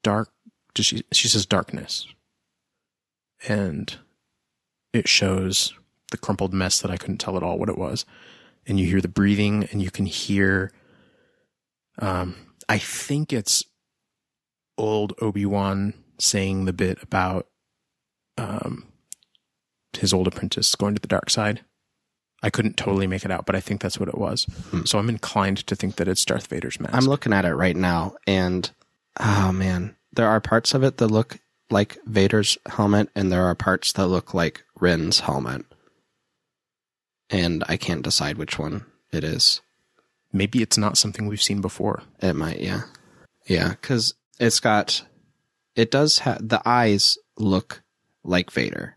[0.05, 0.31] Dark.
[0.75, 2.07] Does she, she says, Darkness.
[3.49, 3.97] And
[4.93, 5.75] it shows
[6.13, 8.07] the crumpled mess that I couldn't tell at all what it was.
[8.67, 10.71] And you hear the breathing and you can hear
[11.99, 12.35] um,
[12.69, 13.65] I think it's
[14.77, 17.47] old Obi Wan saying the bit about
[18.39, 18.87] um,
[19.93, 21.65] his old apprentice going to the dark side.
[22.43, 24.45] I couldn't totally make it out, but I think that's what it was.
[24.71, 24.85] Hmm.
[24.85, 26.95] So I'm inclined to think that it's Darth Vader's mask.
[26.95, 28.71] I'm looking at it right now, and
[29.21, 31.39] oh man, there are parts of it that look
[31.71, 35.65] like Vader's helmet, and there are parts that look like Ren's helmet,
[37.31, 39.61] and I can't decide which one it is.
[40.33, 42.03] Maybe it's not something we've seen before.
[42.21, 42.83] It might, yeah,
[43.47, 45.05] yeah, because it's got,
[45.77, 47.83] it does have the eyes look
[48.23, 48.97] like Vader,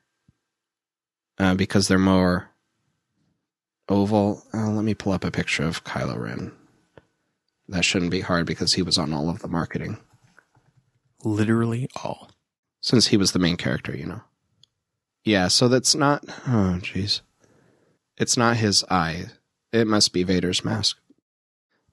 [1.39, 2.49] uh, because they're more
[3.89, 4.43] oval.
[4.53, 6.51] Uh, let me pull up a picture of Kylo Ren.
[7.69, 9.97] That shouldn't be hard because he was on all of the marketing
[11.27, 12.29] Literally all.
[12.79, 14.21] since he was the main character, you know.
[15.23, 16.23] Yeah, so that's not.
[16.47, 17.21] Oh, jeez.
[18.17, 19.25] It's not his eye.
[19.73, 20.97] It must be Vader's mask.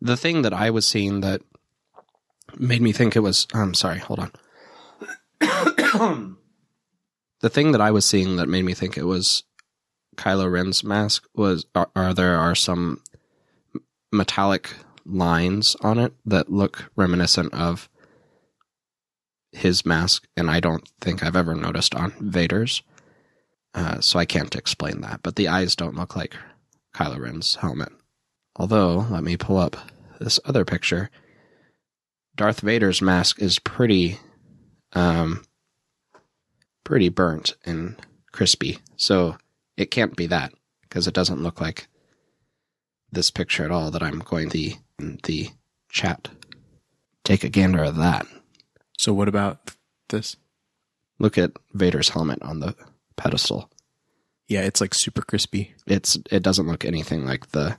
[0.01, 1.43] The thing that I was seeing that
[2.57, 3.47] made me think it was.
[3.53, 4.31] I'm sorry, hold on.
[7.41, 9.43] the thing that I was seeing that made me think it was
[10.17, 13.01] Kylo Ren's mask was are, are there are some
[14.13, 14.71] metallic
[15.05, 17.89] lines on it that look reminiscent of
[19.55, 22.83] his mask, and I don't think I've ever noticed on Vader's.
[23.75, 25.21] Uh, so I can't explain that.
[25.23, 26.35] But the eyes don't look like
[26.95, 27.93] Kylo Ren's helmet.
[28.57, 29.77] Although, let me pull up
[30.21, 31.11] this other picture.
[32.37, 34.19] Darth Vader's mask is pretty,
[34.93, 35.45] um,
[36.85, 37.97] pretty burnt and
[38.33, 38.79] crispy.
[38.97, 39.37] So
[39.77, 40.53] it can't be that
[40.83, 41.89] because it doesn't look like
[43.11, 45.51] this picture at all that I'm going the the
[45.89, 46.29] chat.
[47.25, 48.27] Take a gander at that.
[48.99, 49.73] So what about
[50.09, 50.37] this?
[51.19, 52.75] Look at Vader's helmet on the
[53.17, 53.71] pedestal.
[54.49, 55.75] Yeah, it's like super crispy.
[55.87, 57.79] It's it doesn't look anything like the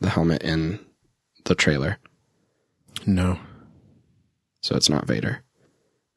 [0.00, 0.80] the helmet in
[1.44, 1.98] the trailer.
[3.06, 3.38] No,
[4.62, 5.42] So it's not Vader.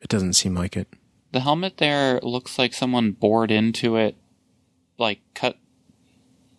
[0.02, 0.88] it doesn't seem like it.
[1.32, 4.16] The helmet there looks like someone bored into it,
[4.98, 5.58] like cut,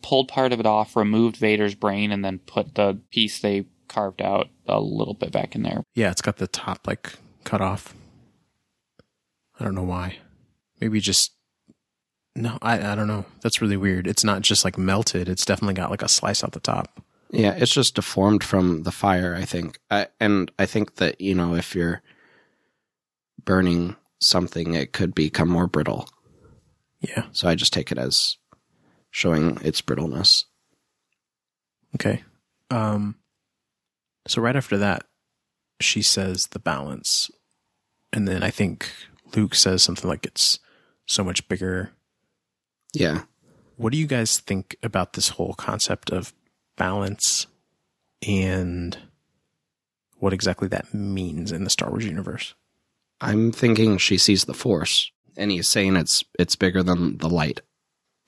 [0.02, 4.20] pulled part of it off, removed Vader's brain, and then put the piece they carved
[4.20, 5.82] out a little bit back in there.
[5.94, 7.12] Yeah, it's got the top like
[7.48, 7.94] cut off.
[9.58, 10.18] I don't know why.
[10.80, 11.32] Maybe just
[12.36, 12.58] no.
[12.60, 13.24] I I don't know.
[13.40, 14.06] That's really weird.
[14.06, 15.28] It's not just like melted.
[15.28, 17.00] It's definitely got like a slice out the top.
[17.30, 19.78] Yeah, it's just deformed from the fire, I think.
[19.90, 22.00] I, and I think that, you know, if you're
[23.44, 26.08] burning something, it could become more brittle.
[27.00, 27.24] Yeah.
[27.32, 28.38] So I just take it as
[29.10, 30.44] showing its brittleness.
[31.94, 32.24] Okay.
[32.70, 33.16] Um.
[34.26, 35.04] So right after that,
[35.80, 37.30] she says the balance,
[38.12, 38.90] and then I think
[39.36, 40.58] Luke says something like it's
[41.06, 41.92] so much bigger.
[42.92, 43.22] Yeah.
[43.76, 46.32] What do you guys think about this whole concept of
[46.76, 47.46] balance
[48.26, 48.98] and
[50.18, 52.54] what exactly that means in the Star Wars universe?
[53.20, 57.60] I'm thinking she sees the force and he's saying it's it's bigger than the light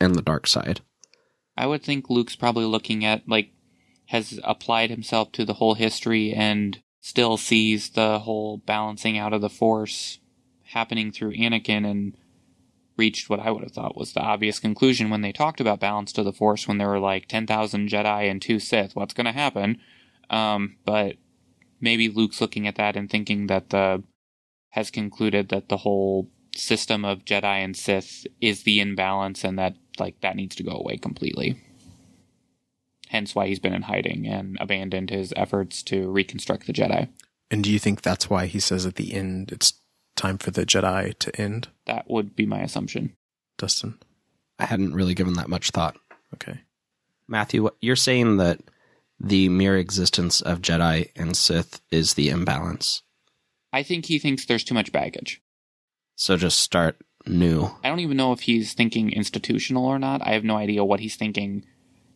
[0.01, 0.81] and the dark side.
[1.57, 3.51] I would think Luke's probably looking at like
[4.07, 9.41] has applied himself to the whole history and still sees the whole balancing out of
[9.41, 10.19] the force
[10.65, 12.17] happening through Anakin and
[12.97, 16.13] reached what I would have thought was the obvious conclusion when they talked about balance
[16.13, 18.95] to the force when there were like 10,000 Jedi and two Sith.
[18.95, 19.79] What's going to happen?
[20.29, 21.17] Um, but
[21.81, 24.03] maybe Luke's looking at that and thinking that the
[24.75, 29.75] has concluded that the whole system of Jedi and Sith is the imbalance and that
[29.99, 31.61] like that needs to go away completely.
[33.11, 37.09] Hence why he's been in hiding and abandoned his efforts to reconstruct the Jedi.
[37.51, 39.73] And do you think that's why he says at the end it's
[40.15, 43.17] time for the Jedi to end, That would be my assumption.
[43.59, 43.99] Dustin?
[44.61, 45.97] I hadn't really given that much thought.
[46.35, 46.61] Okay.
[47.27, 48.61] Matthew, you're saying that
[49.19, 53.03] the mere existence of Jedi and Sith is the imbalance.
[53.73, 55.43] I think he thinks there's too much baggage.
[56.15, 56.97] So just start
[57.27, 57.73] new.
[57.83, 60.25] I don't even know if he's thinking institutional or not.
[60.25, 61.67] I have no idea what he's thinking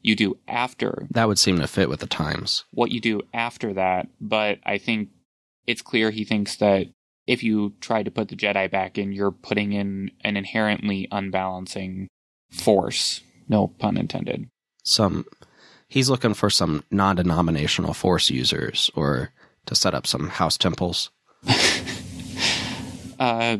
[0.05, 2.64] you do after That would seem to fit with the times.
[2.72, 5.09] what you do after that, but I think
[5.66, 6.86] it's clear he thinks that
[7.26, 12.09] if you try to put the Jedi back in, you're putting in an inherently unbalancing
[12.51, 13.22] force.
[13.48, 14.47] No pun intended.
[14.85, 15.24] Some
[15.89, 19.31] he's looking for some non-denominational force users or
[19.66, 21.10] to set up some house temples.
[23.16, 23.59] Uh,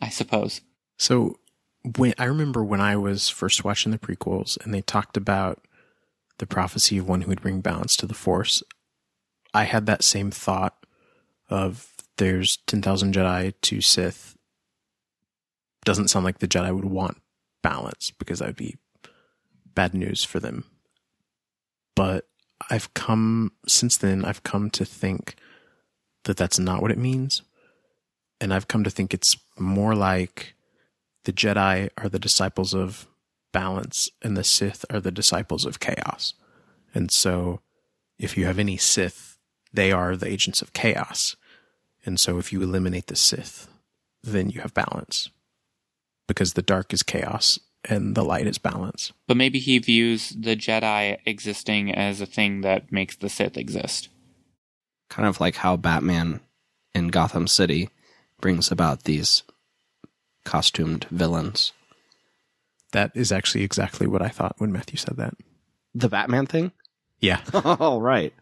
[0.00, 0.60] I suppose.
[0.96, 1.36] So
[1.84, 5.64] when I remember when I was first watching the prequels and they talked about
[6.38, 8.62] the prophecy of one who would bring balance to the force,
[9.52, 10.86] I had that same thought
[11.50, 14.36] of there's 10,000 Jedi, two Sith.
[15.84, 17.20] Doesn't sound like the Jedi would want
[17.62, 18.76] balance because that would be
[19.74, 20.64] bad news for them.
[21.96, 22.28] But
[22.70, 25.34] I've come since then I've come to think
[26.24, 27.42] that that's not what it means.
[28.40, 30.54] And I've come to think it's more like
[31.24, 33.06] the Jedi are the disciples of
[33.52, 36.34] balance and the Sith are the disciples of chaos.
[36.94, 37.60] And so
[38.18, 39.38] if you have any Sith,
[39.72, 41.36] they are the agents of chaos.
[42.04, 43.68] And so if you eliminate the Sith,
[44.22, 45.30] then you have balance.
[46.26, 49.12] Because the dark is chaos and the light is balance.
[49.26, 54.08] But maybe he views the Jedi existing as a thing that makes the Sith exist.
[55.08, 56.40] Kind of like how Batman
[56.94, 57.90] in Gotham City
[58.40, 59.42] brings about these
[60.44, 61.72] costumed villains.
[62.92, 65.34] That is actually exactly what I thought when Matthew said that.
[65.94, 66.72] The Batman thing?
[67.20, 67.40] Yeah.
[67.54, 68.34] All right.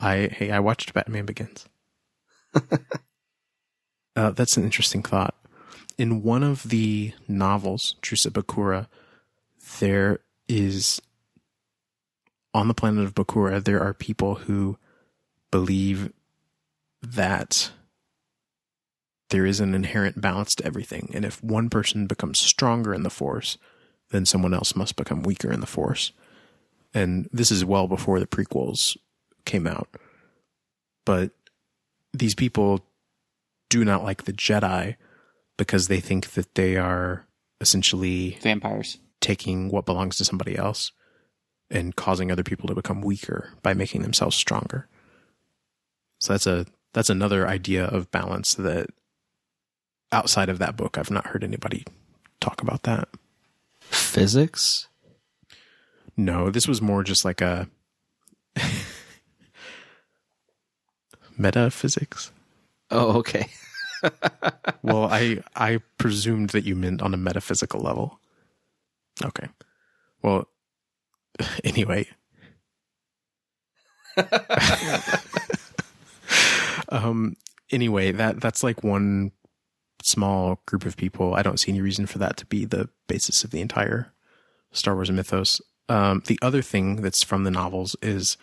[0.00, 1.66] I hey, I watched Batman Begins.
[4.16, 5.34] uh, that's an interesting thought.
[5.96, 8.88] In one of the novels, Truce at Bakura,
[9.78, 11.00] there is
[12.54, 14.76] on the planet of Bakura, there are people who
[15.50, 16.12] believe
[17.00, 17.70] that
[19.32, 21.10] there is an inherent balance to everything.
[21.14, 23.56] And if one person becomes stronger in the force,
[24.10, 26.12] then someone else must become weaker in the force.
[26.92, 28.98] And this is well before the prequels
[29.46, 29.88] came out.
[31.06, 31.30] But
[32.12, 32.84] these people
[33.70, 34.96] do not like the Jedi
[35.56, 37.26] because they think that they are
[37.58, 38.98] essentially Vampires.
[39.22, 40.92] taking what belongs to somebody else
[41.70, 44.88] and causing other people to become weaker by making themselves stronger.
[46.20, 48.90] So that's a that's another idea of balance that
[50.12, 51.84] outside of that book I've not heard anybody
[52.40, 53.08] talk about that.
[53.80, 54.88] Physics?
[56.16, 57.68] No, this was more just like a
[61.38, 62.30] metaphysics.
[62.90, 63.46] Oh, okay.
[64.82, 68.18] Well, I I presumed that you meant on a metaphysical level.
[69.24, 69.46] Okay.
[70.22, 70.48] Well,
[71.64, 72.08] anyway.
[76.88, 77.36] um
[77.70, 79.30] anyway, that that's like one
[80.06, 81.34] small group of people.
[81.34, 84.12] I don't see any reason for that to be the basis of the entire
[84.72, 85.60] Star Wars mythos.
[85.88, 88.36] Um, the other thing that's from the novels is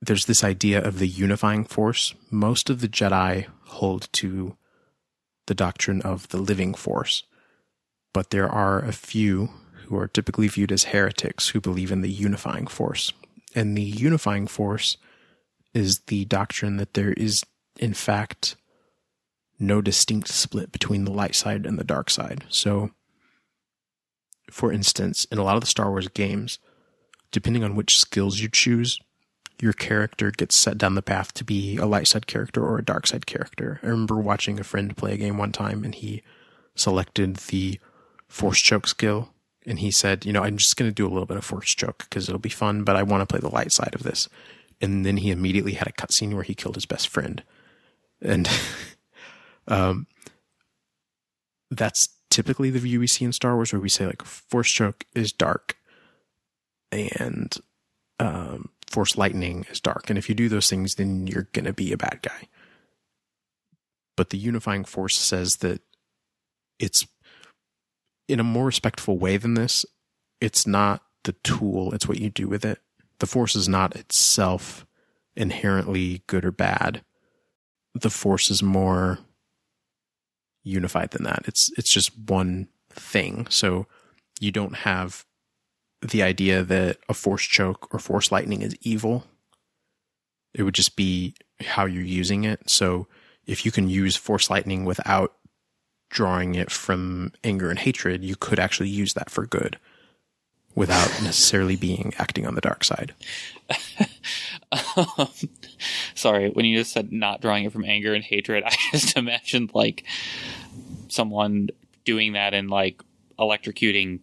[0.00, 2.14] there's this idea of the unifying force.
[2.30, 4.56] Most of the Jedi hold to
[5.46, 7.24] the doctrine of the living force.
[8.12, 9.50] But there are a few
[9.86, 13.12] who are typically viewed as heretics who believe in the unifying force.
[13.54, 14.96] And the unifying force
[15.74, 17.44] is the doctrine that there is,
[17.78, 18.56] in fact,
[19.58, 22.44] no distinct split between the light side and the dark side.
[22.48, 22.90] So,
[24.50, 26.58] for instance, in a lot of the Star Wars games,
[27.30, 28.98] depending on which skills you choose,
[29.60, 32.84] your character gets set down the path to be a light side character or a
[32.84, 33.80] dark side character.
[33.82, 36.22] I remember watching a friend play a game one time and he
[36.74, 37.78] selected the
[38.28, 39.30] force choke skill
[39.66, 41.74] and he said, you know, I'm just going to do a little bit of force
[41.74, 44.28] choke because it'll be fun, but I want to play the light side of this.
[44.80, 47.42] And then he immediately had a cutscene where he killed his best friend.
[48.20, 48.48] And
[49.68, 50.06] um,
[51.70, 55.04] that's typically the view we see in Star Wars where we say like force choke
[55.14, 55.76] is dark
[56.90, 57.56] and
[58.18, 60.08] um, force lightning is dark.
[60.08, 62.48] And if you do those things, then you're to be a bad guy.
[64.16, 65.80] But the unifying force says that
[66.78, 67.06] it's
[68.28, 69.84] in a more respectful way than this.
[70.40, 72.78] It's not the tool, it's what you do with it.
[73.18, 74.86] The force is not itself
[75.36, 77.02] inherently good or bad.
[77.94, 79.18] The force is more
[80.64, 81.42] unified than that.
[81.46, 83.46] It's it's just one thing.
[83.50, 83.86] So
[84.40, 85.24] you don't have
[86.02, 89.24] the idea that a force choke or force lightning is evil.
[90.52, 92.68] It would just be how you're using it.
[92.68, 93.06] So
[93.46, 95.34] if you can use force lightning without
[96.10, 99.78] drawing it from anger and hatred, you could actually use that for good
[100.74, 103.14] without necessarily being acting on the dark side.
[105.16, 105.28] um,
[106.14, 109.70] sorry, when you just said not drawing it from anger and hatred, I just imagined
[109.74, 110.04] like
[111.08, 111.68] someone
[112.04, 113.02] doing that and like
[113.38, 114.20] electrocuting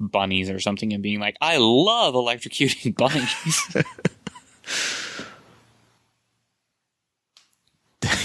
[0.00, 3.76] bunnies or something and being like, I love electrocuting bunnies.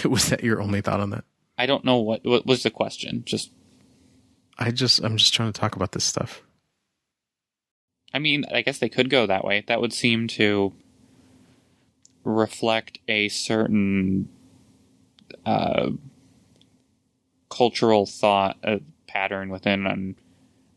[0.06, 1.24] was that your only thought on that?
[1.58, 3.24] I don't know what what was the question.
[3.26, 3.52] Just
[4.58, 6.42] I just I'm just trying to talk about this stuff.
[8.14, 9.64] I mean, I guess they could go that way.
[9.68, 10.74] That would seem to
[12.24, 14.30] reflect a certain
[15.46, 15.90] uh,
[17.50, 18.78] cultural thought uh,
[19.08, 20.16] pattern within an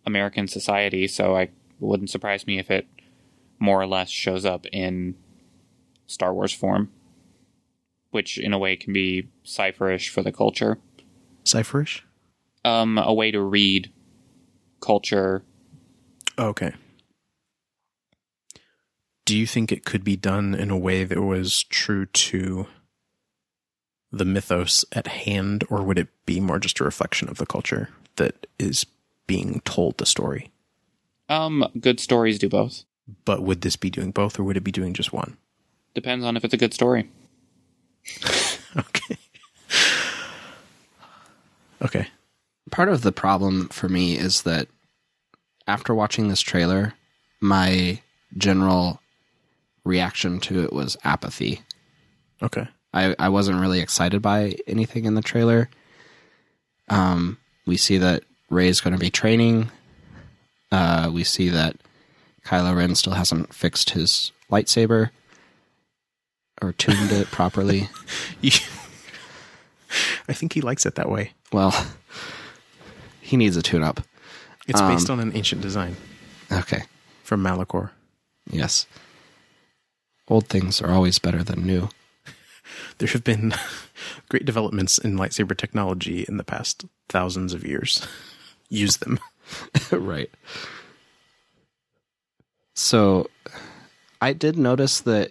[0.05, 1.07] American society.
[1.09, 1.51] So I
[1.81, 2.87] wouldn't surprise me if it
[3.59, 5.15] more or less shows up in
[6.07, 6.91] Star Wars form,
[8.11, 10.79] which in a way can be cipherish for the culture.
[11.45, 12.03] Cipherish?
[12.65, 13.93] Um, a way to read
[14.81, 15.43] culture.
[16.39, 16.75] Okay.
[19.27, 22.67] Do you think it could be done in a way that was true to
[24.11, 27.91] the mythos at hand, or would it be more just a reflection of the culture
[28.17, 28.87] that is
[29.27, 30.51] being told the story?
[31.29, 32.85] Um, good stories do both.
[33.25, 35.37] But would this be doing both, or would it be doing just one?
[35.95, 37.11] Depends on if it's a good story.
[38.77, 39.19] okay.
[41.83, 42.09] Okay.
[42.71, 44.69] Part of the problem for me is that
[45.67, 46.95] after watching this trailer,
[47.41, 48.01] my
[48.37, 49.01] general
[49.87, 51.63] reaction to it was apathy.
[52.43, 52.69] Okay.
[52.93, 55.69] I, I wasn't really excited by anything in the trailer.
[56.89, 59.71] Um, we see that Rey's going to be training.
[60.73, 61.77] Uh, we see that
[62.45, 65.11] Kylo Ren still hasn't fixed his lightsaber
[66.63, 67.89] or tuned it properly.
[70.29, 71.33] I think he likes it that way.
[71.53, 71.73] Well,
[73.21, 74.01] he needs a tune up.
[74.69, 75.97] It's based Um, on an ancient design
[76.51, 76.83] Okay.
[77.23, 77.91] from Malachor.
[78.51, 78.87] Yes.
[80.29, 81.89] Old things are always better than new.
[82.99, 83.55] There have been
[84.29, 88.05] great developments in lightsaber technology in the past thousands of years.
[88.69, 89.21] Use them.
[89.93, 90.31] right.
[92.75, 93.31] So
[94.21, 95.31] I did notice that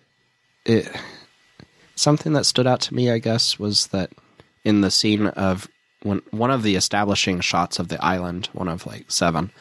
[0.65, 0.89] it
[1.95, 4.11] something that stood out to me, I guess, was that
[4.63, 5.67] in the scene of
[6.03, 9.51] when one of the establishing shots of the island, one of like seven,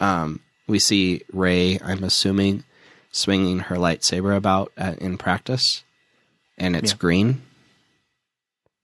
[0.00, 1.78] um, we see Rey.
[1.84, 2.64] I'm assuming
[3.10, 5.82] swinging her lightsaber about at, in practice,
[6.58, 6.98] and it's Yeah.
[6.98, 7.42] green.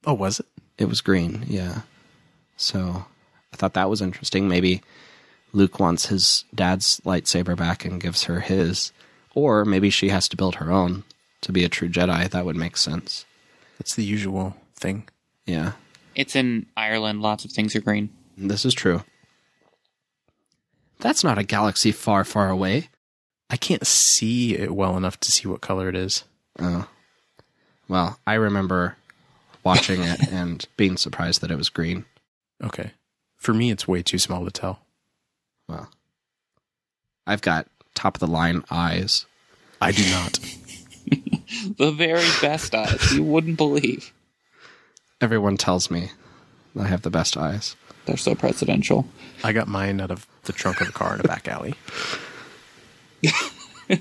[0.05, 0.47] Oh, was it?
[0.79, 1.83] It was green, yeah.
[2.57, 3.07] So
[3.53, 4.49] I thought that was interesting.
[4.49, 4.83] Maybe
[5.53, 8.93] Luke wants his dad's lightsaber back and gives her his,
[9.35, 11.05] or maybe she has to build her own
[11.43, 12.29] to be a true Jedi.
[12.31, 13.25] That would make sense.
[13.79, 15.09] That's the usual thing.
[15.47, 15.73] Yeah,
[16.15, 17.23] It's in Ireland.
[17.23, 18.09] Lots of things are green.
[18.37, 19.03] this is true.
[20.99, 22.89] That's not a galaxy far, far away.
[23.49, 26.25] I can't see it well enough to see what color it is.
[26.59, 26.89] Oh.
[27.89, 28.97] Well, I remember
[29.63, 32.05] watching it and being surprised that it was green.
[32.63, 32.93] Okay.
[33.37, 34.81] For me, it's way too small to tell.
[35.69, 35.91] Well,
[37.27, 39.27] I've got top of the line eyes.
[39.81, 40.39] I do not.
[41.79, 44.13] The very best eyes you wouldn't believe.
[45.21, 46.11] Everyone tells me
[46.79, 47.77] I have the best eyes.
[48.05, 49.07] They're so presidential.
[49.45, 51.75] I got mine out of the trunk of a car in a back alley.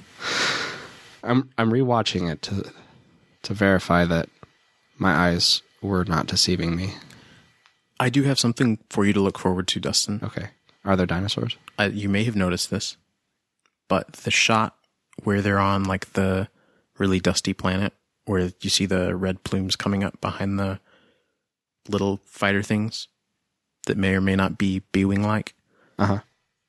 [1.24, 2.72] I'm I'm rewatching it to
[3.44, 4.30] to verify that
[4.98, 6.94] my eyes were not deceiving me.
[8.00, 10.20] I do have something for you to look forward to, Dustin.
[10.24, 10.50] Okay.
[10.84, 11.58] Are there dinosaurs?
[11.80, 12.98] uh, you may have noticed this,
[13.88, 14.76] but the shot
[15.24, 16.48] where they're on like the
[17.00, 17.94] really dusty planet,
[18.26, 20.80] where you see the red plumes coming up behind the
[21.90, 23.08] little fighter things
[23.88, 25.54] that may or may not be B-wing like,
[25.98, 26.20] Uh-huh.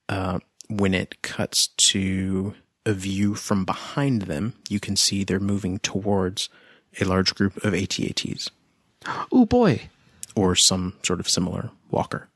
[0.09, 5.79] uh, when it cuts to a view from behind them, you can see they're moving
[5.81, 6.49] towards
[7.01, 8.51] a large group of ATATs
[9.33, 9.89] Oh boy.
[10.35, 12.29] or some sort of similar walker.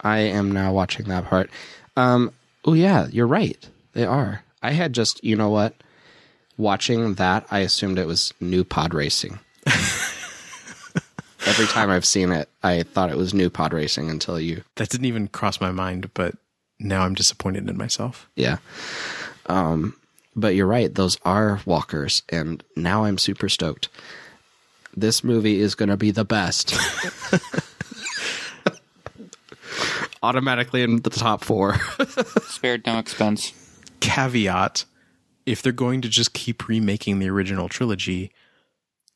[0.00, 1.50] I am now watching that part.
[1.96, 2.32] Um
[2.64, 3.68] oh yeah, you're right.
[3.92, 4.42] They are.
[4.62, 5.74] I had just, you know what?
[6.56, 9.38] Watching that, I assumed it was new pod racing.
[11.44, 14.88] Every time I've seen it, I thought it was new pod racing until you That
[14.90, 16.34] didn't even cross my mind, but
[16.82, 18.28] now I'm disappointed in myself.
[18.36, 18.58] Yeah.
[19.46, 19.94] Um,
[20.34, 23.88] but you're right; those are walkers, and now I'm super stoked.
[24.96, 26.74] This movie is going to be the best.
[30.22, 31.74] Automatically in the top four.
[32.42, 33.52] Spared no expense.
[34.00, 34.84] caveat
[35.46, 38.30] if they're going to just keep remaking the original trilogy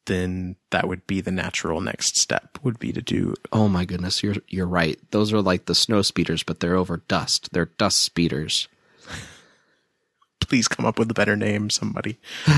[0.06, 4.22] then that would be the natural next step would be to do oh my goodness,
[4.22, 4.98] you're you're right.
[5.10, 7.50] Those are like the snow speeders, but they're over dust.
[7.52, 8.68] They're dust speeders.
[10.40, 12.18] please come up with a better name somebody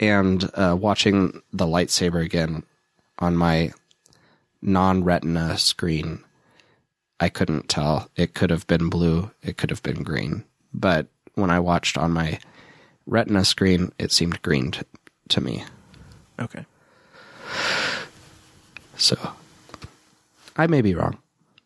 [0.00, 2.62] and uh, watching the lightsaber again
[3.18, 3.72] on my
[4.60, 6.22] non-retina screen
[7.20, 11.50] i couldn't tell it could have been blue it could have been green but when
[11.50, 12.38] i watched on my
[13.06, 14.82] retina screen it seemed green t-
[15.28, 15.64] to me.
[16.40, 16.64] Okay.
[18.96, 19.16] So
[20.56, 21.18] i may be wrong.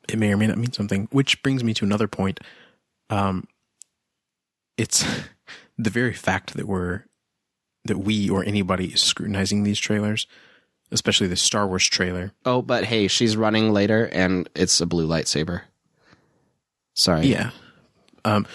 [0.09, 2.41] It may or may not mean something which brings me to another point.
[3.11, 3.47] Um
[4.77, 5.05] it's
[5.79, 7.05] the very fact that we're
[7.85, 10.27] that we or anybody is scrutinizing these trailers
[10.91, 12.33] especially the star wars trailer.
[12.45, 15.63] Oh but hey she's running later and it's a blue lightsaber.
[16.95, 17.27] Sorry.
[17.27, 17.51] Yeah.
[18.25, 18.47] Um,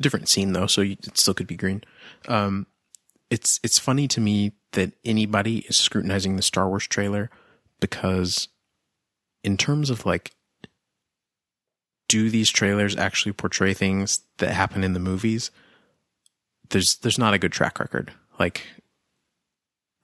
[0.00, 1.82] different scene though, so it still could be green.
[2.28, 2.66] Um,
[3.30, 7.30] it's it's funny to me that anybody is scrutinizing the Star Wars trailer
[7.80, 8.48] because,
[9.42, 10.32] in terms of like,
[12.08, 15.50] do these trailers actually portray things that happen in the movies?
[16.70, 18.12] There's there's not a good track record.
[18.38, 18.66] Like,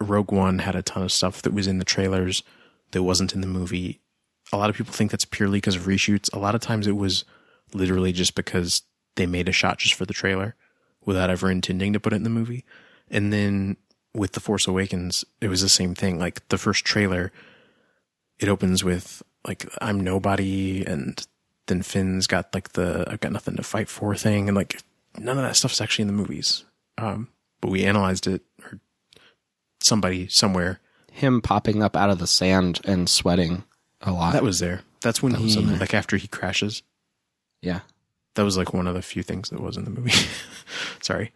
[0.01, 2.43] Rogue One had a ton of stuff that was in the trailers
[2.93, 4.01] that wasn't in the movie.
[4.53, 6.33] A lot of people think that's purely because of reshoots.
[6.33, 7.25] A lot of times it was
[7.75, 8.83] literally just because
[9.17, 10.55] they made a shot just for the trailer
[11.05, 12.65] without ever intending to put it in the movie.
[13.11, 13.77] And then
[14.15, 16.19] with The Force Awakens, it was the same thing.
[16.19, 17.33] Like the first trailer,
[18.39, 21.25] it opens with like I'm nobody and
[21.67, 24.81] then Finn's got like the I've got nothing to fight for thing and like
[25.19, 26.65] none of that stuff's actually in the movies.
[26.99, 27.29] Um
[27.61, 28.81] but we analyzed it or
[29.81, 30.81] somebody somewhere
[31.13, 33.65] him popping up out of the sand and sweating
[34.03, 34.83] a lot that was there.
[35.01, 36.83] That's when That he like after he crashes.
[37.63, 37.81] yeah
[38.37, 40.13] That was like one of the few things that was in the movie.
[41.03, 41.33] Sorry.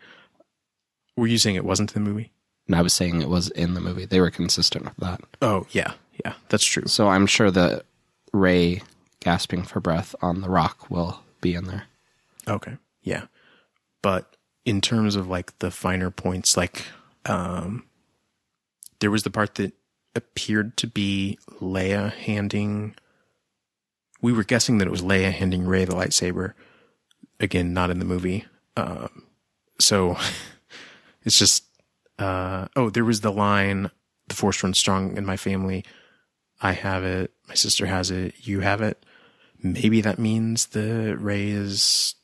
[1.17, 2.33] Were you saying it wasn't in the movie?
[2.67, 5.67] and i was saying it was in the movie they were consistent with that Oh,
[5.73, 5.95] yeah.
[6.25, 6.87] Yeah, that's true.
[6.87, 7.85] So I'm sure that
[8.33, 8.83] Rey
[9.21, 11.85] gasping for breath on the rock will be in there.
[12.47, 12.77] Okay.
[13.03, 13.25] Yeah.
[14.03, 16.85] But in terms of like the finer points, like,
[17.27, 17.87] um,
[19.01, 19.73] there was the part that
[20.15, 22.95] appeared to be Leia handing,
[24.21, 26.53] we were guessing that it was Leia handing Rey the lightsaber.
[27.41, 28.45] Again, not in the movie.
[28.77, 29.25] Um,
[29.79, 30.17] so
[31.25, 31.65] it's just,
[32.19, 33.91] uh, oh, there was the line,
[34.29, 35.85] the force runs strong in my family.
[36.61, 37.33] I have it.
[37.49, 38.35] My sister has it.
[38.47, 39.05] You have it.
[39.63, 42.15] Maybe that means the Rey is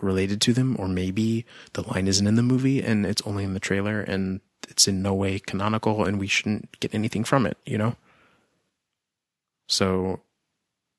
[0.00, 1.44] related to them, or maybe
[1.74, 5.02] the line isn't in the movie and it's only in the trailer and it's in
[5.02, 7.96] no way canonical and we shouldn't get anything from it, you know?
[9.68, 10.20] So,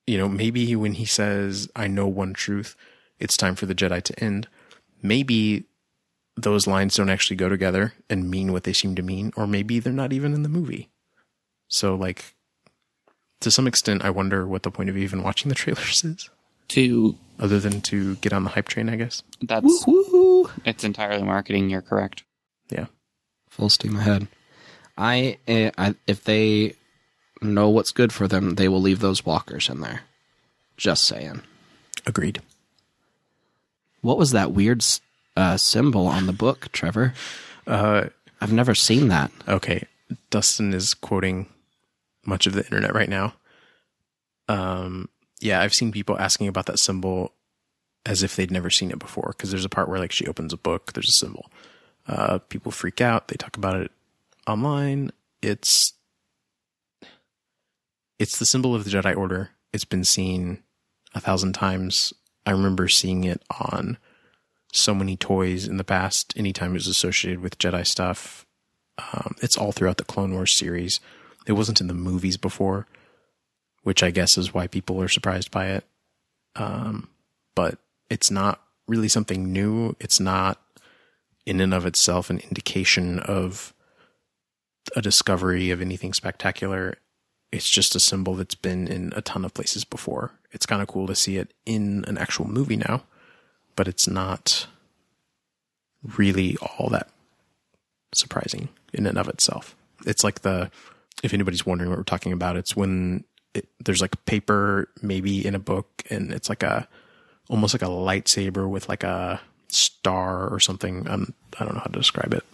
[0.06, 2.76] you know, maybe when he says, I know one truth,
[3.24, 4.46] it's time for the Jedi to end,
[5.02, 5.64] maybe
[6.36, 9.78] those lines don't actually go together and mean what they seem to mean, or maybe
[9.78, 10.90] they're not even in the movie.
[11.68, 12.34] So, like,
[13.40, 16.28] to some extent, I wonder what the point of even watching the trailers is,
[16.68, 19.22] To other than to get on the hype train, I guess.
[19.42, 20.50] that's Woo!
[20.64, 21.70] it's entirely marketing.
[21.70, 22.24] You're correct.
[22.70, 22.86] Yeah.
[23.50, 24.28] Full steam ahead.
[24.96, 26.74] I, eh, I if they
[27.42, 30.02] know what's good for them, they will leave those walkers in there.
[30.76, 31.42] Just saying.
[32.06, 32.42] Agreed.
[34.04, 34.84] What was that weird
[35.34, 37.14] uh, symbol on the book, Trevor?
[37.66, 38.08] Uh,
[38.38, 39.32] I've never seen that.
[39.48, 39.86] okay.
[40.28, 41.46] Dustin is quoting
[42.26, 43.32] much of the internet right now.
[44.46, 45.08] Um,
[45.40, 47.32] yeah, I've seen people asking about that symbol
[48.04, 49.32] as if they'd never seen it before.
[49.34, 51.50] Because there's a part where like she opens a book, there's a symbol.
[52.06, 53.28] Uh, people freak out.
[53.28, 53.90] They talk about it
[54.46, 55.12] online.
[55.40, 55.94] It's
[58.18, 59.50] it's the symbol of the Jedi Order.
[59.72, 60.62] It's been seen
[61.14, 62.12] a thousand times.
[62.46, 63.98] I remember seeing it on
[64.72, 66.34] so many toys in the past.
[66.36, 68.44] Anytime it was associated with Jedi stuff,
[68.98, 71.00] um, it's all throughout the Clone Wars series.
[71.46, 72.86] It wasn't in the movies before,
[73.82, 75.84] which I guess is why people are surprised by it.
[76.56, 77.08] Um,
[77.54, 77.78] but
[78.10, 79.96] it's not really something new.
[80.00, 80.60] It's not
[81.46, 83.74] in and of itself an indication of
[84.94, 86.98] a discovery of anything spectacular.
[87.52, 90.32] It's just a symbol that's been in a ton of places before.
[90.54, 93.02] It's kind of cool to see it in an actual movie now,
[93.76, 94.66] but it's not
[96.16, 97.10] really all that
[98.14, 99.74] surprising in and of itself.
[100.06, 100.70] It's like the,
[101.22, 105.54] if anybody's wondering what we're talking about, it's when it, there's like paper maybe in
[105.54, 106.88] a book and it's like a,
[107.50, 111.08] almost like a lightsaber with like a star or something.
[111.08, 112.44] Um, I don't know how to describe it.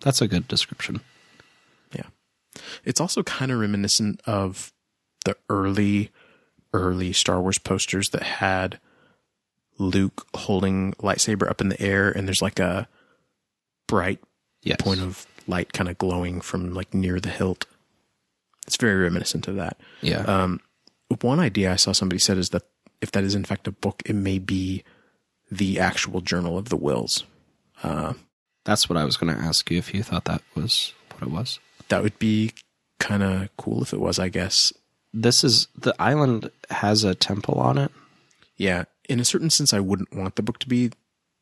[0.00, 1.00] That's a good description.
[1.94, 2.06] Yeah.
[2.84, 4.72] It's also kind of reminiscent of
[5.24, 6.10] the early,
[6.72, 8.78] early Star Wars posters that had
[9.78, 12.88] Luke holding lightsaber up in the air and there's like a
[13.86, 14.20] bright
[14.64, 14.76] Yes.
[14.80, 17.66] point of light kind of glowing from like near the hilt.
[18.66, 19.76] It's very reminiscent of that.
[20.02, 20.20] yeah.
[20.20, 20.60] Um,
[21.20, 22.62] one idea I saw somebody said is that
[23.00, 24.84] if that is in fact a book, it may be
[25.50, 27.24] the actual Journal of the Whills.
[27.82, 28.14] Uh,
[28.64, 31.30] That's what I was going to ask you if you thought that was what it
[31.32, 31.58] was.
[31.88, 32.52] that would be
[33.00, 34.72] kind of cool if it was, I guess.
[35.12, 37.90] This is the island has a temple on it.
[38.56, 40.92] Yeah, in a certain sense, I wouldn't want the book to be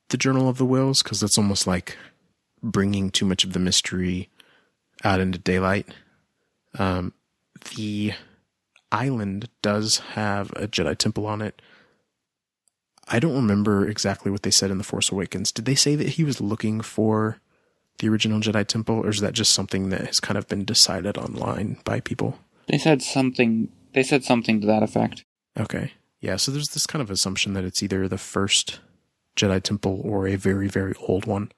[0.09, 1.97] the Journal of the Whills because that's almost like
[2.63, 4.29] bringing too much of the mystery
[5.05, 5.89] out into daylight.
[6.79, 7.15] Um,
[7.77, 8.13] the
[8.93, 11.63] island does have a Jedi temple on it.
[13.09, 15.51] I don't remember exactly what they said in The Force Awakens.
[15.51, 17.41] Did they say that he was looking for
[17.99, 21.19] the original Jedi temple, or is that just something that has kind of been decided
[21.19, 22.39] online by people?
[22.69, 23.69] They said something.
[23.95, 25.25] They said something to that effect.
[25.59, 25.93] Okay.
[26.21, 28.81] Yeah, so there's this kind of assumption that it's either the first
[29.37, 31.51] Jedi temple or a very, very old one.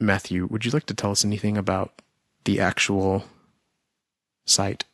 [0.00, 2.02] Matthew, would you like to tell us anything about
[2.44, 3.24] the actual
[4.46, 4.84] site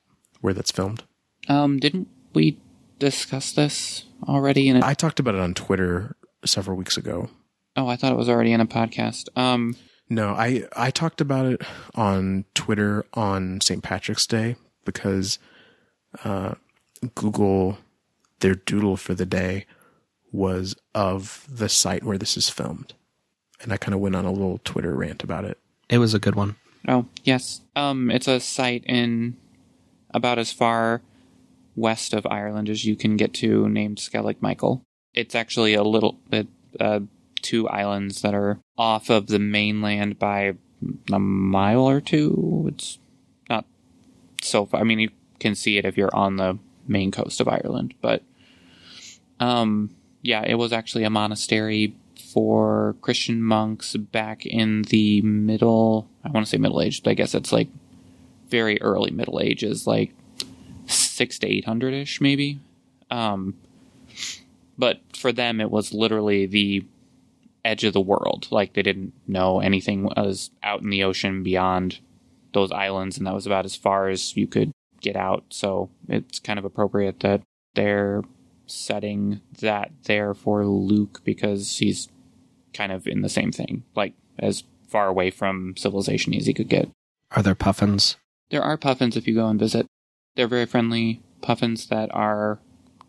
[0.41, 1.03] where that's filmed?
[1.49, 2.59] Um, didn't we
[2.99, 4.85] discuss this already in a?
[4.87, 7.31] I talked about it on Twitter several weeks ago.
[7.77, 9.29] oh, I thought it was already in a podcast.
[9.37, 9.77] Um,
[10.11, 11.63] No, I, I talked about it
[11.95, 13.83] on Twitter on St.
[13.83, 14.57] Patrick's Day
[14.93, 15.39] because
[16.25, 16.55] uh,
[17.15, 17.79] Google,
[18.41, 19.67] their doodle for the day
[20.33, 22.95] was of the site where this is filmed.
[23.61, 25.59] And I kind of went on a little Twitter rant about it.
[25.89, 26.57] It was a good one.
[26.89, 27.61] Oh, yes.
[27.77, 29.37] Um, it's a site in
[30.13, 31.03] about as far
[31.77, 34.83] west of Ireland as you can get to named Skellig Michael.
[35.15, 36.49] It's actually a little bit,
[36.79, 37.01] uh,
[37.43, 40.55] two islands that are off of the mainland by
[41.13, 42.67] a mile or two.
[42.69, 43.00] It's not
[44.43, 44.69] so.
[44.73, 48.23] I mean, you can see it if you're on the main coast of Ireland, but,
[49.39, 51.95] um, yeah, it was actually a monastery
[52.33, 57.15] for Christian monks back in the middle, I want to say middle age, but I
[57.15, 57.69] guess it's like
[58.51, 60.13] very early Middle Ages, like
[60.87, 62.61] six to eight hundred ish, maybe.
[63.11, 63.57] Um,
[64.77, 66.85] but for them, it was literally the
[67.65, 68.49] edge of the world.
[68.51, 72.01] Like they didn't know anything was out in the ocean beyond
[72.53, 75.45] those islands, and that was about as far as you could get out.
[75.51, 77.43] So it's kind of appropriate that
[77.75, 78.23] they're
[78.67, 82.09] setting that there for Luke because he's
[82.73, 86.69] kind of in the same thing, like as far away from civilization as he could
[86.69, 86.89] get.
[87.33, 88.17] Are there puffins?
[88.51, 89.87] There are puffins if you go and visit.
[90.37, 92.59] They're very friendly puffins that are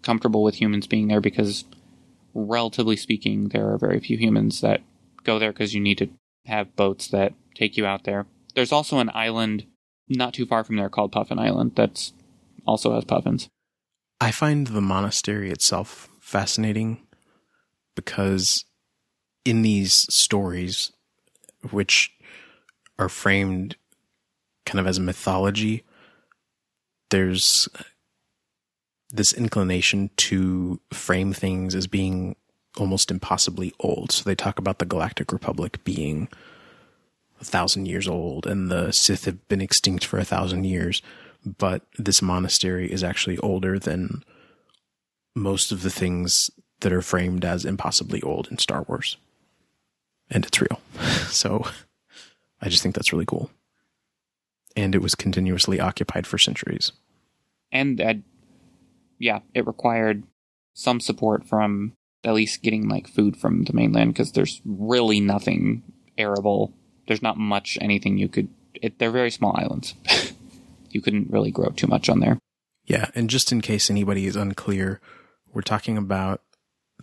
[0.02, 1.66] comfortable with humans being there because,
[2.34, 4.82] relatively speaking, there are very few humans that
[5.24, 6.10] go there because you need to
[6.46, 8.26] have boats that take you out there.
[8.54, 9.66] There's also an island
[10.10, 12.14] not too far from there called Puffin Island that's
[12.66, 13.50] also has puffins.
[14.20, 17.00] I find the monastery itself fascinating
[17.96, 18.66] because
[19.46, 20.92] in these stories,
[21.72, 22.12] which
[23.00, 23.76] are framed
[24.66, 25.84] kind of as mythology,
[27.10, 27.68] there's
[29.10, 32.36] this inclination to frame things as being
[32.78, 34.12] almost impossibly old.
[34.12, 36.30] So they talk about the Galactic Republic being
[37.42, 41.02] a thousand years old and the Sith have been extinct for a thousand years.
[41.44, 44.24] But this monastery is actually older than
[45.36, 46.52] most of the things
[46.82, 49.18] that are framed as impossibly old in Star Wars.
[50.30, 50.80] And it's real.
[51.32, 51.66] So
[52.62, 53.50] I just think that's really cool.
[54.76, 56.92] and it was continuously occupied for centuries.
[57.72, 58.24] and
[59.18, 60.24] yeah, it required
[60.74, 61.94] some support from
[62.24, 65.84] at least getting like food from the mainland because there's really nothing
[66.18, 66.74] arable.
[67.12, 68.48] There's not much anything you could.
[68.74, 69.96] It, they're very small islands.
[70.92, 72.40] you couldn't really grow too much on there.
[72.86, 75.02] Yeah, and just in case anybody is unclear,
[75.54, 76.42] we're talking about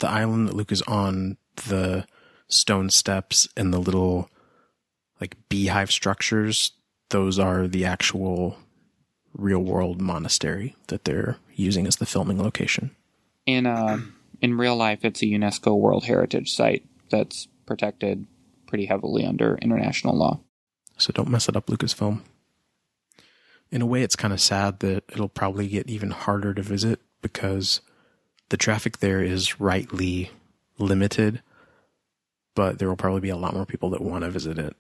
[0.01, 1.37] the island that Luke is on,
[1.69, 2.07] the
[2.49, 4.31] stone steps and the little
[5.21, 6.73] like beehive structures.
[7.11, 8.57] Those are the actual
[9.35, 12.97] real world monastery that they're using as the filming location.
[13.45, 13.99] In uh,
[14.41, 18.27] in real life, it's a UNESCO World Heritage Site that's protected
[18.69, 20.39] pretty heavily under international law.
[20.97, 22.21] So don't mess it up, Lucasfilm.
[23.71, 27.01] In a way, it's kind of sad that it'll probably get even harder to visit
[27.21, 27.81] because
[28.49, 30.31] the traffic there is rightly
[30.79, 31.43] limited,
[32.55, 34.75] but there will probably be a lot more people that want to visit it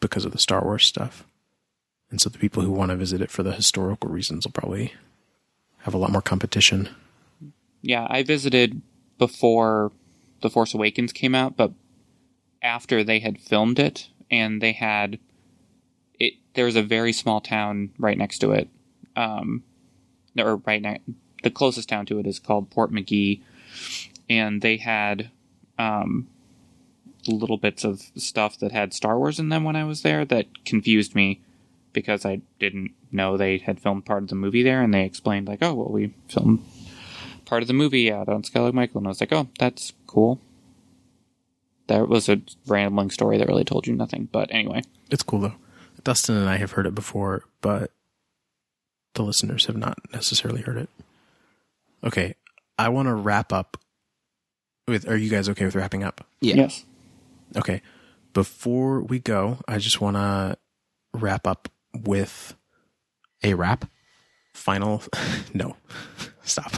[0.00, 1.24] because of the Star Wars stuff.
[2.10, 4.92] And so the people who want to visit it for the historical reasons will probably
[5.78, 6.90] have a lot more competition.
[7.80, 8.82] Yeah, I visited
[9.18, 9.90] before
[10.42, 11.72] The Force Awakens came out, but
[12.62, 15.18] after they had filmed it and they had
[16.18, 18.68] it there was a very small town right next to it.
[19.16, 19.62] Um
[20.38, 21.02] or right next
[21.42, 23.42] the closest town to it is called Portmagee
[24.30, 25.30] and they had
[25.78, 26.28] um
[27.28, 30.64] little bits of stuff that had Star Wars in them when I was there that
[30.64, 31.40] confused me
[31.92, 35.46] because I didn't know they had filmed part of the movie there and they explained
[35.48, 36.64] like, oh well we filmed
[37.52, 40.40] part of the movie out on Skellig Michael, and I was like, oh, that's cool.
[41.92, 44.28] That was a rambling story that really told you nothing.
[44.32, 45.54] But anyway, It's cool though.
[46.04, 47.90] Dustin and I have heard it before, but
[49.14, 50.88] the listeners have not necessarily heard it.
[52.02, 52.34] Okay,
[52.78, 53.76] I want to wrap up
[54.88, 55.06] with.
[55.08, 56.26] Are you guys okay with wrapping up?
[56.40, 56.56] Yeah.
[56.56, 56.84] yes.
[57.56, 57.82] Okay.
[58.32, 60.56] Before we go, I just want to
[61.12, 62.54] wrap up with
[63.44, 63.84] A wrap.
[64.54, 65.02] final.
[65.54, 65.76] no,
[66.42, 66.72] stop.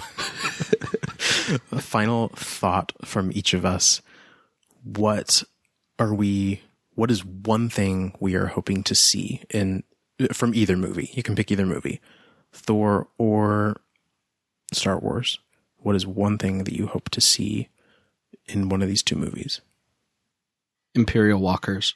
[1.73, 4.03] a final thought from each of us.
[4.85, 5.43] What
[5.99, 6.63] are we?
[6.95, 9.83] What is one thing we are hoping to see in
[10.33, 11.11] from either movie?
[11.15, 12.01] You can pick either movie,
[12.53, 13.81] Thor or
[14.73, 15.39] Star Wars.
[15.79, 17.69] What is one thing that you hope to see
[18.47, 19.61] in one of these two movies?
[20.95, 21.95] Imperial Walkers.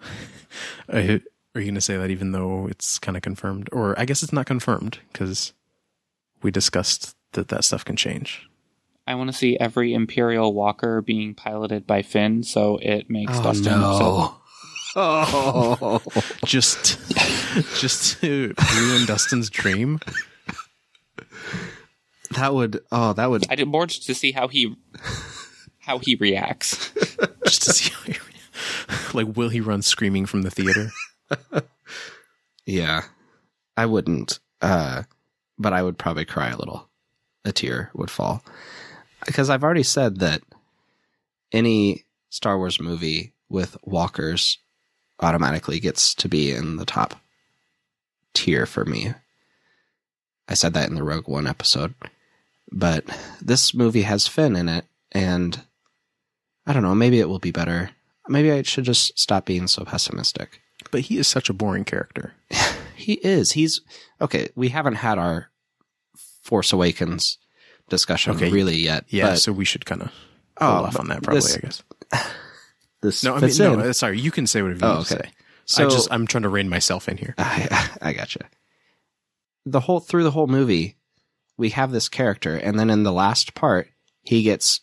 [0.92, 1.20] Are you
[1.54, 3.68] going to say that even though it's kind of confirmed?
[3.72, 5.52] Or I guess it's not confirmed because
[6.42, 8.47] we discussed that that stuff can change.
[9.08, 13.42] I want to see every Imperial Walker being piloted by Finn, so it makes Oh,
[13.42, 14.32] Dustin upset.
[14.96, 16.02] Oh.
[16.44, 16.98] Just,
[17.80, 19.98] just to ruin Dustin's dream.
[22.32, 24.76] that would, oh, that would, I did more just to see how he
[25.78, 26.92] how he reacts.
[27.46, 30.90] Just to see, how he, like, will he run screaming from the theater?
[32.66, 33.04] yeah.
[33.74, 35.04] I wouldn't, uh,
[35.58, 36.90] but I would probably cry a little.
[37.46, 38.42] A tear would fall.
[39.26, 40.42] Because I've already said that
[41.52, 44.58] any Star Wars movie with walkers
[45.20, 47.20] automatically gets to be in the top
[48.34, 49.14] tier for me.
[50.48, 51.94] I said that in the Rogue One episode.
[52.70, 53.04] But
[53.40, 55.62] this movie has Finn in it, and
[56.66, 57.90] I don't know, maybe it will be better.
[58.28, 60.60] Maybe I should just stop being so pessimistic.
[60.90, 62.34] But he is such a boring character.
[62.98, 63.52] He is.
[63.52, 63.80] He's
[64.20, 64.48] okay.
[64.56, 65.50] We haven't had our
[66.42, 67.38] Force Awakens
[67.88, 68.50] discussion Okay.
[68.50, 69.04] really yet.
[69.08, 70.12] Yeah, but so we should kind of
[70.60, 71.40] Oh, hold off but on that, probably.
[71.40, 71.82] this- I guess.
[73.02, 73.92] this No, I mean, no.
[73.92, 75.28] Sorry, you can say whatever you Oh, want to okay.
[75.28, 75.34] say.
[75.66, 77.34] So I just, I'm trying to rein myself in here.
[77.38, 78.48] I, I gotcha.
[79.66, 80.96] The whole through the whole movie,
[81.58, 83.88] we have this character, and then in the last part,
[84.22, 84.80] he gets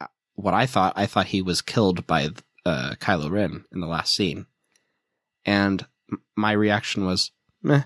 [0.00, 0.94] uh, what I thought.
[0.96, 2.30] I thought he was killed by
[2.64, 4.46] uh, Kylo Ren in the last scene,
[5.44, 5.84] and
[6.34, 7.30] my reaction was
[7.62, 7.82] meh.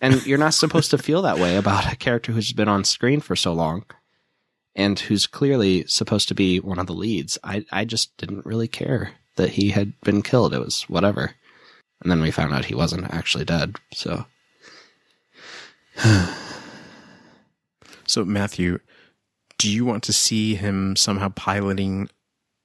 [0.00, 3.20] And you're not supposed to feel that way about a character who's been on screen
[3.20, 3.84] for so long,
[4.76, 7.38] and who's clearly supposed to be one of the leads.
[7.42, 10.54] I I just didn't really care that he had been killed.
[10.54, 11.32] It was whatever.
[12.00, 13.76] And then we found out he wasn't actually dead.
[13.92, 14.26] So
[18.08, 18.78] So, Matthew,
[19.58, 22.08] do you want to see him somehow piloting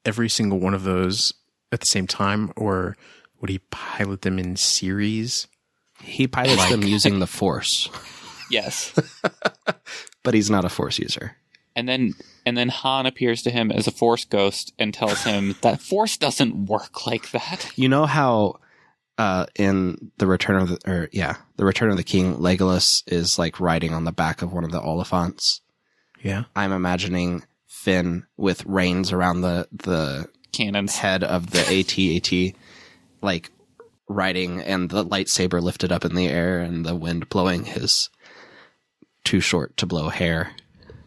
[0.06, 1.34] every single one of those
[1.74, 2.96] at the same time, or
[3.42, 5.48] would he pilot them in series?
[6.04, 7.90] He pilots them using the force,
[8.50, 8.94] yes.
[10.24, 11.38] but he's not a force user.
[11.76, 12.14] And then
[12.46, 16.18] and then Han appears to him as a force ghost and tells him that force
[16.18, 17.72] doesn't work like that.
[17.76, 18.60] You know how
[19.18, 23.40] uh, in the Return of the or yeah, the Return of the King, Legolas is
[23.40, 25.62] like riding on the back of one of the Oliphaunts.
[26.22, 26.44] Yeah.
[26.56, 30.98] I'm imagining Finn with reins around the the Cannons.
[30.98, 32.56] head of the AT-AT,
[33.22, 33.52] like
[34.08, 38.10] riding and the lightsaber lifted up in the air and the wind blowing his
[39.24, 40.52] too short to blow hair.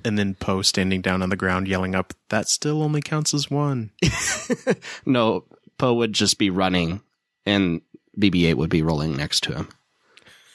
[0.04, 3.50] And then Poe standing down on the ground yelling up, that still only counts as
[3.50, 3.90] one.
[5.06, 5.44] No,
[5.78, 7.00] Poe would just be running
[7.44, 7.80] and
[8.18, 9.68] BB 8 would be rolling next to him.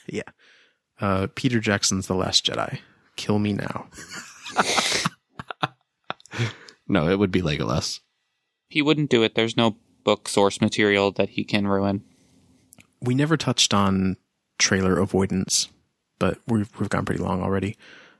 [0.07, 0.23] yeah.
[0.99, 2.79] Uh, Peter Jackson's The Last Jedi.
[3.15, 3.87] Kill me now.
[6.87, 8.01] No, it would be Legolas.
[8.67, 9.33] He wouldn't do it.
[9.33, 12.03] There's no book source material that he can ruin.
[13.01, 14.17] We never touched on
[14.59, 15.69] trailer avoidance,
[16.19, 17.77] but we've, we've gone pretty long already.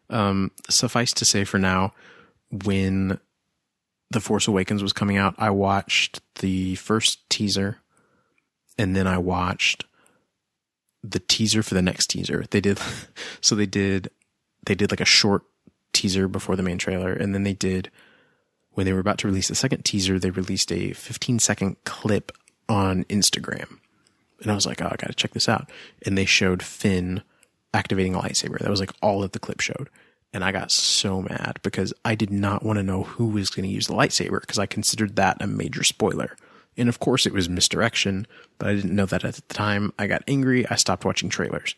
[0.09, 1.93] Um, suffice to say for now,
[2.51, 3.19] when
[4.09, 7.77] The Force Awakens was coming out, I watched the first teaser
[8.77, 9.85] and then I watched
[11.03, 12.45] the teaser for the next teaser.
[12.49, 12.79] They did,
[13.41, 14.09] so they did,
[14.65, 15.43] they did like a short
[15.93, 17.91] teaser before the main trailer and then they did,
[18.73, 22.31] when they were about to release the second teaser, they released a 15 second clip
[22.67, 23.80] on Instagram.
[24.41, 25.69] And I was like, oh, I got to check this out.
[26.05, 27.23] And they showed Finn
[27.73, 28.59] activating a lightsaber.
[28.59, 29.89] That was like all that the clip showed.
[30.33, 33.67] And I got so mad because I did not want to know who was going
[33.67, 36.37] to use the lightsaber because I considered that a major spoiler.
[36.77, 38.27] And of course it was misdirection,
[38.57, 39.93] but I didn't know that at the time.
[39.99, 40.65] I got angry.
[40.67, 41.75] I stopped watching trailers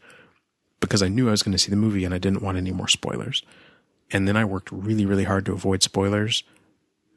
[0.80, 2.72] because I knew I was going to see the movie and I didn't want any
[2.72, 3.41] more spoilers.
[4.11, 6.44] And then I worked really, really hard to avoid spoilers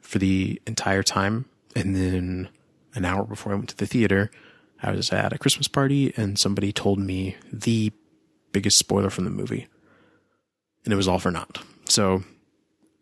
[0.01, 1.45] for the entire time.
[1.75, 2.49] And then
[2.95, 4.31] an hour before I went to the theater,
[4.81, 7.91] I was at a Christmas party and somebody told me the
[8.51, 9.67] biggest spoiler from the movie.
[10.83, 11.59] And it was all for naught.
[11.85, 12.23] So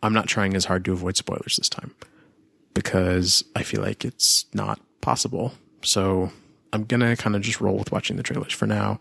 [0.01, 1.93] I'm not trying as hard to avoid spoilers this time
[2.73, 5.53] because I feel like it's not possible.
[5.81, 6.31] So
[6.73, 8.99] I'm going to kind of just roll with watching the trailers for now,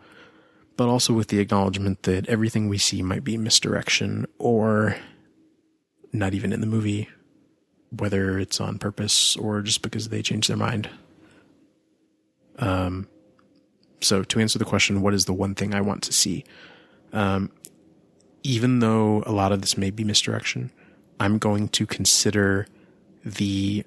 [0.77, 4.97] but also with the acknowledgement that everything we see might be misdirection or
[6.13, 7.09] not even in the movie,
[7.91, 10.89] whether it's on purpose or just because they changed their mind.
[12.59, 13.09] Um,
[14.01, 16.45] so to answer the question, what is the one thing I want to see?
[17.13, 17.51] Um,
[18.43, 20.71] even though a lot of this may be misdirection,
[21.19, 22.67] I'm going to consider
[23.25, 23.85] the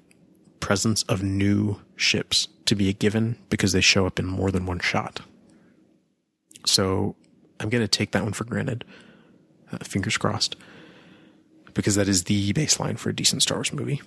[0.60, 4.66] presence of new ships to be a given because they show up in more than
[4.66, 5.20] one shot.
[6.66, 7.14] So
[7.60, 8.84] I'm going to take that one for granted.
[9.70, 10.56] Uh, fingers crossed.
[11.74, 14.02] Because that is the baseline for a decent Star Wars movie.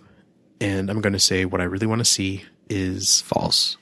[0.59, 3.77] And I'm going to say what I really want to see is False.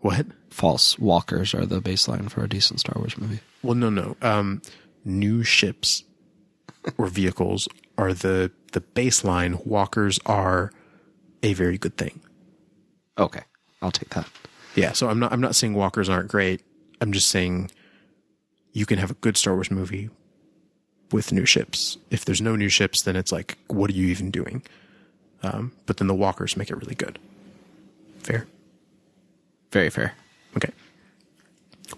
[0.00, 0.26] What?
[0.50, 0.98] False.
[0.98, 3.40] Walkers are the baseline for a decent Star Wars movie.
[3.62, 4.16] Well, no, no.
[4.22, 4.62] Um,
[5.04, 6.04] new ships
[6.96, 7.68] or vehicles
[7.98, 9.64] are the the baseline.
[9.66, 10.72] Walkers are
[11.42, 12.20] a very good thing.
[13.18, 13.42] Okay.
[13.82, 14.28] I'll take that.
[14.74, 14.92] Yeah.
[14.92, 16.62] So I'm not I'm not saying walkers aren't great.
[17.00, 17.70] I'm just saying
[18.72, 20.10] you can have a good Star Wars movie
[21.12, 21.98] with new ships.
[22.10, 24.62] If there's no new ships, then it's like, what are you even doing?
[25.42, 27.18] Um, but then the walkers make it really good.
[28.18, 28.46] Fair.
[29.76, 30.14] Very fair.
[30.56, 30.72] Okay.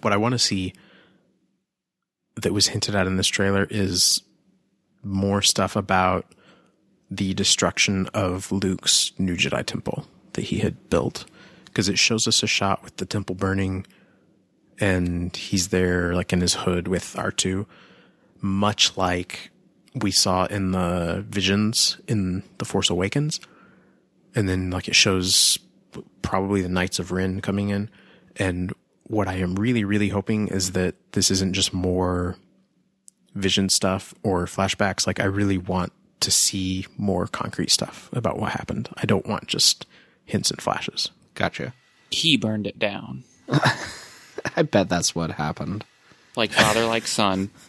[0.01, 0.73] What I want to see
[2.35, 4.21] that was hinted at in this trailer is
[5.05, 6.27] more stuff about
[7.09, 11.27] the destruction of Luke's new Jedi temple that he had built.
[11.67, 13.87] Because it shows us a shot with the temple burning
[14.81, 17.65] and he's there like in his hood with R2,
[18.41, 19.53] much like
[19.95, 23.39] we saw in the visions in The Force Awakens.
[24.35, 25.61] And then like it shows
[26.23, 27.91] probably the Knights of Ren coming in.
[28.37, 28.73] And
[29.05, 32.37] what I am really, really hoping is that this isn't just more
[33.35, 35.07] vision stuff or flashbacks.
[35.07, 38.89] Like I really want to see more concrete stuff about what happened.
[38.97, 39.87] I don't want just
[40.25, 41.11] hints and flashes.
[41.35, 41.73] Gotcha.
[42.11, 43.25] He burned it down.
[44.57, 45.85] I bet that's what happened.
[46.37, 47.51] Like father, like son.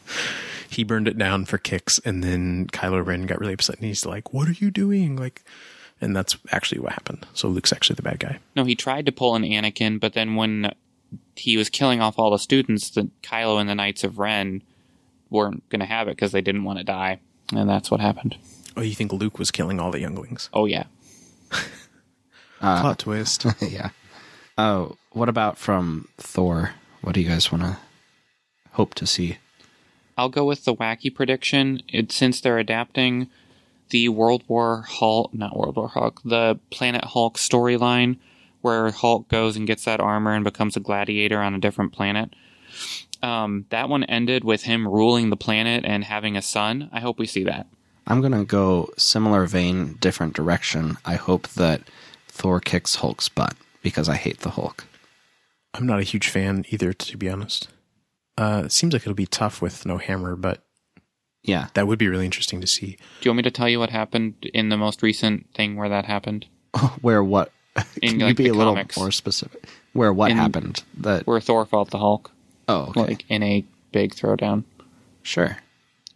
[0.72, 4.06] He burned it down for kicks and then Kylo Ren got really upset and he's
[4.06, 5.44] like, "What are you doing?" Like
[6.02, 7.26] and that's actually what happened.
[7.34, 8.40] So Luke's actually the bad guy.
[8.56, 10.74] No, he tried to pull an Anakin, but then when
[11.36, 14.64] he was killing off all the students, the Kylo and the Knights of Ren
[15.30, 17.20] weren't going to have it because they didn't want to die,
[17.54, 18.38] and that's what happened.
[18.78, 20.50] Oh, you think Luke was killing all the younglings?
[20.54, 20.86] Oh yeah,
[22.62, 23.46] uh, Plot twist.
[23.62, 23.90] yeah.
[24.58, 26.72] Oh, what about from Thor?
[27.02, 27.78] What do you guys want to
[28.72, 29.38] hope to see?
[30.18, 31.82] I'll go with the wacky prediction.
[31.88, 33.30] It since they're adapting
[33.90, 38.18] the World War Hulk, not World War Hulk, the Planet Hulk storyline,
[38.62, 42.34] where Hulk goes and gets that armor and becomes a gladiator on a different planet.
[43.22, 46.90] Um, that one ended with him ruling the planet and having a son.
[46.92, 47.68] I hope we see that.
[48.08, 50.98] I'm going to go similar vein, different direction.
[51.06, 51.82] I hope that
[52.28, 54.86] Thor kicks Hulk's butt because I hate the Hulk.
[55.74, 57.68] I'm not a huge fan either, to be honest.
[58.38, 60.64] Uh, it seems like it'll be tough with no hammer, but
[61.50, 61.68] Yeah.
[61.74, 62.98] that would be really interesting to see.
[63.22, 65.90] Do you want me to tell you what happened in the most recent thing where
[65.90, 66.46] that happened?
[67.02, 67.52] Where what?
[68.02, 68.98] In, Can you like, be a little comics.
[68.98, 69.68] more specific?
[69.94, 70.84] Where what In- happened?
[70.98, 72.32] That where Thor fought the Hulk,
[72.68, 74.64] oh, okay, like in a big throwdown.
[75.24, 75.58] sure.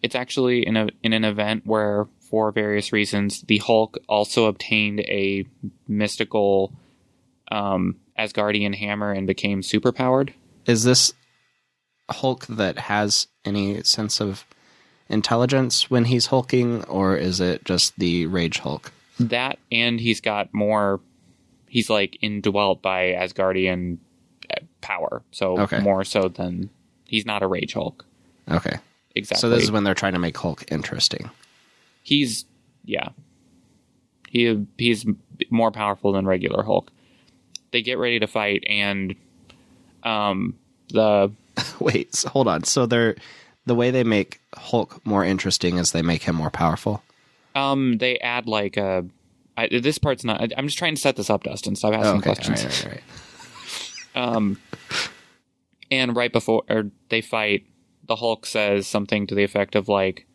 [0.01, 4.99] It's actually in a in an event where, for various reasons, the Hulk also obtained
[5.01, 5.45] a
[5.87, 6.73] mystical
[7.51, 10.33] um, Asgardian hammer and became superpowered.
[10.65, 11.13] Is this
[12.09, 14.45] Hulk that has any sense of
[15.09, 18.91] intelligence when he's hulking, or is it just the Rage Hulk?
[19.19, 20.99] That and he's got more.
[21.67, 23.97] He's like indwelt by Asgardian
[24.51, 25.79] uh, power, so Okay.
[25.79, 26.69] more so than
[27.05, 28.05] he's not a Rage Hulk.
[28.49, 28.77] Okay,
[29.15, 29.39] Exactly.
[29.41, 31.29] so this is when they're trying to make Hulk interesting.
[32.01, 32.45] he's
[32.85, 33.09] yeah.
[34.29, 35.05] He he's
[35.49, 36.91] more powerful than regular Hulk.
[37.71, 39.15] They get ready to fight, and
[40.03, 40.55] um
[40.89, 41.31] the
[41.79, 42.63] Wait, so hold on.
[42.63, 43.15] So they're
[43.65, 47.03] the way they make Hulk more interesting is they make him more powerful.
[47.55, 49.05] um they add like a.
[49.55, 50.41] I, this part's not.
[50.41, 51.75] I, I'm just trying to set this up, Dustin.
[51.75, 52.63] Stop asking Oh, okay, questions.
[52.85, 53.03] all right,
[54.15, 54.59] all right, Um,
[55.91, 57.65] and right before or they fight,
[58.07, 60.25] the Hulk says something to the effect of like,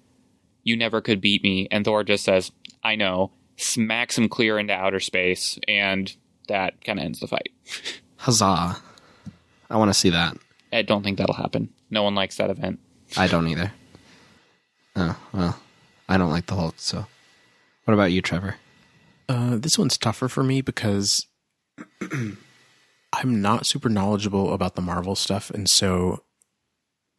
[0.62, 2.52] "You never could beat me," and Thor just says,
[2.82, 6.14] "I know." Smacks him clear into outer space, and
[6.46, 7.50] that kind of ends the fight.
[8.18, 8.76] Huzzah!
[9.68, 10.36] I want to see that.
[10.72, 11.70] I don't think that'll happen.
[11.90, 12.78] No one likes that event.
[13.16, 13.72] I don't either.
[14.97, 15.59] Oh well,
[16.09, 16.74] I don't like the Hulk.
[16.78, 17.06] So,
[17.85, 18.56] what about you, Trevor?
[19.28, 21.26] Uh, this one's tougher for me because
[23.12, 26.22] I'm not super knowledgeable about the Marvel stuff, and so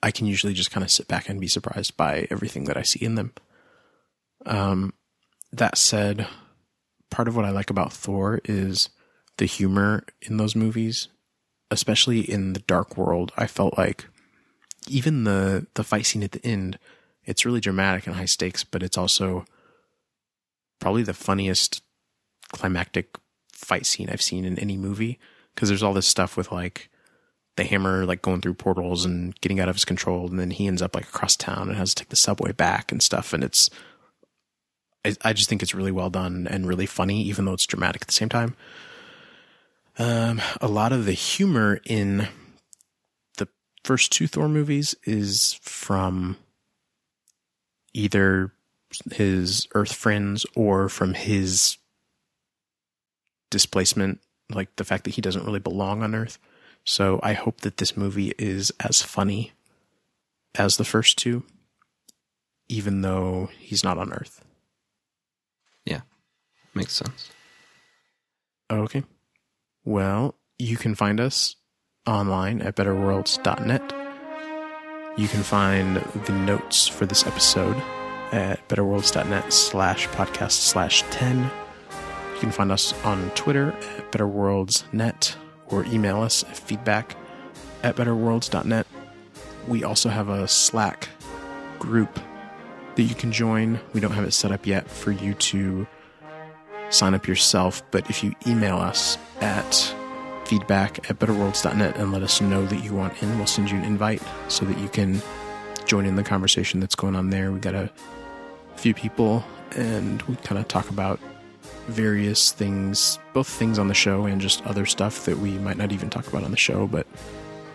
[0.01, 2.83] I can usually just kind of sit back and be surprised by everything that I
[2.83, 3.33] see in them.
[4.45, 4.93] Um,
[5.51, 6.27] that said,
[7.09, 8.89] part of what I like about Thor is
[9.37, 11.07] the humor in those movies,
[11.71, 13.31] especially in the Dark World.
[13.37, 14.05] I felt like
[14.89, 16.79] even the the fight scene at the end,
[17.25, 19.45] it's really dramatic and high stakes, but it's also
[20.79, 21.81] probably the funniest
[22.51, 23.17] climactic
[23.53, 25.19] fight scene I've seen in any movie.
[25.53, 26.89] Because there's all this stuff with like
[27.59, 30.65] the hammer like going through portals and getting out of his control and then he
[30.65, 33.43] ends up like across town and has to take the subway back and stuff and
[33.43, 33.69] it's
[35.03, 38.03] I, I just think it's really well done and really funny even though it's dramatic
[38.03, 38.55] at the same time.
[39.97, 42.29] Um a lot of the humor in
[43.83, 46.37] first two Thor movies is from
[47.93, 48.51] either
[49.11, 51.77] his Earth friends or from his
[53.49, 54.19] displacement,
[54.49, 56.37] like the fact that he doesn't really belong on Earth.
[56.83, 59.51] So I hope that this movie is as funny
[60.55, 61.43] as the first two,
[62.67, 64.43] even though he's not on Earth.
[65.85, 66.01] Yeah,
[66.73, 67.31] makes sense.
[68.71, 69.03] Okay.
[69.85, 71.55] Well, you can find us
[72.09, 73.93] online at betterworlds.net.
[75.17, 77.75] You can find the notes for this episode
[78.31, 81.43] at betterworlds.net slash podcast slash 10.
[82.33, 85.35] You can find us on Twitter at betterworldsnet
[85.67, 87.15] or email us at feedback
[87.83, 88.87] at betterworlds.net.
[89.67, 91.09] We also have a Slack
[91.77, 92.19] group
[92.95, 93.79] that you can join.
[93.93, 95.87] We don't have it set up yet for you to
[96.89, 99.93] sign up yourself, but if you email us at
[100.49, 103.83] feedback at betterworlds.net and let us know that you want in, we'll send you an
[103.83, 105.21] invite so that you can
[105.85, 107.51] join in the conversation that's going on there.
[107.51, 107.91] We've got a
[108.75, 109.43] few people
[109.75, 111.19] and we kind of talk about
[111.85, 115.91] various things, both things on the show and just other stuff that we might not
[115.91, 117.05] even talk about on the show, but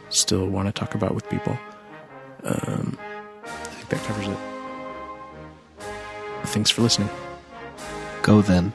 [0.08, 1.56] still want to talk about with people.
[2.42, 2.98] Um,
[3.44, 4.38] I think that covers it.
[6.46, 7.08] Thanks for listening.
[8.22, 8.72] Go then.